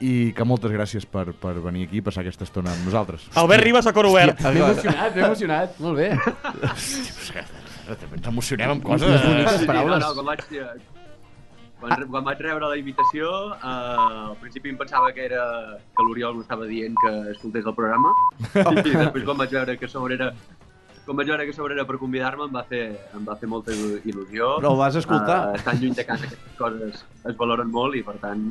i 0.00 0.32
que 0.32 0.44
moltes 0.46 0.70
gràcies 0.70 1.04
per, 1.10 1.32
per 1.34 1.56
venir 1.60 1.88
aquí 1.88 1.98
i 1.98 2.02
passar 2.06 2.22
aquesta 2.22 2.44
estona 2.46 2.70
amb 2.72 2.84
nosaltres. 2.86 3.24
Albert 3.34 3.64
Ribas 3.66 3.86
a 3.90 3.92
cor 3.92 4.06
obert. 4.06 4.40
M'he 4.40 4.62
emocionat, 4.62 5.14
m'he 5.16 5.24
emocionat. 5.26 5.78
Molt 5.82 5.98
bé. 5.98 6.10
Ens 7.88 8.26
emocionem 8.28 8.70
amb 8.76 8.84
Les 8.88 9.02
coses... 9.02 9.24
boniques 9.26 9.60
Sí, 9.60 9.66
paraules. 9.66 9.98
No, 9.98 10.08
no, 10.08 10.14
quan 10.14 10.26
vaig, 10.32 10.44
quan, 11.80 11.92
re- 11.96 12.06
quan 12.10 12.24
vaig 12.26 12.40
rebre 12.42 12.68
la 12.68 12.76
invitació, 12.76 13.30
eh, 13.54 14.28
al 14.28 14.36
principi 14.40 14.70
em 14.72 14.76
pensava 14.80 15.12
que 15.12 15.24
era 15.26 15.44
que 15.96 16.02
l'Oriol 16.06 16.36
m'estava 16.38 16.66
dient 16.66 16.94
que 17.04 17.12
escoltés 17.32 17.66
el 17.66 17.74
programa 17.74 18.10
i 18.54 18.94
després 18.96 19.24
quan 19.24 19.36
vaig 19.38 19.52
veure 19.54 19.76
que 19.78 19.86
a 19.86 19.92
sobre 19.92 20.14
era 20.18 20.32
quan 21.08 21.16
vaig 21.16 21.28
veure 21.30 21.44
que 21.48 21.54
a 21.54 21.56
sobre 21.56 21.72
era 21.72 21.86
per 21.88 21.96
convidar-me 21.96 22.44
em 22.44 22.52
va 22.52 22.62
fer, 22.68 22.82
em 23.16 23.24
va 23.24 23.34
fer 23.40 23.48
molta 23.48 23.72
il- 23.72 24.02
il·lusió. 24.04 24.58
Però 24.60 24.74
ho 24.74 24.76
vas 24.76 24.94
escoltar? 25.00 25.38
Uh, 25.48 25.54
estant 25.56 25.78
lluny 25.80 25.94
de 25.96 26.04
casa 26.04 26.26
aquestes 26.26 26.58
coses 26.58 26.98
es 27.30 27.36
valoren 27.38 27.70
molt 27.72 27.96
i 27.96 28.02
per 28.04 28.18
tant 28.20 28.42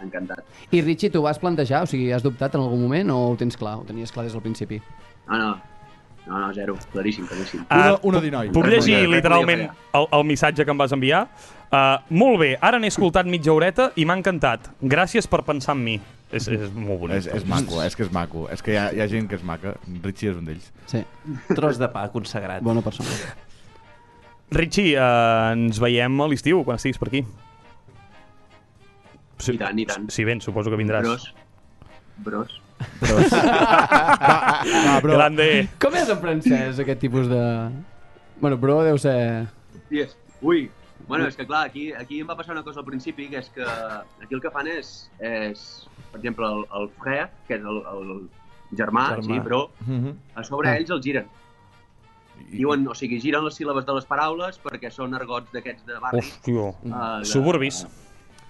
encantat. 0.00 0.40
I 0.72 0.80
Richie, 0.80 1.10
tu 1.12 1.20
vas 1.26 1.36
plantejar? 1.38 1.82
O 1.84 1.90
sigui, 1.90 2.12
has 2.16 2.22
dubtat 2.24 2.54
en 2.56 2.62
algun 2.64 2.80
moment 2.86 3.10
o 3.12 3.18
ho 3.32 3.36
tens 3.36 3.56
clar? 3.60 3.74
Ho 3.82 3.84
tenies 3.84 4.12
clar 4.14 4.24
des 4.24 4.32
del 4.32 4.40
principi? 4.46 4.80
No, 5.28 5.36
no, 5.42 5.50
no, 6.26 6.38
no 6.46 6.54
zero, 6.56 6.78
claríssim, 6.94 7.26
claríssim. 7.28 7.66
Ah, 7.68 7.98
Uno, 8.00 8.00
uno 8.14 8.20
di 8.24 8.30
noi. 8.32 8.48
Puc 8.48 8.64
llegir 8.64 9.02
literalment 9.12 9.66
el, 9.92 10.08
el 10.10 10.24
missatge 10.24 10.64
que 10.64 10.72
em 10.72 10.78
vas 10.80 10.96
enviar? 10.96 11.26
Uh, 11.66 11.96
molt 12.14 12.38
bé, 12.40 12.50
ara 12.62 12.78
n'he 12.78 12.88
escoltat 12.92 13.26
mitja 13.26 13.50
horeta 13.52 13.88
i 13.98 14.04
m'ha 14.06 14.14
encantat. 14.20 14.68
Gràcies 14.82 15.26
per 15.30 15.42
pensar 15.46 15.74
en 15.76 15.82
mi. 15.84 15.96
És, 16.34 16.46
és 16.50 16.70
molt 16.74 17.00
bonic. 17.04 17.16
És, 17.20 17.26
és 17.38 17.44
maco, 17.46 17.80
és 17.84 17.94
que 17.98 18.04
és 18.06 18.12
maco. 18.14 18.46
És 18.52 18.62
que 18.62 18.74
hi 18.74 18.78
ha, 18.80 18.86
hi 18.94 19.02
ha 19.02 19.06
gent 19.10 19.28
que 19.30 19.38
és 19.38 19.44
maca. 19.46 19.74
Richie 20.04 20.30
és 20.32 20.38
un 20.38 20.46
d'ells. 20.48 20.70
Sí, 20.90 21.02
Tros 21.54 21.78
de 21.78 21.88
pa 21.92 22.06
consagrat. 22.14 22.62
bona 22.66 22.82
persona. 22.86 23.10
Richie, 24.54 24.94
uh, 24.94 25.52
ens 25.56 25.78
veiem 25.82 26.20
a 26.22 26.28
l'estiu, 26.30 26.62
quan 26.66 26.78
estiguis 26.78 26.98
per 27.02 27.08
aquí. 27.10 27.24
Sí, 29.42 29.54
I 29.54 29.60
tant, 29.60 29.78
i 29.78 29.84
tant. 29.86 30.06
Si 30.14 30.24
vens, 30.24 30.46
suposo 30.46 30.70
que 30.72 30.78
vindràs. 30.80 31.04
Bros. 31.06 31.26
Bros. 32.24 32.54
Va, 33.06 34.62
va, 34.62 35.00
bro. 35.00 35.14
Grande. 35.16 35.46
Com 35.80 35.94
és 35.96 36.08
en 36.12 36.18
francès, 36.20 36.80
aquest 36.82 37.00
tipus 37.00 37.28
de... 37.30 37.42
Bueno, 38.40 38.58
bro 38.60 38.82
deu 38.84 38.98
ser... 39.00 39.46
Yes. 39.92 40.12
Ui, 40.44 40.66
bueno, 41.08 41.26
és 41.28 41.36
que 41.36 41.46
clar, 41.46 41.66
aquí, 41.66 41.92
aquí 41.92 42.20
em 42.20 42.28
va 42.28 42.36
passar 42.36 42.52
una 42.54 42.62
cosa 42.64 42.80
al 42.80 42.86
principi, 42.86 43.28
que 43.28 43.38
és 43.38 43.48
que 43.50 43.62
aquí 43.64 44.34
el 44.34 44.40
que 44.40 44.50
fan 44.50 44.66
és, 44.68 45.10
és 45.20 45.86
per 46.12 46.18
exemple, 46.20 46.46
el, 46.46 46.64
el 46.80 46.88
frère, 46.98 47.28
que 47.46 47.54
és 47.54 47.62
el, 47.62 47.82
el 47.92 48.28
germà, 48.76 49.08
Germà. 49.16 49.22
sí, 49.22 49.40
però 49.40 49.68
Mhm. 49.86 50.14
a 50.34 50.44
sobre 50.44 50.70
Ah. 50.70 50.76
ells 50.78 50.90
el 50.90 51.02
giren. 51.02 51.26
Diuen, 52.50 52.86
o 52.86 52.94
sigui, 52.94 53.18
giren 53.20 53.44
les 53.44 53.54
síl·labes 53.58 53.84
de 53.86 53.94
les 53.96 54.04
paraules 54.04 54.58
perquè 54.62 54.90
són 54.92 55.14
argots 55.14 55.50
d'aquests 55.52 55.86
de 55.86 55.98
barri. 55.98 56.18
Hòstia. 56.20 56.68
eh, 56.84 57.18
de- 57.20 57.24
Suburbis. 57.24 57.86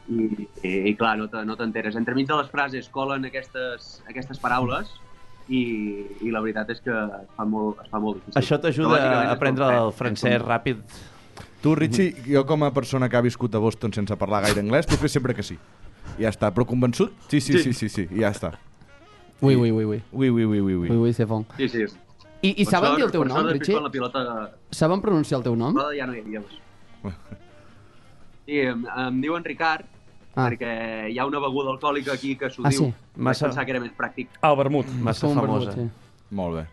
I, 0.08 0.48
i, 0.62 0.72
i 0.90 0.94
clar, 0.96 1.16
no 1.18 1.28
te- 1.28 1.44
no 1.44 1.56
t'enteres. 1.56 1.96
Entremig 1.96 2.26
de 2.28 2.36
les 2.36 2.48
frases 2.50 2.88
colen 2.88 3.24
aquestes, 3.26 4.02
aquestes 4.08 4.38
paraules 4.38 4.90
i, 5.48 6.06
i 6.20 6.30
la 6.30 6.40
veritat 6.40 6.70
és 6.70 6.80
que 6.80 6.90
es 6.90 7.28
fa 7.36 7.44
molt, 7.44 7.80
es 7.82 7.90
fa 7.90 7.98
molt 7.98 8.16
difícil. 8.20 8.40
Això 8.42 8.60
t'ajuda 8.60 9.00
a 9.28 9.32
aprendre 9.32 9.66
el 9.78 9.92
francès 9.92 10.42
ràpid. 10.42 10.78
Tu, 11.66 11.74
Richie, 11.74 12.12
jo 12.30 12.44
com 12.46 12.62
a 12.62 12.70
persona 12.70 13.08
que 13.10 13.16
ha 13.18 13.20
viscut 13.24 13.54
a 13.58 13.58
Boston 13.58 13.90
sense 13.96 14.14
parlar 14.16 14.44
gaire 14.44 14.60
anglès, 14.62 14.86
tu 14.86 14.94
fes 15.00 15.10
sempre 15.10 15.34
que 15.34 15.42
sí. 15.42 15.56
Ja 16.20 16.30
està. 16.30 16.52
Però 16.54 16.62
convençut? 16.68 17.10
Sí, 17.26 17.40
sí, 17.42 17.58
sí, 17.58 17.72
sí, 17.74 17.88
sí. 17.90 18.04
I 18.14 18.20
ja 18.22 18.30
està. 18.30 18.52
Ui, 19.42 19.56
ui, 19.58 19.72
ui, 19.74 19.84
ui. 19.84 19.98
Ui, 20.12 20.30
ui, 20.30 20.44
ui, 20.46 20.60
ui, 20.60 20.74
ui. 20.76 20.90
Ui, 20.92 20.96
ui, 21.08 21.12
c'est 21.12 21.26
bon. 21.26 21.42
Sí, 21.58 21.66
sí. 21.68 21.82
I, 22.46 22.52
i 22.52 22.64
Per 22.64 22.70
saben 22.70 22.94
dir 23.00 23.04
el 23.08 23.10
teu 23.10 23.24
nom, 23.26 23.48
Richie? 23.50 23.74
Quan 23.74 23.82
la 23.88 23.90
pilota 23.90 24.22
Saben 24.70 25.02
pronunciar 25.02 25.40
el 25.40 25.44
teu 25.48 25.56
nom? 25.58 25.74
ja 25.74 26.06
no 26.06 26.14
hi 26.14 26.20
ha 26.20 26.22
idiomes. 26.22 26.54
Sí, 28.46 28.60
em, 28.62 28.86
em 28.86 29.20
diuen 29.20 29.42
Ricard, 29.44 29.86
Ah. 30.36 30.46
perquè 30.50 31.10
hi 31.10 31.18
ha 31.18 31.26
una 31.26 31.40
beguda 31.40 31.70
alcohòlica 31.74 32.12
aquí 32.14 32.36
que 32.36 32.48
s'ho 32.50 32.62
Ah, 32.64 32.70
diu. 32.70 32.78
sí? 32.78 32.94
Vaig 33.16 33.24
Massa- 33.32 33.46
pensar 33.48 33.64
que 33.64 33.72
era 33.72 33.80
més 33.80 33.90
pràctic. 33.96 34.28
El 34.42 34.56
vermut. 34.56 34.86
Massa 35.00 35.26
famosa. 35.26 35.70
vermut, 35.74 35.90
Molt 36.30 36.54
bé. 36.56 36.66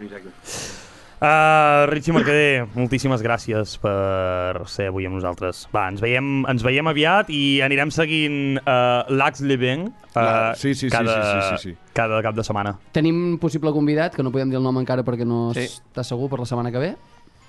Exacte. 0.00 0.83
Uh, 1.22 1.86
Richie 1.88 2.12
Mercader, 2.12 2.66
moltíssimes 2.74 3.22
gràcies 3.24 3.76
per 3.80 4.64
ser 4.68 4.88
avui 4.90 5.06
amb 5.08 5.16
nosaltres. 5.16 5.62
Va, 5.72 5.86
ens 5.92 6.02
veiem, 6.02 6.42
ens 6.50 6.64
veiem 6.66 6.90
aviat 6.90 7.30
i 7.32 7.60
anirem 7.64 7.92
seguint 7.94 8.58
uh, 8.60 9.06
l'Ax 9.08 9.40
Leven 9.46 9.86
uh, 9.88 10.18
La- 10.18 10.52
sí, 10.58 10.74
sí, 10.74 10.88
sí, 10.88 10.92
cada, 10.92 11.14
sí, 11.14 11.30
sí, 11.30 11.56
sí, 11.70 11.70
sí. 11.70 11.92
cada 11.96 12.20
cap 12.26 12.36
de 12.36 12.44
setmana. 12.44 12.74
Tenim 12.92 13.22
un 13.32 13.38
possible 13.40 13.72
convidat, 13.72 14.14
que 14.18 14.26
no 14.26 14.32
podem 14.34 14.52
dir 14.52 14.58
el 14.60 14.66
nom 14.66 14.76
encara 14.82 15.06
perquè 15.06 15.24
no 15.24 15.46
Sí. 15.56 15.64
està 15.70 16.04
segur 16.04 16.28
per 16.32 16.42
la 16.42 16.48
setmana 16.50 16.72
que 16.74 16.82
ve. 16.82 16.92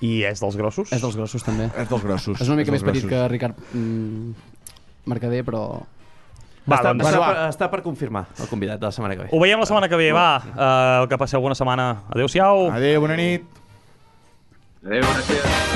I 0.06 0.22
és 0.30 0.40
dels 0.44 0.56
grossos? 0.60 0.92
És 0.94 1.02
dels 1.02 1.16
grossos, 1.18 1.44
també. 1.44 1.68
És 1.76 1.90
dels 1.90 2.04
grossos. 2.04 2.40
És 2.40 2.48
una 2.48 2.58
mica 2.62 2.72
dels 2.72 2.84
més 2.84 2.92
petit 2.94 3.08
grossos. 3.10 3.18
que 3.18 3.28
Ricard 3.34 3.60
mm, 3.74 4.32
Mercader, 5.12 5.44
però... 5.48 5.66
Va, 6.66 6.80
està, 6.80 6.94
doncs, 6.94 7.06
està, 7.06 7.20
va. 7.22 7.28
per, 7.28 7.46
està 7.52 7.70
per 7.70 7.82
confirmar 7.86 8.26
el 8.42 8.50
convidat 8.50 8.82
de 8.82 8.90
la 8.90 8.94
setmana 8.96 9.18
que 9.18 9.28
ve. 9.28 9.30
ho 9.32 9.42
veiem 9.44 9.62
la 9.62 9.70
setmana 9.70 9.90
que 9.92 10.00
ve, 10.02 10.10
va. 10.16 10.30
Uh, 10.50 11.06
que 11.12 11.22
passeu 11.22 11.44
bona 11.44 11.58
setmana. 11.58 11.92
Adéu-siau. 12.10 12.72
Adéu, 12.74 13.06
bona 13.06 13.22
nit. 13.22 13.46
Adéu, 14.86 15.06
gràcies. 15.06 15.75